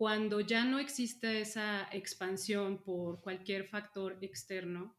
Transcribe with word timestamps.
cuando 0.00 0.40
ya 0.40 0.64
no 0.64 0.78
existe 0.78 1.42
esa 1.42 1.86
expansión 1.92 2.82
por 2.82 3.20
cualquier 3.20 3.68
factor 3.68 4.16
externo 4.22 4.96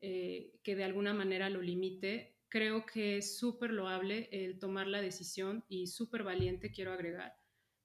eh, 0.00 0.58
que 0.64 0.74
de 0.74 0.82
alguna 0.82 1.14
manera 1.14 1.48
lo 1.48 1.62
limite, 1.62 2.36
creo 2.48 2.84
que 2.84 3.18
es 3.18 3.38
súper 3.38 3.70
loable 3.70 4.28
el 4.32 4.58
tomar 4.58 4.88
la 4.88 5.00
decisión 5.00 5.64
y 5.68 5.86
súper 5.86 6.24
valiente, 6.24 6.72
quiero 6.72 6.92
agregar, 6.92 7.36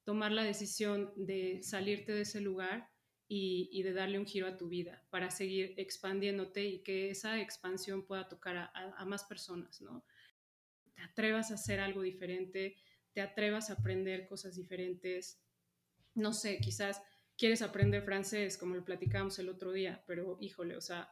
tomar 0.06 0.32
la 0.32 0.42
decisión 0.42 1.14
de 1.16 1.62
salirte 1.62 2.14
de 2.14 2.22
ese 2.22 2.42
lugar 2.42 2.90
y, 3.28 3.84
de 3.84 3.94
darle 3.94 4.18
un 4.18 4.26
giro 4.26 4.48
a 4.48 4.58
tu 4.58 4.68
vida 4.68 5.06
para 5.12 5.30
seguir 5.30 5.76
expandiéndote 5.78 6.66
y 6.66 6.80
que 6.80 7.12
esa 7.12 7.40
expansión 7.40 8.08
pueda 8.08 8.28
tocar 8.28 8.58
a, 8.58 8.72
a 8.74 9.06
más 9.06 9.24
personas, 9.26 9.82
¿no? 9.82 10.04
Te 10.96 11.04
atrevas 11.04 11.52
a 11.52 11.56
hacer 11.56 11.80
algo 11.80 12.02
diferente, 12.02 12.76
te 13.14 13.22
atrevas 13.22 13.70
a 13.70 13.74
aprender 13.74 14.28
cosas 14.28 14.56
diferentes. 14.56 15.45
No 16.16 16.34
sé, 16.34 16.58
quizás 16.60 17.02
quieres 17.38 17.62
aprender 17.62 18.04
francés, 18.04 18.58
como 18.58 18.76
lo 18.76 18.86
platicábamos 18.86 19.38
el 19.40 19.50
otro 19.50 19.72
día, 19.72 20.04
pero 20.08 20.38
híjole, 20.40 20.78
o 20.78 20.82
sea, 20.82 21.10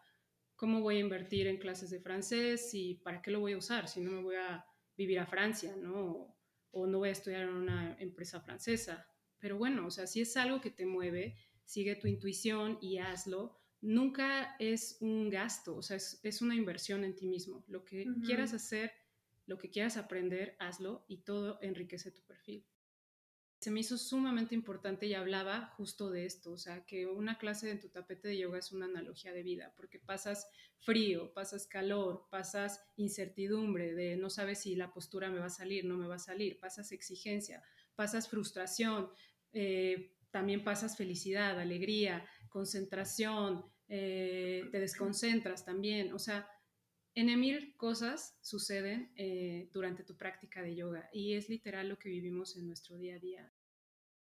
¿cómo 0.55 0.81
voy 0.81 0.97
a 0.97 1.01
invertir 1.01 1.47
en 1.47 1.57
clases 1.57 1.89
de 1.89 1.99
francés 1.99 2.73
y 2.73 2.95
para 2.95 3.21
qué 3.21 3.31
lo 3.31 3.39
voy 3.39 3.53
a 3.53 3.57
usar 3.57 3.87
si 3.87 4.01
no 4.01 4.11
me 4.11 4.21
voy 4.21 4.35
a 4.35 4.65
vivir 4.95 5.19
a 5.19 5.25
Francia, 5.25 5.75
¿no? 5.75 6.35
O, 6.71 6.87
no 6.87 6.99
voy 6.99 7.09
a 7.09 7.13
estudiar 7.13 7.43
en 7.43 7.49
una 7.49 7.95
empresa 7.99 8.41
francesa. 8.41 9.05
Pero 9.39 9.57
bueno, 9.57 9.85
o 9.85 9.91
sea, 9.91 10.07
si 10.07 10.21
es 10.21 10.37
algo 10.37 10.61
que 10.61 10.71
te 10.71 10.85
mueve, 10.85 11.35
sigue 11.65 11.95
tu 11.95 12.07
intuición 12.07 12.77
y 12.81 12.97
hazlo. 12.97 13.59
Nunca 13.81 14.55
es 14.59 14.97
un 15.01 15.29
gasto, 15.29 15.75
o 15.75 15.81
sea, 15.81 15.97
es, 15.97 16.41
una 16.41 16.55
inversión 16.55 17.03
en 17.03 17.15
ti 17.15 17.27
mismo. 17.27 17.63
Lo 17.67 17.83
que 17.83 18.07
quieras 18.25 18.53
hacer, 18.53 18.93
lo 19.45 19.57
que 19.57 19.69
quieras 19.69 19.97
aprender, 19.97 20.55
hazlo 20.59 21.05
y 21.07 21.17
todo 21.17 21.59
enriquece 21.61 22.11
tu 22.11 22.23
perfil 22.23 22.65
se 23.63 23.71
me 23.71 23.79
hizo 23.79 23.97
sumamente 23.97 24.55
importante 24.55 25.05
y 25.05 25.13
hablaba 25.13 25.67
justo 25.77 26.11
de 26.11 26.25
esto, 26.25 26.51
o 26.51 26.57
sea, 26.57 26.85
que 26.85 27.07
una 27.07 27.37
clase 27.37 27.71
en 27.71 27.79
tu 27.79 27.87
tapete 27.87 28.27
de 28.27 28.37
yoga 28.37 28.59
es 28.59 28.73
una 28.73 28.87
analogía 28.87 29.31
de 29.31 29.41
vida, 29.41 29.73
porque 29.77 29.99
pasas 29.99 30.49
frío, 30.79 31.33
pasas 31.33 31.65
calor, 31.65 32.27
pasas 32.29 32.83
incertidumbre 32.97 33.93
de 33.93 34.17
no 34.17 34.29
sabes 34.29 34.59
si 34.59 34.75
la 34.75 34.91
postura 34.91 35.29
me 35.29 35.39
va 35.39 35.45
a 35.45 35.49
salir, 35.49 35.85
no 35.85 35.95
me 35.95 36.07
va 36.07 36.15
a 36.15 36.19
salir, 36.19 36.59
pasas 36.59 36.91
exigencia, 36.91 37.63
pasas 37.95 38.27
frustración, 38.27 39.09
eh, 39.53 40.17
también 40.29 40.65
pasas 40.65 40.97
felicidad, 40.97 41.57
alegría, 41.57 42.27
concentración, 42.49 43.63
eh, 43.87 44.65
te 44.71 44.79
desconcentras 44.81 45.63
también, 45.63 46.11
o 46.11 46.19
sea, 46.19 46.49
en 47.15 47.39
mil 47.39 47.77
cosas 47.77 48.37
suceden 48.41 49.13
eh, 49.15 49.69
durante 49.71 50.03
tu 50.03 50.17
práctica 50.17 50.61
de 50.61 50.75
yoga 50.75 51.09
y 51.13 51.35
es 51.35 51.47
literal 51.47 51.87
lo 51.87 51.97
que 51.97 52.09
vivimos 52.09 52.57
en 52.57 52.67
nuestro 52.67 52.97
día 52.97 53.15
a 53.15 53.19
día. 53.19 53.52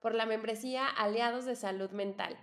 por 0.00 0.14
la 0.14 0.26
membresía 0.26 0.86
Aliados 0.88 1.44
de 1.44 1.56
Salud 1.56 1.90
Mental 1.90 2.36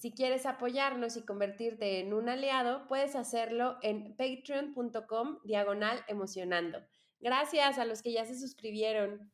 si 0.00 0.12
quieres 0.12 0.46
apoyarnos 0.46 1.18
y 1.18 1.26
convertirte 1.26 2.00
en 2.00 2.14
un 2.14 2.30
aliado, 2.30 2.86
puedes 2.88 3.14
hacerlo 3.14 3.76
en 3.82 4.16
patreon.com 4.16 5.40
diagonal 5.44 6.02
emocionando. 6.08 6.82
Gracias 7.20 7.78
a 7.78 7.84
los 7.84 8.00
que 8.00 8.14
ya 8.14 8.24
se 8.24 8.34
suscribieron. 8.38 9.30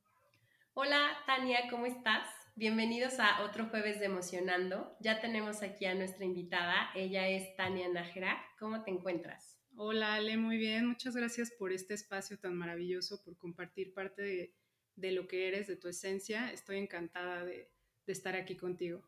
Hola 0.74 1.18
Tania, 1.24 1.68
¿cómo 1.70 1.86
estás? 1.86 2.28
Bienvenidos 2.56 3.20
a 3.20 3.44
otro 3.44 3.66
jueves 3.66 4.00
de 4.00 4.06
Emocionando. 4.06 4.96
Ya 4.98 5.20
tenemos 5.20 5.62
aquí 5.62 5.84
a 5.84 5.94
nuestra 5.94 6.24
invitada. 6.24 6.90
Ella 6.96 7.28
es 7.28 7.54
Tania 7.54 7.88
Nájera. 7.88 8.36
¿Cómo 8.58 8.82
te 8.82 8.90
encuentras? 8.90 9.60
Hola 9.76 10.14
Ale, 10.14 10.36
muy 10.36 10.56
bien. 10.56 10.88
Muchas 10.88 11.14
gracias 11.14 11.52
por 11.56 11.70
este 11.70 11.94
espacio 11.94 12.40
tan 12.40 12.56
maravilloso, 12.56 13.22
por 13.22 13.38
compartir 13.38 13.94
parte 13.94 14.22
de, 14.22 14.54
lo 14.96 15.28
que 15.28 15.48
eres, 15.48 15.66
de 15.66 15.76
tu 15.76 15.88
esencia. 15.88 16.50
Estoy 16.52 16.78
encantada 16.78 17.44
de 17.44 17.68
estar 18.06 18.34
aquí 18.34 18.56
contigo. 18.56 19.02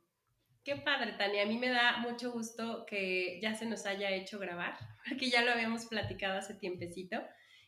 Qué 0.68 0.76
padre, 0.76 1.12
Tania. 1.12 1.44
A 1.44 1.46
mí 1.46 1.56
me 1.56 1.70
da 1.70 1.96
mucho 1.96 2.30
gusto 2.30 2.84
que 2.84 3.40
ya 3.40 3.54
se 3.54 3.64
nos 3.64 3.86
haya 3.86 4.10
hecho 4.10 4.38
grabar, 4.38 4.76
porque 5.08 5.30
ya 5.30 5.42
lo 5.42 5.52
habíamos 5.52 5.86
platicado 5.86 6.38
hace 6.38 6.52
tiempecito. 6.54 7.22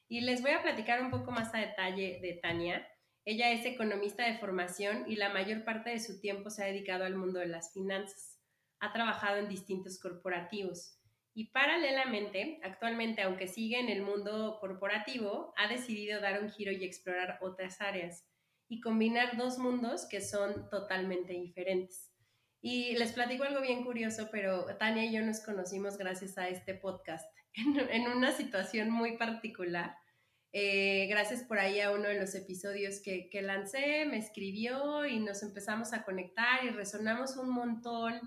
Y 0.07 0.21
les 0.21 0.43
voy 0.43 0.51
a 0.51 0.61
platicar 0.61 1.01
un 1.03 1.11
poco 1.11 1.31
más 1.31 1.55
a 1.55 1.61
detalle 1.61 2.19
de 2.21 2.39
Tania. 2.43 2.87
Ella 3.25 3.53
es 3.53 3.65
economista 3.65 4.27
de 4.27 4.37
formación 4.37 5.05
y 5.07 5.17
la 5.17 5.31
mayor 5.31 5.65
parte 5.65 5.89
de 5.89 5.99
su 5.99 6.21
tiempo 6.21 6.51
se 6.51 6.63
ha 6.63 6.67
dedicado 6.67 7.05
al 7.05 7.17
mundo 7.17 7.39
de 7.39 7.47
las 7.47 7.73
finanzas. 7.73 8.39
Ha 8.81 8.93
trabajado 8.93 9.39
en 9.39 9.49
distintos 9.49 9.99
corporativos. 9.99 11.00
Y 11.41 11.47
paralelamente, 11.53 12.61
actualmente, 12.62 13.23
aunque 13.23 13.49
sigue 13.49 13.81
en 13.81 13.89
el 13.89 14.03
mundo 14.03 14.59
corporativo, 14.61 15.55
ha 15.56 15.69
decidido 15.69 16.21
dar 16.21 16.43
un 16.43 16.51
giro 16.51 16.71
y 16.71 16.84
explorar 16.84 17.39
otras 17.41 17.81
áreas 17.81 18.28
y 18.69 18.83
combinar 18.83 19.39
dos 19.39 19.56
mundos 19.56 20.06
que 20.06 20.21
son 20.21 20.69
totalmente 20.69 21.33
diferentes. 21.33 22.12
Y 22.61 22.95
les 22.99 23.12
platico 23.12 23.45
algo 23.45 23.62
bien 23.62 23.84
curioso, 23.84 24.28
pero 24.31 24.67
Tania 24.77 25.06
y 25.06 25.15
yo 25.15 25.23
nos 25.23 25.41
conocimos 25.41 25.97
gracias 25.97 26.37
a 26.37 26.51
este 26.51 26.75
podcast, 26.75 27.34
en, 27.55 28.07
una 28.09 28.33
situación 28.33 28.91
muy 28.91 29.17
particular. 29.17 29.97
Eh, 30.53 31.07
gracias 31.09 31.43
por 31.45 31.59
ahí 31.59 31.81
a 31.81 31.91
uno 31.91 32.09
de 32.09 32.21
los 32.21 32.34
episodios 32.34 33.01
que, 33.01 33.31
que, 33.31 33.41
lancé, 33.41 34.05
me 34.05 34.19
escribió 34.19 35.07
y 35.07 35.21
nos 35.21 35.43
empezamos 35.43 35.95
a 35.95 36.05
conectar 36.05 36.67
y 36.67 36.69
resonamos 36.69 37.39
un 37.39 37.49
montón 37.49 38.21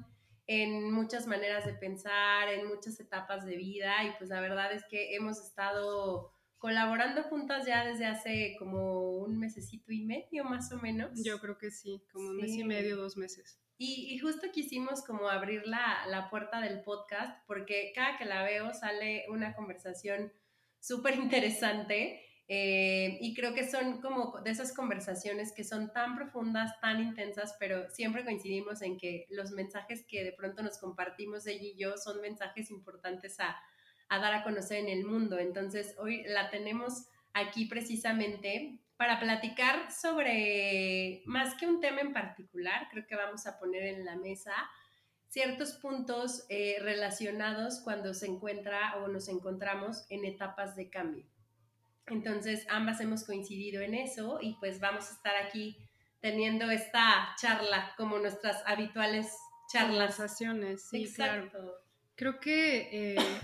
en 0.48 0.92
muchas 0.92 1.28
maneras 1.28 1.66
de 1.66 1.74
pensar, 1.74 2.50
en 2.50 2.68
muchas 2.68 3.00
etapas 3.00 3.46
de 3.46 3.56
vida 3.56 4.04
y 4.04 4.12
pues 4.18 4.30
la 4.30 4.42
verdad 4.42 4.74
es 4.74 4.84
que 4.90 5.16
hemos 5.16 5.40
estado 5.40 6.34
colaborando 6.58 7.24
juntas 7.24 7.66
ya 7.66 7.86
desde 7.86 8.06
hace 8.06 8.56
como 8.58 9.18
un 9.18 9.38
mesecito 9.38 9.92
y 9.92 10.02
medio 10.02 10.46
más 10.46 10.72
o 10.72 10.78
menos. 10.78 11.12
Yo 11.24 11.40
creo 11.40 11.58
que 11.58 11.72
sí, 11.72 12.04
como 12.12 12.30
un 12.30 12.38
mes 12.38 12.52
y 12.52 12.64
medio, 12.64 12.96
dos 12.96 13.18
meses. 13.18 13.60
Y, 13.78 14.18
justo 14.20 14.48
quisimos 14.54 15.04
como 15.04 15.28
abrir 15.28 15.68
la, 15.68 16.06
la, 16.08 16.30
puerta 16.30 16.62
del 16.62 16.84
podcast 16.84 17.38
porque 17.48 17.92
cada 17.94 18.18
que 18.18 18.24
la 18.24 18.44
veo 18.44 18.74
sale 18.74 19.26
una 19.30 19.54
conversación 19.56 20.32
súper 20.80 21.16
interesante 21.16 22.22
eh, 22.48 23.18
y 23.22 23.34
creo 23.34 23.54
que 23.54 23.70
son 23.70 24.02
como 24.02 24.42
de 24.44 24.52
esas 24.52 24.74
conversaciones 24.74 25.54
que 25.54 25.64
son 25.64 25.94
tan 25.94 26.16
profundas, 26.16 26.80
tan 26.82 27.02
intensas, 27.02 27.56
pero 27.58 27.90
siempre 27.90 28.26
coincidimos 28.26 28.82
en 28.82 28.98
que 28.98 29.28
los 29.30 29.52
mensajes 29.52 30.06
que 30.08 30.24
de 30.24 30.34
pronto 30.34 30.62
nos 30.62 30.78
compartimos 30.78 31.48
ella 31.48 31.64
y 31.64 31.76
yo 31.78 31.98
son 31.98 32.20
mensajes 32.22 32.70
importantes 32.70 33.40
a, 33.40 33.56
dar 34.10 34.34
a 34.34 34.44
conocer 34.44 34.80
en 34.80 34.90
el 34.90 35.06
mundo. 35.06 35.40
Entonces 35.40 35.96
hoy 35.98 36.24
la 36.28 36.50
tenemos 36.50 37.06
aquí 37.34 37.66
precisamente 37.66 38.80
para 38.98 39.20
platicar 39.20 39.92
sobre, 39.92 41.24
más 41.26 41.56
que 41.56 41.66
un 41.66 41.80
tema 41.82 42.02
en 42.02 42.14
particular, 42.14 42.88
creo 42.92 43.08
que 43.08 43.16
vamos 43.16 43.48
a 43.48 43.58
poner 43.58 43.84
en 43.84 44.06
la 44.06 44.16
mesa 44.18 44.54
ciertos 45.30 45.74
puntos 45.74 46.46
eh, 46.50 46.78
relacionados 46.80 47.82
cuando 47.84 48.14
se 48.14 48.28
encuentra 48.28 48.98
o 48.98 49.08
nos 49.08 49.30
encontramos 49.30 50.06
en 50.10 50.26
etapas 50.26 50.76
de 50.76 50.92
cambio. 50.92 51.33
Entonces, 52.08 52.66
ambas 52.70 53.00
hemos 53.00 53.24
coincidido 53.24 53.82
en 53.82 53.94
eso 53.94 54.40
y 54.42 54.56
pues 54.60 54.80
vamos 54.80 55.10
a 55.10 55.14
estar 55.14 55.36
aquí 55.38 55.78
teniendo 56.20 56.70
esta 56.72 57.36
charla 57.40 57.94
como 57.98 58.18
nuestras 58.20 58.62
habituales 58.66 59.28
charlas. 59.72 60.16
Conversaciones, 60.16 60.82
sí, 60.90 61.04
Exacto. 61.04 61.76
Creo 62.16 62.40
que 62.40 63.16
eh, 63.16 63.40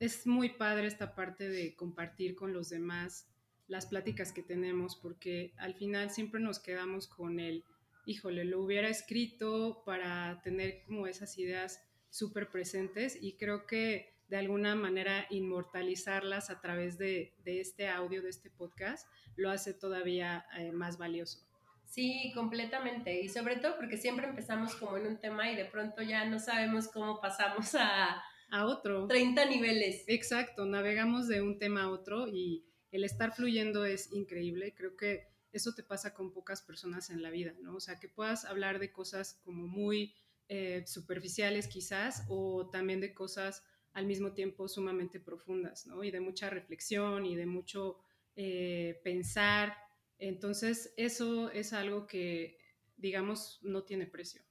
es 0.00 0.26
muy 0.26 0.50
padre 0.50 0.86
esta 0.86 1.14
parte 1.14 1.48
de 1.48 1.74
compartir 1.76 2.34
con 2.34 2.52
los 2.52 2.68
demás 2.68 3.28
las 3.66 3.86
pláticas 3.86 4.32
que 4.32 4.42
tenemos, 4.42 4.96
porque 4.96 5.52
al 5.58 5.74
final 5.74 6.10
siempre 6.10 6.40
nos 6.40 6.58
quedamos 6.58 7.06
con 7.06 7.38
el, 7.38 7.64
híjole, 8.06 8.44
lo 8.44 8.62
hubiera 8.62 8.88
escrito 8.88 9.82
para 9.84 10.40
tener 10.42 10.82
como 10.86 11.06
esas 11.06 11.38
ideas 11.38 11.82
súper 12.10 12.50
presentes 12.50 13.16
y 13.20 13.36
creo 13.36 13.66
que 13.66 14.17
de 14.28 14.36
alguna 14.36 14.74
manera 14.74 15.26
inmortalizarlas 15.30 16.50
a 16.50 16.60
través 16.60 16.98
de, 16.98 17.34
este 17.44 17.88
audio, 17.88 18.22
de 18.22 18.28
este 18.28 18.50
podcast, 18.50 19.08
lo 19.36 19.50
hace 19.50 19.74
todavía 19.74 20.46
eh, 20.58 20.72
más 20.72 20.98
valioso. 20.98 21.46
Sí, 21.84 22.32
completamente. 22.34 23.20
Y 23.22 23.28
sobre 23.28 23.56
todo 23.56 23.76
porque 23.76 23.96
siempre 23.96 24.26
empezamos 24.26 24.74
como 24.74 24.98
en 24.98 25.06
un 25.06 25.18
tema 25.18 25.50
y 25.50 25.56
de 25.56 25.64
pronto 25.64 26.02
ya 26.02 26.26
no 26.26 26.38
sabemos 26.38 26.88
cómo 26.88 27.20
pasamos 27.20 27.74
a, 27.74 28.22
a 28.50 28.66
otro. 28.66 29.06
30 29.06 29.46
niveles. 29.46 30.04
Exacto, 30.06 30.66
navegamos 30.66 31.28
de 31.28 31.40
un 31.40 31.58
tema 31.58 31.84
a 31.84 31.90
otro 31.90 32.28
y 32.28 32.66
el 32.90 33.04
estar 33.04 33.32
fluyendo 33.32 33.86
es 33.86 34.12
increíble. 34.12 34.74
Creo 34.74 34.96
que 34.96 35.28
eso 35.52 35.74
te 35.74 35.82
pasa 35.82 36.12
con 36.12 36.32
pocas 36.32 36.62
personas 36.62 37.08
en 37.08 37.22
la 37.22 37.30
vida, 37.30 37.54
¿no? 37.62 37.76
O 37.76 37.80
sea, 37.80 37.98
que 37.98 38.08
puedas 38.08 38.44
hablar 38.44 38.78
de 38.78 38.92
cosas 38.92 39.40
como 39.44 39.66
muy 39.66 40.14
eh, 40.48 40.84
superficiales 40.86 41.68
quizás 41.68 42.24
o 42.28 42.68
también 42.70 43.00
de 43.00 43.14
cosas 43.14 43.64
al 43.92 44.06
mismo 44.06 44.32
tiempo 44.32 44.68
sumamente 44.68 45.20
profundas, 45.20 45.86
¿no? 45.86 46.04
Y 46.04 46.10
de 46.10 46.20
mucha 46.20 46.50
reflexión 46.50 47.26
y 47.26 47.36
de 47.36 47.46
mucho 47.46 47.98
eh, 48.36 49.00
pensar. 49.02 49.76
Entonces, 50.18 50.92
eso 50.96 51.50
es 51.50 51.72
algo 51.72 52.06
que, 52.06 52.58
digamos, 52.96 53.60
no 53.62 53.84
tiene 53.84 54.06
precio. 54.06 54.42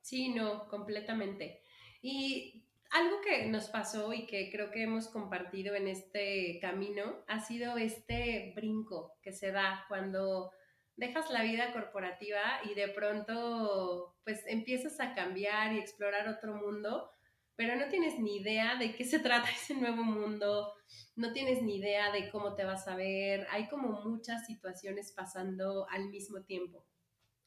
Sí, 0.00 0.30
no, 0.30 0.68
completamente. 0.68 1.62
Y 2.02 2.64
algo 2.90 3.20
que 3.22 3.46
nos 3.46 3.68
pasó 3.68 4.12
y 4.12 4.26
que 4.26 4.50
creo 4.50 4.70
que 4.70 4.82
hemos 4.82 5.08
compartido 5.08 5.74
en 5.74 5.88
este 5.88 6.58
camino 6.60 7.24
ha 7.26 7.40
sido 7.40 7.78
este 7.78 8.52
brinco 8.54 9.16
que 9.22 9.32
se 9.32 9.50
da 9.50 9.86
cuando 9.88 10.52
dejas 10.96 11.30
la 11.30 11.42
vida 11.42 11.72
corporativa 11.72 12.42
y 12.70 12.74
de 12.74 12.88
pronto 12.88 14.14
pues 14.24 14.44
empiezas 14.46 15.00
a 15.00 15.14
cambiar 15.14 15.72
y 15.72 15.78
explorar 15.78 16.28
otro 16.28 16.54
mundo, 16.54 17.10
pero 17.56 17.76
no 17.76 17.88
tienes 17.88 18.18
ni 18.18 18.36
idea 18.36 18.76
de 18.76 18.94
qué 18.94 19.04
se 19.04 19.18
trata 19.18 19.48
ese 19.50 19.74
nuevo 19.74 20.02
mundo, 20.02 20.72
no 21.16 21.32
tienes 21.32 21.62
ni 21.62 21.76
idea 21.76 22.10
de 22.12 22.30
cómo 22.30 22.54
te 22.54 22.64
vas 22.64 22.88
a 22.88 22.96
ver, 22.96 23.46
hay 23.50 23.68
como 23.68 24.02
muchas 24.02 24.46
situaciones 24.46 25.12
pasando 25.12 25.86
al 25.90 26.08
mismo 26.08 26.42
tiempo. 26.42 26.86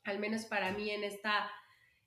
Al 0.03 0.19
menos 0.19 0.45
para 0.45 0.71
mí 0.71 0.89
en 0.91 1.03
esta 1.03 1.49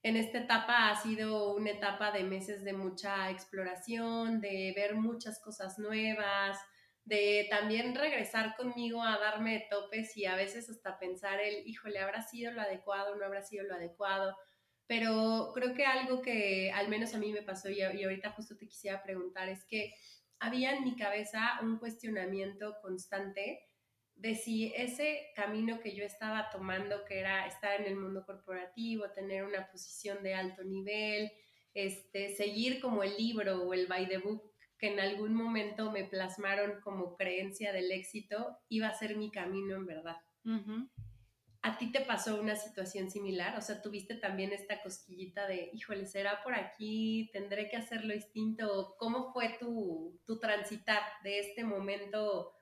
en 0.02 0.16
esta 0.16 0.38
etapa 0.38 0.90
ha 0.90 0.96
sido 0.96 1.54
una 1.54 1.70
etapa 1.70 2.12
de 2.12 2.22
meses 2.22 2.62
de 2.62 2.72
mucha 2.72 3.30
exploración, 3.30 4.40
de 4.40 4.72
ver 4.76 4.94
muchas 4.94 5.40
cosas 5.40 5.78
nuevas, 5.78 6.56
de 7.04 7.46
también 7.50 7.94
regresar 7.94 8.54
conmigo 8.56 9.02
a 9.02 9.18
darme 9.18 9.66
topes 9.70 10.16
y 10.16 10.26
a 10.26 10.36
veces 10.36 10.70
hasta 10.70 10.98
pensar 10.98 11.40
el, 11.40 11.66
híjole, 11.66 11.98
¿habrá 11.98 12.22
sido 12.22 12.52
lo 12.52 12.60
adecuado? 12.60 13.16
¿No 13.16 13.24
habrá 13.24 13.42
sido 13.42 13.64
lo 13.64 13.74
adecuado? 13.74 14.36
Pero 14.88 15.52
creo 15.54 15.74
que 15.74 15.84
algo 15.84 16.20
que 16.20 16.72
al 16.72 16.88
menos 16.88 17.14
a 17.14 17.18
mí 17.18 17.30
me 17.32 17.42
pasó 17.42 17.70
y, 17.70 17.82
ahorita 17.82 18.32
justo 18.32 18.56
te 18.56 18.66
quisiera 18.66 19.02
preguntar 19.02 19.48
es 19.48 19.64
que 19.64 19.94
había 20.40 20.74
en 20.74 20.82
mi 20.82 20.96
cabeza 20.96 21.60
un 21.62 21.78
cuestionamiento 21.78 22.74
constante 22.82 23.60
de 24.16 24.34
si 24.34 24.72
ese 24.74 25.28
camino 25.36 25.78
que 25.78 25.94
yo 25.94 26.04
estaba 26.04 26.50
tomando, 26.50 27.04
que 27.04 27.20
era 27.20 27.46
estar 27.46 27.80
en 27.80 27.86
el 27.86 27.96
mundo 27.96 28.24
corporativo, 28.26 29.10
tener 29.10 29.44
una 29.44 29.70
posición 29.70 30.24
de 30.24 30.34
alto 30.34 30.64
nivel, 30.64 31.30
este, 31.74 32.34
seguir 32.34 32.80
como 32.80 33.04
el 33.04 33.16
libro 33.16 33.62
o 33.62 33.74
el 33.74 33.86
by 33.86 34.08
the 34.08 34.18
book 34.18 34.42
que 34.78 34.92
en 34.92 35.00
algún 35.00 35.34
momento 35.34 35.90
me 35.90 36.04
plasmaron 36.04 36.80
como 36.80 37.16
creencia 37.16 37.72
del 37.72 37.90
éxito, 37.90 38.58
iba 38.68 38.88
a 38.88 38.94
ser 38.94 39.16
mi 39.16 39.30
camino 39.30 39.74
en 39.76 39.86
verdad. 39.86 40.16
¿A 41.62 41.76
ti 41.76 41.90
te 41.90 42.02
pasó 42.02 42.40
una 42.40 42.54
situación 42.54 43.10
similar? 43.10 43.58
O 43.58 43.60
sea, 43.60 43.82
tuviste 43.82 44.14
también 44.14 44.52
esta 44.52 44.80
cosquillita 44.82 45.46
de, 45.48 45.70
híjole, 45.72 46.06
¿será 46.06 46.42
por 46.42 46.54
aquí? 46.54 47.30
¿Tendré 47.32 47.68
que 47.68 47.76
hacerlo 47.76 48.14
distinto? 48.14 48.94
¿Cómo 48.98 49.32
fue 49.32 49.56
tu, 49.58 50.20
tu 50.24 50.38
transitar 50.38 51.02
de 51.24 51.40
este 51.40 51.64
momento? 51.64 52.54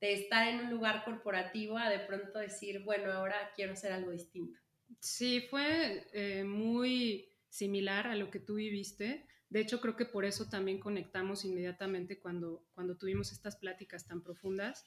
de 0.00 0.12
estar 0.12 0.46
en 0.46 0.60
un 0.60 0.70
lugar 0.70 1.04
corporativo 1.04 1.76
a 1.76 1.90
de 1.90 1.98
pronto 2.00 2.38
decir, 2.38 2.82
bueno, 2.84 3.12
ahora 3.12 3.50
quiero 3.56 3.72
hacer 3.72 3.92
algo 3.92 4.12
distinto. 4.12 4.58
Sí, 5.00 5.46
fue 5.50 6.06
eh, 6.12 6.44
muy 6.44 7.28
similar 7.48 8.06
a 8.06 8.14
lo 8.14 8.30
que 8.30 8.40
tú 8.40 8.54
viviste. 8.54 9.26
De 9.50 9.60
hecho, 9.60 9.80
creo 9.80 9.96
que 9.96 10.04
por 10.04 10.24
eso 10.24 10.48
también 10.48 10.78
conectamos 10.78 11.44
inmediatamente 11.44 12.20
cuando, 12.20 12.66
cuando 12.74 12.96
tuvimos 12.96 13.32
estas 13.32 13.56
pláticas 13.56 14.06
tan 14.06 14.22
profundas. 14.22 14.84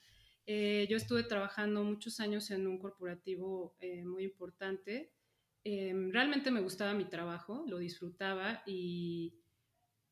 Eh, 0.53 0.85
yo 0.89 0.97
estuve 0.97 1.23
trabajando 1.23 1.81
muchos 1.81 2.19
años 2.19 2.51
en 2.51 2.67
un 2.67 2.77
corporativo 2.77 3.77
eh, 3.79 4.03
muy 4.03 4.25
importante. 4.25 5.13
realmente 5.63 6.51
me 6.51 6.59
gustaba 6.59 6.93
mi 6.93 7.05
trabajo, 7.05 7.63
lo 7.67 7.77
disfrutaba 7.77 8.61
y, 8.65 9.39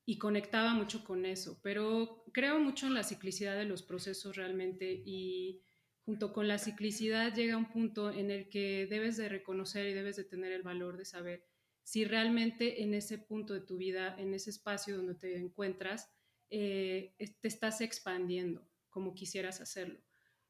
y 0.05 0.17
conectaba 0.17 0.73
mucho 0.73 1.03
con 1.03 1.25
eso, 1.25 1.59
pero 1.61 2.23
creo 2.31 2.57
mucho 2.59 2.87
en 2.87 2.93
la 2.93 3.03
ciclicidad 3.03 3.57
de 3.57 3.65
los 3.65 3.83
procesos 3.83 4.37
realmente 4.37 5.03
y 5.05 5.61
junto 6.05 6.31
con 6.31 6.47
la 6.47 6.57
ciclicidad 6.57 7.35
llega 7.35 7.57
un 7.57 7.69
punto 7.69 8.09
en 8.09 8.31
el 8.31 8.47
que 8.47 8.87
debes 8.89 9.17
de 9.17 9.27
reconocer 9.27 9.87
y 9.87 9.93
debes 9.93 10.15
de 10.15 10.23
tener 10.23 10.53
el 10.53 10.63
valor 10.63 10.95
de 10.95 11.03
saber 11.03 11.43
si 11.83 12.05
realmente 12.05 12.81
en 12.81 12.93
ese 12.93 13.17
punto 13.17 13.53
de 13.53 13.61
tu 13.61 13.75
vida, 13.75 14.15
en 14.17 14.33
ese 14.33 14.51
espacio 14.51 14.95
donde 14.95 15.15
te 15.15 15.37
encuentras, 15.37 16.09
eh, 16.49 17.13
te 17.41 17.47
estás 17.49 17.81
expandiendo 17.81 18.65
como 18.89 19.13
quisieras 19.13 19.59
hacerlo. 19.59 19.99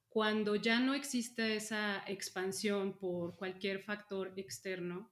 Cuando 0.09 0.55
ya 0.55 0.79
no 0.79 0.95
existe 0.95 1.55
esa 1.55 2.03
expansión 2.07 2.97
por 2.97 3.37
cualquier 3.37 3.83
factor 3.83 4.33
externo 4.37 5.11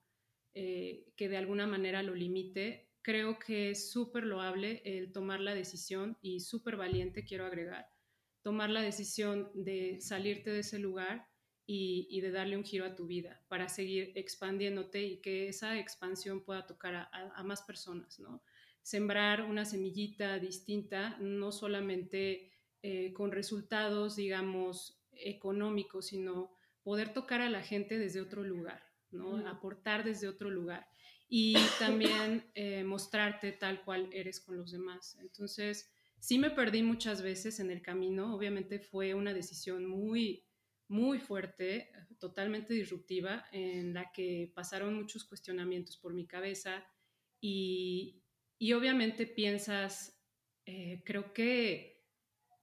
eh, 0.55 1.05
que 1.15 1.29
de 1.29 1.37
alguna 1.37 1.67
manera 1.67 2.01
lo 2.01 2.15
limite, 2.15 2.89
creo 3.03 3.37
que 3.37 3.69
es 3.69 3.91
súper 3.91 4.23
loable 4.23 4.81
el 4.83 5.11
tomar 5.11 5.39
la 5.39 5.53
decisión 5.53 6.17
y 6.21 6.39
súper 6.39 6.77
valiente, 6.77 7.23
quiero 7.23 7.45
agregar, 7.45 7.87
tomar 8.41 8.71
la 8.71 8.81
decisión 8.81 9.51
de 9.53 10.01
salirte 10.01 10.49
de 10.49 10.59
ese 10.59 10.79
lugar 10.79 11.27
y, 11.69 12.21
de 12.21 12.31
darle 12.31 12.57
un 12.57 12.63
giro 12.63 12.85
a 12.85 12.95
tu 12.95 13.05
vida 13.05 13.43
para 13.49 13.69
seguir 13.69 14.13
expandiéndote 14.15 15.03
y 15.03 15.21
que 15.21 15.49
esa 15.49 15.77
expansión 15.77 16.43
pueda 16.43 16.65
tocar 16.65 17.09
a, 17.11 17.43
más 17.43 17.61
personas, 17.61 18.19
¿no? 18.19 18.41
Sembrar 18.81 19.43
una 19.43 19.63
semillita 19.65 20.39
distinta, 20.39 21.17
no 21.19 21.51
solamente 21.51 22.56
eh, 22.81 23.13
con 23.13 23.31
resultados, 23.31 24.15
digamos, 24.15 25.01
económicos, 25.11 26.07
sino 26.07 26.51
poder 26.83 27.13
tocar 27.13 27.41
a 27.41 27.49
la 27.49 27.61
gente 27.61 27.97
desde 27.97 28.21
otro 28.21 28.43
lugar, 28.43 28.81
¿no? 29.11 29.45
Aportar 29.47 30.03
desde 30.03 30.27
otro 30.27 30.49
lugar 30.49 30.87
y 31.27 31.53
también 31.79 32.49
eh, 32.55 32.83
mostrarte 32.83 33.51
tal 33.51 33.83
cual 33.83 34.09
eres 34.13 34.39
con 34.39 34.57
los 34.57 34.71
demás. 34.71 35.17
Entonces, 35.19 35.91
sí 36.19 36.39
me 36.39 36.51
perdí 36.51 36.83
muchas 36.83 37.21
veces 37.21 37.59
en 37.59 37.71
el 37.71 37.81
camino, 37.81 38.35
obviamente 38.35 38.79
fue 38.79 39.13
una 39.13 39.33
decisión 39.33 39.85
muy, 39.85 40.45
muy 40.87 41.19
fuerte, 41.19 41.91
totalmente 42.19 42.73
disruptiva, 42.73 43.45
en 43.51 43.93
la 43.93 44.11
que 44.11 44.51
pasaron 44.55 44.95
muchos 44.95 45.25
cuestionamientos 45.25 45.97
por 45.97 46.13
mi 46.13 46.25
cabeza 46.25 46.85
y, 47.41 48.23
y 48.57 48.73
obviamente 48.73 49.25
piensas, 49.27 50.21
eh, 50.65 51.01
creo 51.05 51.33
que... 51.33 51.96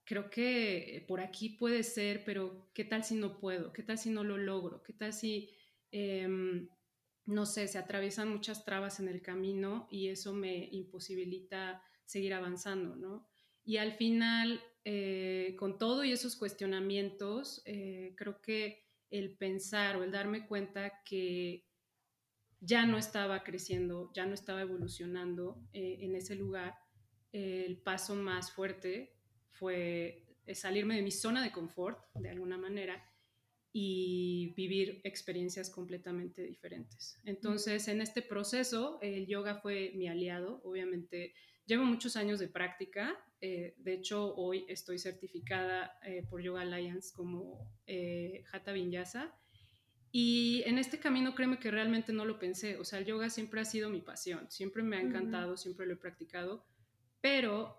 Creo 0.05 0.29
que 0.29 1.03
por 1.07 1.19
aquí 1.19 1.49
puede 1.49 1.83
ser, 1.83 2.23
pero 2.23 2.69
¿qué 2.73 2.85
tal 2.85 3.03
si 3.03 3.15
no 3.15 3.39
puedo? 3.39 3.73
¿Qué 3.73 3.83
tal 3.83 3.97
si 3.97 4.11
no 4.11 4.23
lo 4.23 4.37
logro? 4.37 4.83
¿Qué 4.83 4.93
tal 4.93 5.13
si 5.13 5.49
em, 5.91 6.69
no 7.25 7.45
sé, 7.45 7.67
se 7.67 7.79
atraviesan 7.79 8.29
muchas 8.29 8.65
trabas 8.65 8.99
en 8.99 9.07
el 9.07 9.21
camino 9.21 9.87
y 9.89 10.09
eso 10.09 10.33
me 10.33 10.69
imposibilita 10.71 11.81
seguir 12.05 12.33
avanzando, 12.33 12.95
¿no? 12.95 13.27
Y 13.63 13.77
al 13.77 13.93
final, 13.93 14.61
eh, 14.83 15.55
con 15.57 15.79
todo 15.79 16.03
y 16.03 16.11
esos 16.11 16.35
cuestionamientos, 16.35 17.63
eh, 17.65 18.13
creo 18.15 18.41
que 18.41 18.85
el 19.09 19.35
pensar 19.35 19.95
o 19.95 20.03
el 20.03 20.11
darme 20.11 20.45
cuenta 20.45 21.01
que 21.03 21.65
ya 22.59 22.85
no 22.85 22.97
estaba 22.97 23.43
creciendo, 23.43 24.11
ya 24.13 24.25
no 24.27 24.35
estaba 24.35 24.61
evolucionando 24.61 25.63
eh, 25.73 25.97
en 26.01 26.15
ese 26.15 26.35
lugar, 26.35 26.75
el 27.31 27.81
paso 27.81 28.15
más 28.15 28.51
fuerte 28.51 29.14
fue 29.57 30.23
salirme 30.53 30.95
de 30.95 31.01
mi 31.01 31.11
zona 31.11 31.43
de 31.43 31.51
confort, 31.51 31.99
de 32.13 32.29
alguna 32.29 32.57
manera, 32.57 33.03
y 33.77 34.53
vivir 34.55 35.01
experiencias 35.03 35.69
completamente 35.69 36.41
diferentes. 36.43 37.19
Entonces, 37.25 37.89
en 37.89 37.99
este 37.99 38.21
proceso, 38.21 38.99
el 39.01 39.27
yoga 39.27 39.55
fue 39.55 39.91
mi 39.95 40.07
aliado. 40.07 40.61
Obviamente, 40.63 41.33
llevo 41.65 41.83
muchos 41.83 42.15
años 42.15 42.39
de 42.39 42.47
práctica. 42.47 43.19
Eh, 43.41 43.75
de 43.77 43.93
hecho, 43.95 44.33
hoy 44.35 44.65
estoy 44.69 44.97
certificada 44.97 45.99
eh, 46.05 46.25
por 46.29 46.41
Yoga 46.41 46.61
Alliance 46.61 47.11
como 47.13 47.69
eh, 47.85 48.45
Hatha 48.49 48.71
Vinyasa. 48.71 49.35
Y 50.09 50.63
en 50.65 50.77
este 50.77 50.97
camino, 50.97 51.35
créeme 51.35 51.59
que 51.59 51.69
realmente 51.69 52.13
no 52.13 52.23
lo 52.23 52.39
pensé. 52.39 52.77
O 52.77 52.85
sea, 52.85 52.99
el 52.99 53.05
yoga 53.05 53.29
siempre 53.29 53.59
ha 53.59 53.65
sido 53.65 53.89
mi 53.89 53.99
pasión. 53.99 54.49
Siempre 54.49 54.83
me 54.83 54.95
ha 54.95 55.01
encantado, 55.01 55.57
siempre 55.57 55.85
lo 55.85 55.95
he 55.95 55.97
practicado. 55.97 56.65
Pero 57.19 57.77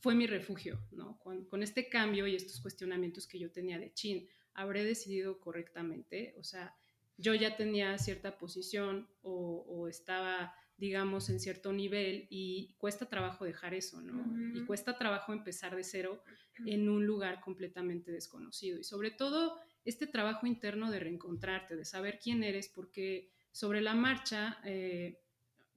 fue 0.00 0.14
mi 0.14 0.26
refugio, 0.26 0.80
¿no? 0.92 1.18
Con, 1.18 1.44
con, 1.46 1.62
este 1.62 1.88
cambio 1.88 2.26
y 2.26 2.34
estos 2.34 2.60
cuestionamientos 2.60 3.26
que 3.26 3.38
yo 3.38 3.50
tenía 3.50 3.78
de 3.78 3.92
chin 3.92 4.28
habré 4.54 4.84
decidido 4.84 5.40
correctamente. 5.40 6.34
O 6.38 6.44
sea, 6.44 6.74
yo 7.18 7.34
ya 7.34 7.56
tenía 7.56 7.98
cierta 7.98 8.38
posición 8.38 9.08
o, 9.22 9.88
estaba, 9.88 10.54
digamos, 10.76 11.28
en 11.30 11.40
cierto 11.40 11.72
nivel 11.72 12.26
y 12.30 12.74
cuesta 12.78 13.08
trabajo 13.08 13.44
dejar 13.44 13.74
eso, 13.74 14.00
¿no? 14.00 14.24
Y 14.56 14.64
cuesta 14.64 14.96
trabajo 14.96 15.32
empezar 15.32 15.74
de 15.74 15.82
cero 15.84 16.22
en 16.64 16.88
un 16.88 17.06
lugar 17.06 17.40
completamente 17.40 18.12
desconocido. 18.12 18.78
Y 18.78 18.84
sobre 18.84 19.10
todo 19.10 19.58
este 19.84 20.06
trabajo 20.06 20.46
interno 20.46 20.90
de 20.90 21.00
reencontrarte, 21.00 21.76
de 21.76 21.84
saber 21.84 22.20
quién 22.22 22.44
eres, 22.44 22.68
porque 22.68 23.30
sobre 23.50 23.80
la 23.80 23.94
marcha 23.94 24.58
eh, 24.64 25.18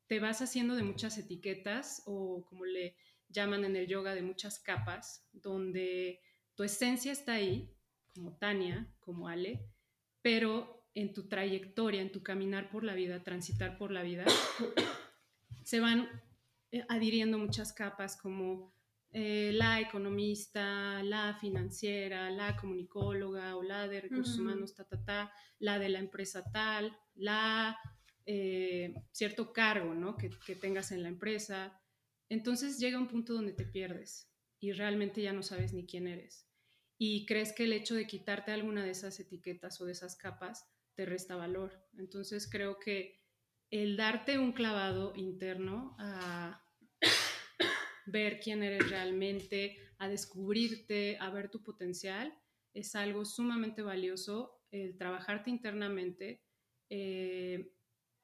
te 0.08 0.20
vas 0.20 0.42
haciendo 0.42 0.76
de 0.76 0.84
muchas 0.84 1.18
etiquetas 1.18 2.04
o 2.06 2.46
como 2.46 2.66
le 2.66 2.96
llaman 3.32 3.66
en 3.66 3.76
el 3.76 3.88
yoga, 3.88 4.16
de 4.16 4.22
muchas 4.22 4.60
capas, 4.60 5.28
donde 5.32 6.20
tu 6.56 6.64
esencia 6.64 7.12
está 7.12 7.34
ahí, 7.34 7.74
como 8.14 8.38
Tania, 8.38 8.94
como 9.00 9.28
Ale, 9.28 9.70
pero 10.22 10.88
en 10.94 11.14
tu 11.14 11.28
trayectoria, 11.28 12.02
en 12.02 12.12
tu 12.12 12.22
caminar 12.22 12.70
por 12.70 12.84
la 12.84 12.94
vida, 12.94 13.24
transitar 13.24 13.78
por 13.78 13.92
la 13.92 14.04
vida, 14.04 14.26
se 15.64 15.80
van 15.80 16.10
eh, 16.72 16.86
adhiriendo 16.90 17.38
muchas 17.38 17.74
capas 17.74 18.18
como 18.18 18.74
eh, 19.14 19.52
la 19.54 19.82
economista, 19.82 21.04
la 21.04 21.38
financiera, 21.40 22.30
la 22.30 22.56
comunicóloga 22.56 23.58
o 23.58 23.64
la 23.64 23.88
de 23.88 24.02
recursos 24.02 24.40
humanos, 24.40 24.74
ta, 24.74 24.86
ta, 24.86 25.04
ta, 25.04 25.34
la 25.60 25.80
de 25.80 25.90
la 25.90 26.00
empresa 26.00 26.44
tal, 26.52 26.98
la 27.16 27.78
eh, 28.26 28.94
cierto 29.12 29.52
cargo 29.52 29.94
¿no? 29.94 30.16
que, 30.16 30.30
que 30.46 30.56
tengas 30.56 30.92
en 30.92 31.04
la 31.04 31.10
empresa. 31.10 31.81
Entonces 32.32 32.80
llega 32.80 32.98
un 32.98 33.10
punto 33.10 33.34
donde 33.34 33.52
te 33.52 33.66
pierdes 33.66 34.32
y 34.58 34.72
realmente 34.72 35.22
ya 35.22 35.34
no 35.34 35.44
sabes 35.44 35.74
ni 35.74 35.86
quién 35.86 36.08
eres. 36.08 36.48
Y 36.98 37.26
crees 37.26 37.52
que 37.52 37.66
el 37.66 37.74
hecho 37.74 37.94
de 37.94 38.08
quitarte 38.08 38.54
alguna 38.54 38.86
de 38.86 38.92
esas 38.92 39.20
etiquetas 39.20 39.82
o 39.82 39.86
de 39.86 39.92
esas 39.92 40.16
capas 40.16 40.66
te 40.96 41.06
resta 41.06 41.36
valor. 41.36 41.86
Entonces 41.98 42.50
creo 42.50 42.80
que 42.80 43.20
el 43.70 43.98
darte 43.98 44.40
un 44.40 44.54
clavado 44.54 45.12
interno 45.18 45.94
a 46.00 46.64
ver 48.06 48.40
quién 48.40 48.64
eres 48.64 48.90
realmente, 48.90 49.78
a 49.98 50.08
descubrirte, 50.08 51.18
a 51.20 51.32
ver 51.32 51.50
tu 51.50 51.62
potencial, 51.62 52.34
es 52.74 52.96
algo 52.96 53.26
sumamente 53.26 53.82
valioso. 53.82 54.64
El 54.72 54.96
trabajarte 54.96 55.50
internamente 55.50 56.46
eh, 56.90 57.74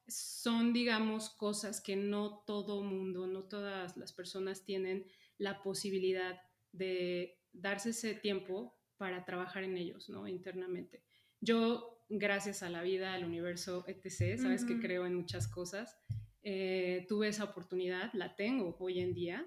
son, 0.08 0.72
digamos, 0.72 1.30
cosas 1.30 1.80
que 1.80 1.96
no 1.96 2.42
todo 2.46 2.82
mundo, 2.82 3.26
no 3.26 3.44
todas 3.44 3.96
las 3.96 4.12
personas 4.12 4.64
tienen 4.64 5.06
la 5.36 5.62
posibilidad 5.62 6.40
de 6.72 7.38
darse 7.52 7.90
ese 7.90 8.14
tiempo 8.14 8.76
para 8.96 9.24
trabajar 9.24 9.64
en 9.64 9.76
ellos, 9.76 10.08
¿no? 10.08 10.26
Internamente. 10.26 11.04
Yo, 11.40 12.04
gracias 12.08 12.62
a 12.62 12.70
la 12.70 12.82
vida, 12.82 13.14
al 13.14 13.24
universo, 13.24 13.84
etc., 13.86 14.38
sabes 14.38 14.64
que 14.64 14.80
creo 14.80 15.06
en 15.06 15.14
muchas 15.14 15.46
cosas, 15.46 15.96
eh, 16.42 17.06
tuve 17.08 17.28
esa 17.28 17.44
oportunidad, 17.44 18.12
la 18.14 18.34
tengo 18.34 18.76
hoy 18.80 19.00
en 19.00 19.14
día, 19.14 19.46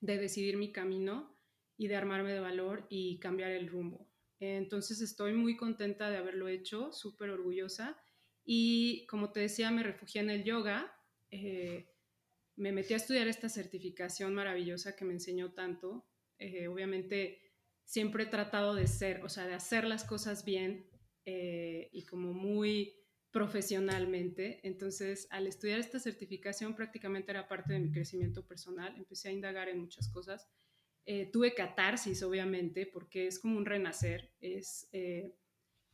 de 0.00 0.18
decidir 0.18 0.56
mi 0.56 0.72
camino 0.72 1.36
y 1.76 1.88
de 1.88 1.96
armarme 1.96 2.32
de 2.32 2.40
valor 2.40 2.86
y 2.88 3.18
cambiar 3.18 3.50
el 3.52 3.68
rumbo. 3.68 4.08
Entonces 4.38 5.00
estoy 5.00 5.32
muy 5.32 5.56
contenta 5.56 6.10
de 6.10 6.16
haberlo 6.16 6.48
hecho, 6.48 6.92
súper 6.92 7.30
orgullosa. 7.30 7.96
Y 8.46 9.04
como 9.08 9.32
te 9.32 9.40
decía, 9.40 9.70
me 9.70 9.82
refugié 9.82 10.22
en 10.22 10.30
el 10.30 10.44
yoga. 10.44 10.90
Eh, 11.30 11.92
me 12.54 12.72
metí 12.72 12.94
a 12.94 12.96
estudiar 12.96 13.28
esta 13.28 13.50
certificación 13.50 14.32
maravillosa 14.32 14.96
que 14.96 15.04
me 15.04 15.12
enseñó 15.12 15.52
tanto. 15.52 16.08
Eh, 16.38 16.68
obviamente 16.68 17.42
siempre 17.84 18.24
he 18.24 18.26
tratado 18.26 18.74
de 18.74 18.86
ser, 18.86 19.22
o 19.24 19.28
sea, 19.28 19.46
de 19.46 19.54
hacer 19.54 19.84
las 19.84 20.04
cosas 20.04 20.44
bien 20.44 20.88
eh, 21.24 21.88
y 21.92 22.04
como 22.04 22.32
muy 22.32 22.96
profesionalmente. 23.30 24.60
Entonces, 24.66 25.26
al 25.30 25.46
estudiar 25.46 25.80
esta 25.80 25.98
certificación 25.98 26.74
prácticamente 26.74 27.30
era 27.30 27.48
parte 27.48 27.72
de 27.72 27.80
mi 27.80 27.90
crecimiento 27.92 28.46
personal. 28.46 28.94
Empecé 28.96 29.28
a 29.28 29.32
indagar 29.32 29.68
en 29.68 29.80
muchas 29.80 30.08
cosas. 30.08 30.48
Eh, 31.04 31.30
tuve 31.30 31.54
catarsis, 31.54 32.22
obviamente, 32.22 32.86
porque 32.86 33.26
es 33.26 33.38
como 33.38 33.56
un 33.56 33.66
renacer, 33.66 34.32
es 34.40 34.88
eh, 34.92 35.36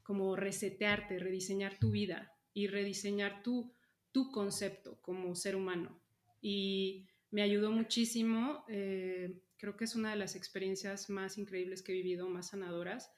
como 0.03 0.37
resetearte, 0.37 1.19
rediseñar 1.19 1.79
tu 1.79 1.91
vida 1.91 2.32
y 2.55 2.67
rediseñar 2.67 3.43
tu, 3.43 3.73
tu 4.13 4.31
concepto 4.31 4.99
como 5.01 5.35
ser 5.35 5.57
humano. 5.57 6.01
Y 6.41 7.07
me 7.31 7.43
ayudó 7.43 7.71
muchísimo. 7.71 8.65
Eh, 8.69 9.41
creo 9.57 9.77
que 9.77 9.85
es 9.85 9.95
una 9.95 10.11
de 10.11 10.17
las 10.17 10.37
experiencias 10.37 11.09
más 11.11 11.39
increíbles 11.39 11.83
que 11.83 11.93
he 11.93 11.97
vivido, 11.97 12.29
más 12.29 12.49
sanadoras. 12.49 13.13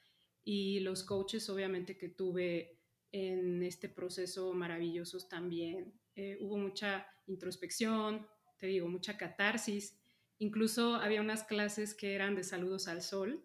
Y 0.44 0.80
los 0.80 1.02
coaches, 1.04 1.48
obviamente, 1.48 1.96
que 1.96 2.08
tuve 2.08 2.78
en 3.12 3.62
este 3.62 3.88
proceso 3.88 4.52
maravillosos 4.52 5.28
también. 5.28 5.92
Eh, 6.16 6.36
hubo 6.40 6.58
mucha 6.58 7.06
introspección, 7.26 8.26
te 8.58 8.66
digo, 8.66 8.88
mucha 8.88 9.16
catarsis. 9.16 9.98
Incluso 10.38 10.96
había 10.96 11.20
unas 11.20 11.44
clases 11.44 11.94
que 11.94 12.14
eran 12.14 12.34
de 12.34 12.44
saludos 12.44 12.88
al 12.88 13.02
sol, 13.02 13.44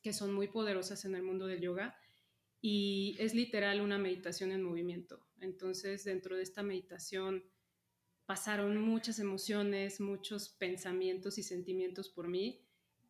que 0.00 0.12
son 0.12 0.32
muy 0.32 0.48
poderosas 0.48 1.04
en 1.04 1.14
el 1.14 1.22
mundo 1.22 1.46
del 1.46 1.60
yoga. 1.60 1.98
Y 2.60 3.16
es 3.18 3.34
literal 3.34 3.80
una 3.80 3.98
meditación 3.98 4.52
en 4.52 4.62
movimiento. 4.62 5.26
Entonces, 5.40 6.04
dentro 6.04 6.36
de 6.36 6.42
esta 6.42 6.62
meditación 6.62 7.44
pasaron 8.26 8.76
muchas 8.78 9.18
emociones, 9.20 10.00
muchos 10.00 10.50
pensamientos 10.50 11.38
y 11.38 11.42
sentimientos 11.42 12.10
por 12.10 12.28
mí 12.28 12.62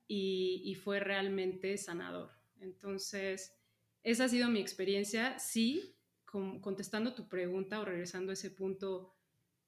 y, 0.07 0.75
fue 0.77 1.01
realmente 1.01 1.77
sanador. 1.77 2.31
Entonces, 2.61 3.53
esa 4.03 4.25
ha 4.25 4.29
sido 4.29 4.49
mi 4.49 4.61
experiencia. 4.61 5.39
Sí, 5.39 5.97
contestando 6.25 7.15
tu 7.15 7.29
pregunta 7.29 7.81
o 7.81 7.85
regresando 7.85 8.31
a 8.31 8.35
ese 8.35 8.51
punto, 8.51 9.15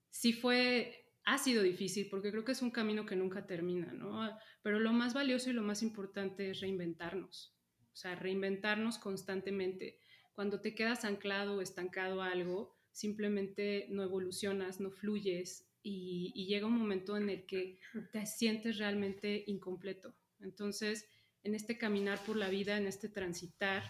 sí 0.08 0.32
fue, 0.32 1.12
ha 1.24 1.36
sido 1.36 1.62
difícil 1.62 2.08
porque 2.08 2.30
creo 2.30 2.44
que 2.44 2.52
es 2.52 2.62
un 2.62 2.70
camino 2.70 3.04
que 3.04 3.16
nunca 3.16 3.46
termina, 3.46 3.92
¿no? 3.92 4.30
Pero 4.62 4.78
lo 4.78 4.92
más 4.92 5.14
valioso 5.14 5.50
y 5.50 5.54
lo 5.54 5.62
más 5.62 5.82
importante 5.82 6.50
es 6.50 6.60
reinventarnos, 6.60 7.54
o 7.92 7.96
sea, 7.96 8.14
reinventarnos 8.14 8.98
constantemente. 8.98 9.98
Cuando 10.32 10.60
te 10.60 10.74
quedas 10.74 11.04
anclado 11.04 11.56
o 11.56 11.60
estancado 11.60 12.22
a 12.22 12.30
algo, 12.30 12.74
simplemente 12.92 13.86
no 13.90 14.02
evolucionas, 14.02 14.80
no 14.80 14.90
fluyes 14.90 15.68
y, 15.82 16.46
llega 16.46 16.66
un 16.66 16.78
momento 16.78 17.16
en 17.16 17.30
el 17.30 17.46
que 17.46 17.78
te 18.12 18.26
sientes 18.26 18.78
realmente 18.78 19.44
incompleto. 19.46 20.14
Entonces, 20.40 21.06
en 21.42 21.54
este 21.54 21.78
caminar 21.78 22.22
por 22.24 22.36
la 22.36 22.48
vida, 22.48 22.76
en 22.76 22.86
este 22.86 23.08
transitar, 23.08 23.82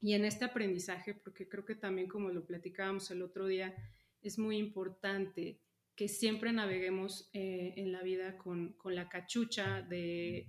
y 0.00 0.14
en 0.14 0.24
este 0.24 0.44
aprendizaje, 0.44 1.14
porque 1.14 1.48
creo 1.48 1.64
que 1.64 1.76
también 1.76 2.08
como 2.08 2.30
lo 2.30 2.44
platicábamos 2.44 3.08
el 3.12 3.22
otro 3.22 3.46
día, 3.46 3.72
es 4.20 4.36
muy 4.36 4.56
importante 4.56 5.60
que 5.94 6.08
siempre 6.08 6.52
naveguemos 6.52 7.30
eh, 7.32 7.74
en 7.76 7.92
la 7.92 8.02
vida 8.02 8.36
con, 8.36 8.72
con 8.72 8.96
la 8.96 9.08
cachucha 9.08 9.80
de 9.80 10.48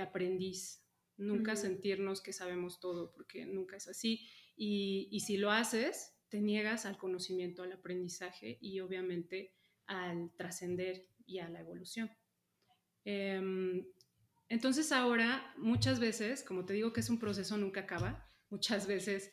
aprendiz, 0.00 0.83
nunca 1.16 1.56
sentirnos 1.56 2.20
que 2.20 2.32
sabemos 2.32 2.80
todo, 2.80 3.12
porque 3.12 3.46
nunca 3.46 3.76
es 3.76 3.88
así. 3.88 4.26
Y, 4.56 5.08
y, 5.10 5.20
si 5.20 5.36
lo 5.36 5.50
haces, 5.50 6.14
te 6.28 6.40
niegas 6.40 6.86
al 6.86 6.96
conocimiento, 6.96 7.62
al 7.62 7.72
aprendizaje 7.72 8.58
y 8.60 8.80
obviamente 8.80 9.54
al 9.86 10.32
trascender 10.36 11.08
y 11.26 11.38
a 11.38 11.48
la 11.48 11.60
evolución. 11.60 12.10
Em, 13.04 13.84
entonces 14.48 14.92
ahora, 14.92 15.54
muchas 15.56 16.00
veces, 16.00 16.42
como 16.42 16.64
te 16.64 16.74
digo 16.74 16.92
que 16.92 17.00
es 17.00 17.10
un 17.10 17.18
proceso, 17.18 17.56
nunca 17.56 17.80
acaba, 17.80 18.26
muchas 18.50 18.86
veces 18.86 19.30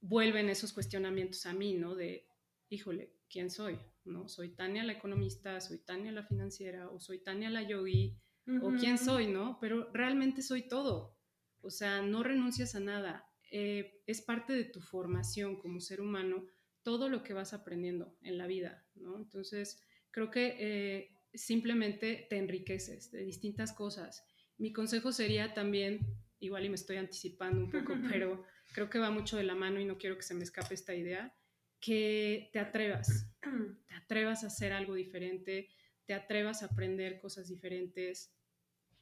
vuelven 0.00 0.48
esos 0.48 0.72
cuestionamientos 0.72 1.46
a 1.46 1.52
mí, 1.52 1.74
¿no? 1.74 1.94
De, 1.94 2.26
híjole, 2.68 3.14
¿quién 3.30 3.50
soy? 3.50 3.78
¿No? 4.04 4.28
¿Soy 4.28 4.50
Tania 4.50 4.84
la 4.84 4.92
economista? 4.92 5.60
¿Soy 5.60 5.78
Tania 5.78 6.12
la 6.12 6.24
financiera? 6.24 6.90
¿O 6.90 6.98
soy 6.98 7.22
Tania 7.22 7.50
la 7.50 7.62
yogi? 7.62 8.18
¿O 8.60 8.72
quién 8.72 8.98
soy? 8.98 9.28
¿No? 9.28 9.58
Pero 9.60 9.90
realmente 9.92 10.42
soy 10.42 10.68
todo. 10.68 11.16
O 11.60 11.70
sea, 11.70 12.02
no 12.02 12.22
renuncias 12.22 12.74
a 12.74 12.80
nada. 12.80 13.24
Eh, 13.50 14.02
es 14.06 14.22
parte 14.22 14.52
de 14.52 14.64
tu 14.64 14.80
formación 14.80 15.56
como 15.56 15.80
ser 15.80 16.00
humano 16.00 16.46
todo 16.82 17.08
lo 17.08 17.22
que 17.22 17.34
vas 17.34 17.52
aprendiendo 17.52 18.16
en 18.22 18.38
la 18.38 18.46
vida, 18.46 18.84
¿no? 18.94 19.16
Entonces, 19.16 19.80
creo 20.10 20.30
que 20.30 20.56
eh, 20.58 21.16
simplemente 21.32 22.26
te 22.28 22.36
enriqueces 22.38 23.10
de 23.12 23.24
distintas 23.24 23.72
cosas. 23.72 24.26
Mi 24.58 24.72
consejo 24.72 25.12
sería 25.12 25.54
también 25.54 26.00
igual 26.40 26.64
y 26.64 26.68
me 26.68 26.74
estoy 26.74 26.96
anticipando 26.96 27.60
un 27.60 27.70
poco, 27.70 27.94
pero 28.10 28.44
creo 28.74 28.90
que 28.90 28.98
va 28.98 29.10
mucho 29.10 29.36
de 29.36 29.44
la 29.44 29.54
mano 29.54 29.80
y 29.80 29.84
no 29.84 29.98
quiero 29.98 30.16
que 30.16 30.22
se 30.22 30.34
me 30.34 30.42
escape 30.42 30.74
esta 30.74 30.94
idea, 30.94 31.34
que 31.80 32.50
te 32.52 32.58
atrevas, 32.58 33.30
te 33.86 33.94
atrevas 33.94 34.44
a 34.44 34.48
hacer 34.48 34.72
algo 34.72 34.94
diferente, 34.94 35.68
te 36.06 36.14
atrevas 36.14 36.62
a 36.62 36.66
aprender 36.66 37.18
cosas 37.18 37.48
diferentes. 37.48 38.34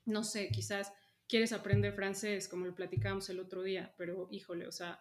No 0.04 0.24
sé, 0.24 0.48
quizás 0.48 0.92
quieres 1.28 1.52
aprender 1.52 1.94
francés, 1.94 2.48
como 2.48 2.66
lo 2.66 2.74
platicábamos 2.74 3.28
el 3.30 3.40
otro 3.40 3.62
día, 3.62 3.94
pero 3.96 4.28
híjole, 4.30 4.66
o 4.66 4.72
sea, 4.72 5.00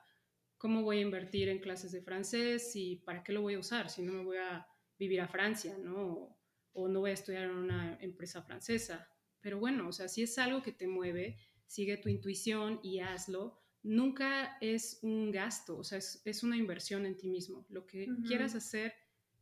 ¿cómo 0.57 0.83
voy 0.83 0.99
a 0.99 1.01
invertir 1.01 1.49
en 1.49 1.59
clases 1.59 1.91
de 1.91 2.01
francés 2.01 2.75
y 2.75 2.97
para 2.97 3.23
qué 3.23 3.33
lo 3.33 3.41
voy 3.41 3.55
a 3.55 3.59
usar 3.59 3.89
si 3.89 4.03
no 4.03 4.13
me 4.13 4.23
voy 4.23 4.37
a 4.37 4.67
vivir 4.99 5.21
a 5.21 5.27
Francia, 5.27 5.77
¿no? 5.77 6.37
O, 6.73 6.87
no 6.87 6.99
voy 6.99 7.11
a 7.11 7.13
estudiar 7.13 7.45
en 7.45 7.55
una 7.55 7.97
empresa 8.01 8.43
francesa. 8.43 9.09
Pero 9.41 9.59
bueno, 9.59 9.87
o 9.87 9.91
sea, 9.91 10.07
si 10.07 10.21
es 10.21 10.37
algo 10.37 10.61
que 10.61 10.71
te 10.71 10.87
mueve, 10.87 11.37
sigue 11.65 11.97
tu 11.97 12.09
intuición 12.09 12.79
y 12.83 12.99
hazlo. 12.99 13.57
Nunca 13.81 14.57
es 14.59 14.99
un 15.01 15.31
gasto, 15.31 15.77
o 15.77 15.83
sea, 15.83 15.97
es, 15.97 16.43
una 16.43 16.57
inversión 16.57 17.05
en 17.05 17.17
ti 17.17 17.29
mismo. 17.29 17.65
Lo 17.69 17.87
que 17.87 18.07
quieras 18.27 18.53
hacer, 18.55 18.93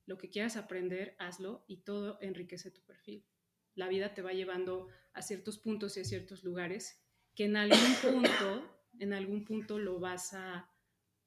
lo 0.08 0.18
que 0.18 0.30
quieras 0.30 0.58
aprender, 0.58 1.16
hazlo 1.20 1.64
y 1.68 1.84
todo 1.84 2.18
enriquece 2.22 2.72
tu 2.72 2.82
perfil. 2.82 3.28
La 3.76 3.88
vida 3.88 4.16
te 4.16 4.24
va 4.24 4.32
llevando 4.34 4.88
a 5.14 5.22
ciertos 5.22 5.60
puntos 5.60 5.98
y 5.98 6.00
a 6.00 6.06
ciertos 6.06 6.44
lugares 6.44 7.04
que 7.36 7.46
en 7.46 7.58
algún 7.58 7.78
punto, 8.02 8.82
en 8.98 9.14
algún 9.14 9.46
punto 9.46 9.78
lo 9.78 10.00
vas 10.00 10.34
a, 10.34 10.72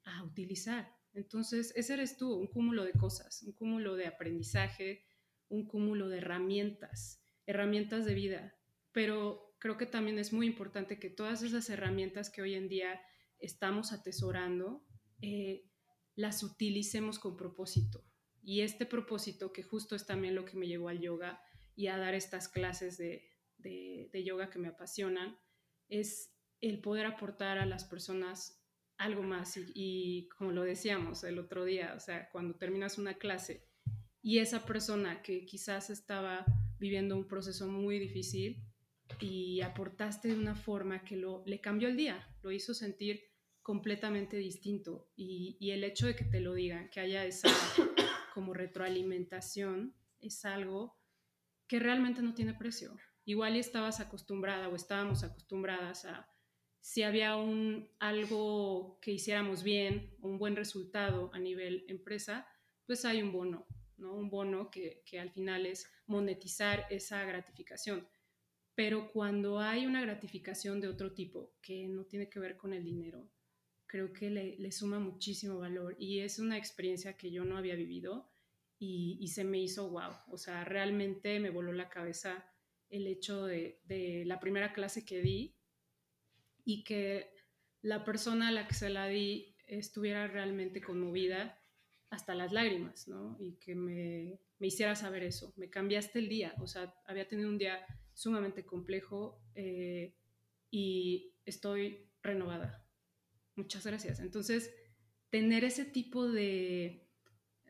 a 0.05 0.25
utilizar. 0.25 0.93
Entonces, 1.13 1.73
ese 1.77 1.95
eres 1.95 2.17
tú, 2.17 2.35
un 2.35 2.47
cúmulo 2.47 2.85
de 2.85 2.93
cosas, 2.93 3.43
un 3.43 3.53
cúmulo 3.53 3.97
de 3.97 4.07
aprendizaje, 4.07 5.05
un 5.49 5.67
cúmulo 5.67 6.09
de 6.09 6.19
herramientas, 6.19 7.23
herramientas 7.47 8.07
de 8.07 8.15
vida. 8.15 8.57
Pero 8.93 9.55
creo 9.59 9.77
que 9.77 9.87
también 9.87 10.19
es 10.19 10.33
muy 10.33 10.47
importante 10.47 10.99
que 10.99 11.11
todas 11.11 11.43
esas 11.43 11.69
herramientas 11.69 12.31
que 12.31 12.43
hoy 12.43 12.55
en 12.55 12.69
día 12.69 13.01
estamos 13.39 13.93
atesorando, 13.93 14.87
eh, 15.21 15.69
las 16.15 16.43
utilicemos 16.43 17.19
con 17.19 17.37
propósito. 17.37 18.05
Y 18.43 18.63
este 18.63 18.87
propósito, 18.87 19.53
que 19.53 19.63
justo 19.63 19.95
es 19.95 20.07
también 20.07 20.35
lo 20.35 20.45
que 20.45 20.57
me 20.57 20.67
llevó 20.67 20.89
al 20.89 21.01
yoga 21.01 21.43
y 21.77 21.89
a 21.89 21.99
dar 21.99 22.15
estas 22.15 22.49
clases 22.49 22.99
de, 22.99 23.29
yoga 24.25 24.51
que 24.51 24.59
me 24.59 24.69
apasionan, 24.69 25.39
es 25.89 26.35
el 26.61 26.81
poder 26.81 27.07
aportar 27.07 27.59
a 27.59 27.67
las 27.67 27.85
personas 27.85 28.63
algo 28.97 29.23
más. 29.23 29.57
Y, 29.57 29.73
y, 29.75 30.29
como 30.29 30.53
lo 30.53 30.63
decíamos 30.63 31.25
el 31.25 31.39
otro 31.39 31.65
día, 31.65 31.95
o 31.97 32.01
sea, 32.01 32.29
cuando 32.31 32.57
terminas 32.57 32.99
una 32.99 33.15
clase 33.15 33.67
y 34.23 34.39
esa 34.39 34.67
persona 34.67 35.23
que 35.23 35.47
quizás 35.47 35.91
estaba 35.91 36.45
viviendo 36.79 37.17
un 37.17 37.27
proceso 37.27 37.69
muy 37.69 37.99
difícil 37.99 38.63
y 39.19 39.61
aportaste 39.63 40.29
de 40.29 40.35
una 40.35 40.55
forma 40.55 41.05
que 41.05 41.17
lo, 41.17 41.43
le 41.47 41.61
cambió 41.61 41.89
el 41.89 41.97
día, 41.97 42.29
lo 42.43 42.53
hizo 42.53 42.75
sentir 42.75 43.23
completamente 43.63 44.37
distinto 44.37 45.11
y, 45.17 45.57
y 45.61 45.71
el 45.71 45.85
hecho 45.85 46.07
de 46.07 46.17
que 46.17 46.25
te 46.25 46.41
lo 46.41 46.55
digan, 46.55 46.91
que 46.91 47.01
haya 47.01 47.25
esa 47.25 47.49
como 48.41 48.55
retroalimentación, 48.55 49.95
es 50.19 50.47
algo 50.47 50.99
que 51.67 51.79
realmente 51.79 52.23
no 52.23 52.33
tiene 52.33 52.55
precio. 52.55 52.97
Igual 53.27 53.55
estabas 53.57 54.01
acostumbrada 54.01 54.71
o 54.71 54.77
estábamos 54.77 55.23
acostumbradas 55.25 56.07
a 56.07 56.27
si 56.81 57.03
había 57.03 57.37
un 57.37 57.91
algo 57.99 58.99
que 59.03 59.13
hiciéramos 59.13 59.63
bien, 59.63 60.17
un 60.23 60.39
buen 60.39 60.57
resultado 60.57 61.31
a 61.35 61.39
nivel 61.39 61.85
empresa, 61.87 62.49
pues 62.87 63.05
hay 63.05 63.21
un 63.21 63.31
bono, 63.31 63.67
¿no? 63.99 64.15
Un 64.15 64.31
bono 64.31 64.71
que, 64.71 65.03
que 65.05 65.21
al 65.21 65.31
final 65.31 65.67
es 65.67 65.87
monetizar 66.07 66.87
esa 66.89 67.23
gratificación. 67.25 68.09
Pero 68.75 69.13
cuando 69.13 69.61
hay 69.61 69.85
una 69.85 70.01
gratificación 70.01 70.81
de 70.81 70.89
otro 70.89 71.13
tipo 71.13 71.53
que 71.61 71.87
no 71.89 72.07
tiene 72.07 72.31
que 72.31 72.41
ver 72.41 72.57
con 72.57 72.73
el 72.73 72.85
dinero, 72.85 73.29
creo 73.91 74.13
que 74.13 74.31
le, 74.31 74.71
suma 74.71 75.01
muchísimo 75.01 75.59
valor 75.59 75.97
y 75.99 76.21
es 76.21 76.39
una 76.39 76.57
experiencia 76.57 77.17
que 77.17 77.33
yo 77.33 77.45
no 77.45 77.59
había 77.59 77.75
vivido 77.75 78.30
y, 78.83 79.29
se 79.29 79.45
me 79.45 79.59
hizo 79.59 79.91
wow. 79.91 80.13
O 80.31 80.39
sea, 80.39 80.65
realmente 80.65 81.39
me 81.39 81.51
voló 81.51 81.71
la 81.71 81.91
cabeza 81.91 82.47
el 82.89 83.07
hecho 83.07 83.45
de, 83.45 83.79
la 84.27 84.41
primera 84.41 84.73
clase 84.73 85.05
que 85.05 85.21
di 85.21 85.55
y 86.65 86.83
que 86.83 87.31
la 87.83 88.05
persona 88.05 88.49
a 88.49 88.53
la 88.53 88.67
que 88.67 88.75
se 88.75 88.89
la 88.89 89.07
di 89.07 89.55
estuviera 89.67 90.27
realmente 90.29 90.81
conmovida 90.81 91.61
hasta 92.09 92.35
las 92.35 92.53
lágrimas, 92.53 93.07
¿no? 93.07 93.37
Y 93.39 93.57
que 93.57 93.75
me, 93.75 94.41
hiciera 94.59 94.97
saber 94.97 95.25
eso. 95.25 95.53
Me 95.57 95.69
cambiaste 95.69 96.19
el 96.19 96.31
día, 96.31 96.55
o 96.59 96.67
sea, 96.67 96.95
había 97.05 97.29
tenido 97.29 97.51
un 97.51 97.59
día 97.59 97.85
sumamente 98.15 98.65
complejo 98.65 99.43
eh, 99.55 100.17
y 100.71 101.35
estoy 101.45 102.11
renovada. 102.23 102.89
Muchas 103.57 103.85
gracias. 103.85 104.21
Entonces, 104.21 104.75
tener 105.29 105.65
ese 105.65 105.85
tipo 105.85 106.27
de 106.27 107.10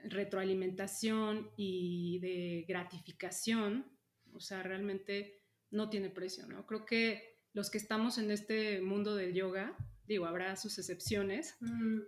retroalimentación 0.05 1.51
y 1.57 2.19
de 2.21 2.65
gratificación, 2.67 3.87
o 4.33 4.41
sea, 4.41 4.63
realmente 4.63 5.43
no 5.71 5.91
tiene 5.91 6.11
precio, 6.11 6.47
¿no? 6.47 6.67
Creo 6.67 6.85
que 6.85 7.41
los 7.53 7.71
que 7.71 7.79
estamos 7.79 8.19
en 8.19 8.31
este 8.31 8.81
mundo 8.81 9.15
del 9.15 9.35
yoga, 9.35 9.77
digo, 10.07 10.27
habrá 10.27 10.57
sus 10.57 10.79
excepciones, 10.79 11.57
mm. 11.61 12.01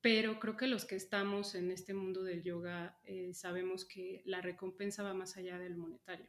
pero 0.00 0.40
creo 0.40 0.56
que 0.56 0.66
los 0.66 0.84
que 0.84 0.96
estamos 0.96 1.54
en 1.54 1.70
este 1.70 1.94
mundo 1.94 2.22
del 2.22 2.42
yoga 2.42 2.98
eh, 3.04 3.32
sabemos 3.34 3.84
que 3.84 4.22
la 4.24 4.40
recompensa 4.40 5.02
va 5.02 5.14
más 5.14 5.36
allá 5.36 5.58
del 5.58 5.76
monetario. 5.76 6.28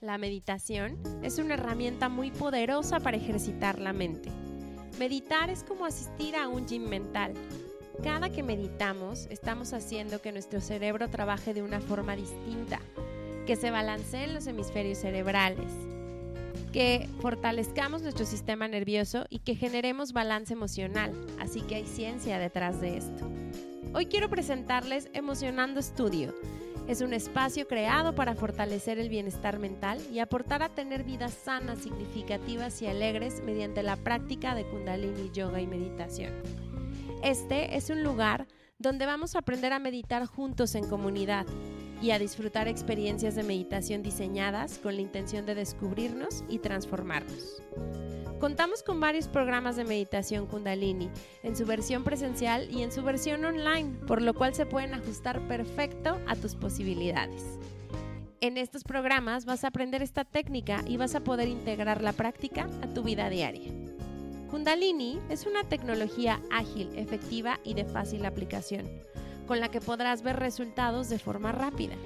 La 0.00 0.16
meditación 0.16 1.00
es 1.24 1.38
una 1.38 1.54
herramienta 1.54 2.08
muy 2.08 2.30
poderosa 2.30 3.00
para 3.00 3.16
ejercitar 3.16 3.80
la 3.80 3.92
mente. 3.92 4.30
Meditar 4.98 5.48
es 5.48 5.62
como 5.62 5.86
asistir 5.86 6.34
a 6.34 6.48
un 6.48 6.66
gym 6.66 6.88
mental. 6.88 7.32
Cada 8.02 8.30
que 8.30 8.42
meditamos 8.42 9.28
estamos 9.30 9.72
haciendo 9.72 10.20
que 10.20 10.32
nuestro 10.32 10.60
cerebro 10.60 11.08
trabaje 11.08 11.54
de 11.54 11.62
una 11.62 11.80
forma 11.80 12.16
distinta, 12.16 12.80
que 13.46 13.54
se 13.54 13.70
balanceen 13.70 14.34
los 14.34 14.48
hemisferios 14.48 14.98
cerebrales, 14.98 15.70
que 16.72 17.08
fortalezcamos 17.20 18.02
nuestro 18.02 18.26
sistema 18.26 18.66
nervioso 18.66 19.24
y 19.30 19.38
que 19.38 19.54
generemos 19.54 20.12
balance 20.12 20.52
emocional. 20.52 21.14
Así 21.38 21.60
que 21.60 21.76
hay 21.76 21.86
ciencia 21.86 22.40
detrás 22.40 22.80
de 22.80 22.96
esto. 22.96 23.30
Hoy 23.94 24.06
quiero 24.06 24.28
presentarles 24.28 25.10
Emocionando 25.12 25.78
Estudio 25.78 26.34
es 26.88 27.02
un 27.02 27.12
espacio 27.12 27.68
creado 27.68 28.14
para 28.14 28.34
fortalecer 28.34 28.98
el 28.98 29.10
bienestar 29.10 29.58
mental 29.58 30.00
y 30.10 30.20
aportar 30.20 30.62
a 30.62 30.70
tener 30.70 31.04
vidas 31.04 31.34
sanas, 31.34 31.80
significativas 31.80 32.80
y 32.80 32.86
alegres 32.86 33.42
mediante 33.44 33.82
la 33.82 33.96
práctica 33.96 34.54
de 34.54 34.64
kundalini, 34.64 35.30
yoga 35.30 35.60
y 35.60 35.66
meditación. 35.66 36.32
Este 37.22 37.76
es 37.76 37.90
un 37.90 38.02
lugar 38.02 38.48
donde 38.78 39.04
vamos 39.04 39.34
a 39.34 39.40
aprender 39.40 39.74
a 39.74 39.78
meditar 39.78 40.24
juntos 40.24 40.74
en 40.74 40.88
comunidad 40.88 41.46
y 42.00 42.12
a 42.12 42.18
disfrutar 42.18 42.68
experiencias 42.68 43.34
de 43.34 43.42
meditación 43.42 44.02
diseñadas 44.02 44.78
con 44.78 44.94
la 44.94 45.02
intención 45.02 45.44
de 45.44 45.56
descubrirnos 45.56 46.42
y 46.48 46.58
transformarnos. 46.58 47.62
Contamos 48.40 48.84
con 48.84 49.00
varios 49.00 49.26
programas 49.26 49.74
de 49.74 49.84
meditación 49.84 50.46
kundalini, 50.46 51.10
en 51.42 51.56
su 51.56 51.66
versión 51.66 52.04
presencial 52.04 52.70
y 52.70 52.82
en 52.82 52.92
su 52.92 53.02
versión 53.02 53.44
online, 53.44 53.98
por 54.06 54.22
lo 54.22 54.32
cual 54.32 54.54
se 54.54 54.64
pueden 54.64 54.94
ajustar 54.94 55.40
perfecto 55.48 56.20
a 56.28 56.36
tus 56.36 56.54
posibilidades. 56.54 57.42
En 58.40 58.56
estos 58.56 58.84
programas 58.84 59.44
vas 59.44 59.64
a 59.64 59.68
aprender 59.68 60.02
esta 60.02 60.24
técnica 60.24 60.84
y 60.86 60.96
vas 60.96 61.16
a 61.16 61.20
poder 61.20 61.48
integrar 61.48 62.00
la 62.00 62.12
práctica 62.12 62.68
a 62.80 62.86
tu 62.94 63.02
vida 63.02 63.28
diaria. 63.28 63.72
Kundalini 64.52 65.18
es 65.28 65.44
una 65.44 65.64
tecnología 65.64 66.40
ágil, 66.52 66.96
efectiva 66.96 67.58
y 67.64 67.74
de 67.74 67.86
fácil 67.86 68.24
aplicación, 68.24 68.88
con 69.48 69.58
la 69.58 69.68
que 69.68 69.80
podrás 69.80 70.22
ver 70.22 70.36
resultados 70.36 71.08
de 71.08 71.18
forma 71.18 71.50
rápida. 71.50 71.96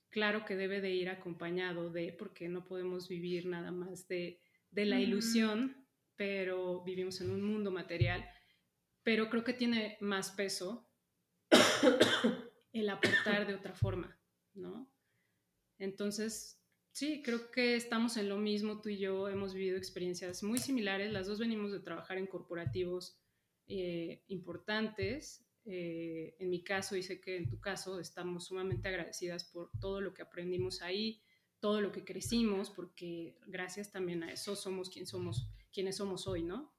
claro 0.10 0.45
que 0.45 0.56
debe 0.56 0.82
de 0.82 0.91
ir 0.91 1.10
acompañado 1.10 1.89
de, 1.89 2.13
porque 2.13 2.49
no 2.49 2.65
podemos 2.65 3.08
vivir 3.08 3.45
nada 3.45 3.71
más 3.71 4.08
de, 4.08 4.41
de 4.71 4.86
la 4.86 4.99
ilusión, 4.99 5.86
pero 6.15 6.84
vivimos 6.84 7.21
en 7.21 7.32
un 7.32 7.43
mundo 7.43 7.71
material, 7.71 8.28
pero 9.04 9.30
creo 9.30 9.43
que 9.43 9.54
tiene 9.54 9.97
más 10.01 10.32
peso 10.32 10.89
el 12.73 12.89
aportar 12.89 13.47
de 13.47 13.56
otra 13.56 13.73
forma, 13.73 14.19
¿no? 14.54 14.91
Entonces, 15.78 16.62
Sí, 16.95 17.21
creo 17.21 17.51
que 17.51 17.75
estamos 17.75 18.15
en 18.15 18.29
lo 18.29 18.38
mismo, 18.38 18.79
tú 18.79 18.88
y 18.88 18.97
yo 18.97 19.27
hemos 19.27 19.53
vivido 19.53 19.75
experiencias 19.75 20.43
muy 20.43 20.60
similares, 20.60 21.12
las 21.12 21.27
dos 21.27 21.39
venimos 21.39 21.73
de 21.73 21.81
trabajar 21.81 22.17
en 22.17 22.25
corporativos 22.25 23.19
eh, 23.67 24.23
importantes, 24.29 25.45
eh, 25.65 26.38
en 26.39 26.49
mi 26.49 26.63
caso 26.63 26.95
y 26.95 27.03
sé 27.03 27.19
que 27.19 27.36
en 27.36 27.49
tu 27.49 27.60
caso 27.60 27.99
estamos 27.99 28.45
sumamente 28.45 28.88
agradecidas 28.88 29.43
por 29.43 29.71
todo 29.81 29.99
lo 29.99 30.13
que 30.13 30.21
aprendimos 30.21 30.81
ahí, 30.81 31.21
todo 31.60 31.81
lo 31.81 31.91
que 31.91 32.05
crecimos, 32.05 32.69
porque 32.69 33.38
gracias 33.45 33.91
también 33.91 34.23
a 34.23 34.31
eso 34.31 34.55
somos 34.55 34.89
quien 34.89 35.05
somos, 35.05 35.49
quienes 35.73 35.97
somos 35.97 36.27
hoy, 36.27 36.43
¿no? 36.43 36.73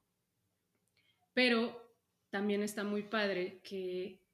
Pero 1.35 1.95
también 2.31 2.63
está 2.63 2.85
muy 2.85 3.03
padre 3.03 3.61
que 3.63 4.25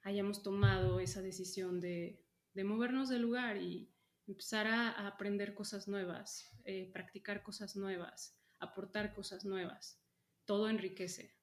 hayamos 0.00 0.42
tomado 0.42 0.98
esa 0.98 1.20
decisión 1.20 1.78
de, 1.78 2.24
de 2.54 2.64
movernos 2.64 3.10
del 3.10 3.20
lugar 3.20 3.58
y, 3.58 3.89
empezar 4.30 4.66
a, 4.68 5.06
aprender 5.08 5.54
cosas 5.54 5.88
nuevas, 5.88 6.48
eh, 6.64 6.90
practicar 6.92 7.42
cosas 7.42 7.76
nuevas, 7.76 8.38
aportar 8.60 9.12
cosas 9.12 9.44
nuevas. 9.44 10.00
Todo 10.44 10.68
enriquece, 10.68 11.36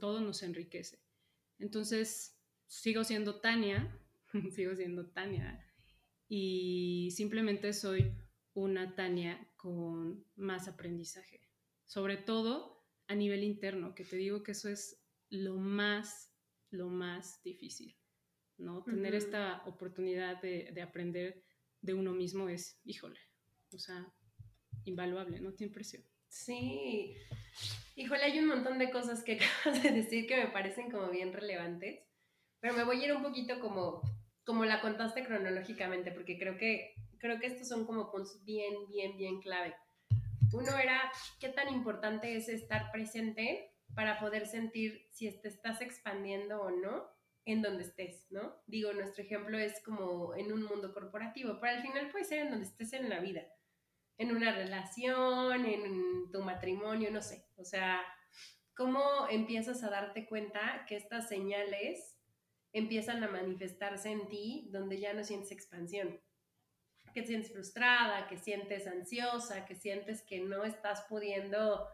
todo 0.00 0.20
nos 0.20 0.42
enriquece. 0.42 1.02
Entonces, 1.58 2.38
sigo 2.66 3.02
siendo 3.04 3.40
Tania, 3.40 3.98
sigo 4.54 4.76
siendo 4.76 5.10
Tania, 5.10 5.64
y 6.28 7.10
simplemente 7.12 7.72
soy 7.72 8.14
una 8.52 8.94
Tania 8.94 9.50
con 9.56 10.24
más 10.36 10.68
aprendizaje, 10.68 11.40
sobre 11.86 12.18
todo 12.18 12.86
a 13.06 13.14
nivel 13.14 13.42
interno, 13.42 13.94
que 13.94 14.04
te 14.04 14.16
digo 14.16 14.42
que 14.42 14.52
eso 14.52 14.68
es 14.68 15.02
lo 15.30 15.56
más, 15.56 16.30
lo 16.70 16.88
más 16.88 17.42
difícil, 17.42 17.96
¿no? 18.58 18.84
Tener 18.84 19.14
esta 19.14 19.62
oportunidad 19.64 20.42
de, 20.42 20.70
de 20.74 20.82
aprender 20.82 21.47
de 21.80 21.94
uno 21.94 22.12
mismo 22.12 22.48
es, 22.48 22.80
híjole, 22.84 23.20
o 23.72 23.78
sea, 23.78 24.12
invaluable, 24.84 25.40
no 25.40 25.52
tiene 25.52 25.72
precio. 25.72 26.00
Sí, 26.28 27.14
híjole, 27.96 28.24
hay 28.24 28.38
un 28.38 28.46
montón 28.46 28.78
de 28.78 28.90
cosas 28.90 29.22
que 29.22 29.38
acabas 29.62 29.82
de 29.82 29.90
decir 29.90 30.26
que 30.26 30.36
me 30.36 30.48
parecen 30.48 30.90
como 30.90 31.10
bien 31.10 31.32
relevantes, 31.32 32.00
pero 32.60 32.74
me 32.74 32.84
voy 32.84 33.02
a 33.02 33.06
ir 33.06 33.14
un 33.14 33.22
poquito 33.22 33.60
como, 33.60 34.00
como 34.44 34.64
la 34.64 34.80
contaste 34.80 35.24
cronológicamente, 35.24 36.12
porque 36.12 36.38
creo 36.38 36.56
que, 36.58 36.94
creo 37.18 37.38
que 37.38 37.46
estos 37.46 37.68
son 37.68 37.86
como 37.86 38.10
puntos 38.10 38.44
bien, 38.44 38.74
bien, 38.88 39.16
bien 39.16 39.40
clave. 39.40 39.74
Uno 40.52 40.78
era 40.78 41.12
qué 41.40 41.50
tan 41.50 41.68
importante 41.68 42.36
es 42.36 42.48
estar 42.48 42.90
presente 42.90 43.70
para 43.94 44.18
poder 44.18 44.46
sentir 44.46 45.06
si 45.10 45.30
te 45.40 45.48
estás 45.48 45.80
expandiendo 45.82 46.60
o 46.62 46.70
no 46.70 47.17
en 47.52 47.62
donde 47.62 47.82
estés, 47.82 48.26
¿no? 48.30 48.62
Digo, 48.66 48.92
nuestro 48.92 49.24
ejemplo 49.24 49.58
es 49.58 49.82
como 49.82 50.34
en 50.34 50.52
un 50.52 50.62
mundo 50.62 50.92
corporativo, 50.92 51.58
pero 51.60 51.76
al 51.76 51.82
final 51.82 52.10
puede 52.10 52.24
ser 52.24 52.40
en 52.40 52.50
donde 52.50 52.66
estés 52.66 52.92
en 52.92 53.08
la 53.08 53.20
vida 53.20 53.42
en 54.18 54.34
una 54.34 54.52
relación, 54.52 55.64
en 55.64 56.30
tu 56.32 56.42
matrimonio, 56.42 57.10
no 57.10 57.22
sé. 57.22 57.46
O 57.56 57.64
sea, 57.64 58.02
¿cómo 58.74 59.00
empiezas 59.30 59.82
a 59.84 59.90
darte 59.90 60.26
cuenta 60.26 60.84
que 60.86 60.96
estas 60.96 61.28
señales 61.28 62.18
empiezan 62.72 63.22
a 63.22 63.28
manifestarse 63.28 64.10
en 64.10 64.28
ti 64.28 64.68
donde 64.72 64.98
ya 64.98 65.14
no 65.14 65.22
sientes 65.22 65.52
expansión? 65.52 66.20
Que 67.14 67.22
te 67.22 67.28
sientes 67.28 67.52
frustrada, 67.52 68.26
que 68.26 68.36
sientes 68.36 68.88
ansiosa, 68.88 69.64
que 69.64 69.76
sientes 69.76 70.22
que 70.22 70.40
no 70.40 70.64
estás 70.64 71.06
pudiendo 71.08 71.88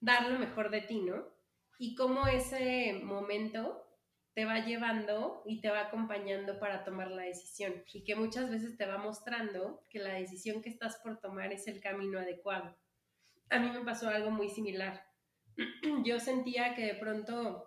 dar 0.00 0.30
lo 0.30 0.38
mejor 0.38 0.70
de 0.70 0.82
ti, 0.82 1.00
¿no? 1.00 1.26
Y 1.78 1.94
cómo 1.94 2.26
ese 2.26 3.00
momento 3.02 3.85
te 4.36 4.44
va 4.44 4.58
llevando 4.58 5.42
y 5.46 5.62
te 5.62 5.70
va 5.70 5.86
acompañando 5.86 6.58
para 6.58 6.84
tomar 6.84 7.10
la 7.10 7.22
decisión 7.22 7.72
y 7.94 8.04
que 8.04 8.14
muchas 8.14 8.50
veces 8.50 8.76
te 8.76 8.84
va 8.84 8.98
mostrando 8.98 9.82
que 9.88 9.98
la 9.98 10.12
decisión 10.12 10.60
que 10.60 10.68
estás 10.68 10.98
por 11.02 11.18
tomar 11.20 11.54
es 11.54 11.66
el 11.68 11.80
camino 11.80 12.18
adecuado. 12.18 12.76
A 13.48 13.58
mí 13.58 13.70
me 13.70 13.82
pasó 13.82 14.10
algo 14.10 14.30
muy 14.30 14.50
similar. 14.50 15.02
Yo 16.04 16.20
sentía 16.20 16.74
que 16.74 16.84
de 16.84 16.94
pronto 16.96 17.66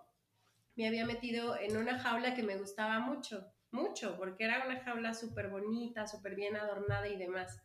me 0.76 0.86
había 0.86 1.04
metido 1.04 1.58
en 1.58 1.76
una 1.76 1.98
jaula 1.98 2.36
que 2.36 2.44
me 2.44 2.56
gustaba 2.56 3.00
mucho, 3.00 3.52
mucho, 3.72 4.16
porque 4.16 4.44
era 4.44 4.64
una 4.64 4.78
jaula 4.84 5.12
súper 5.12 5.48
bonita, 5.48 6.06
súper 6.06 6.36
bien 6.36 6.54
adornada 6.54 7.08
y 7.08 7.18
demás. 7.18 7.60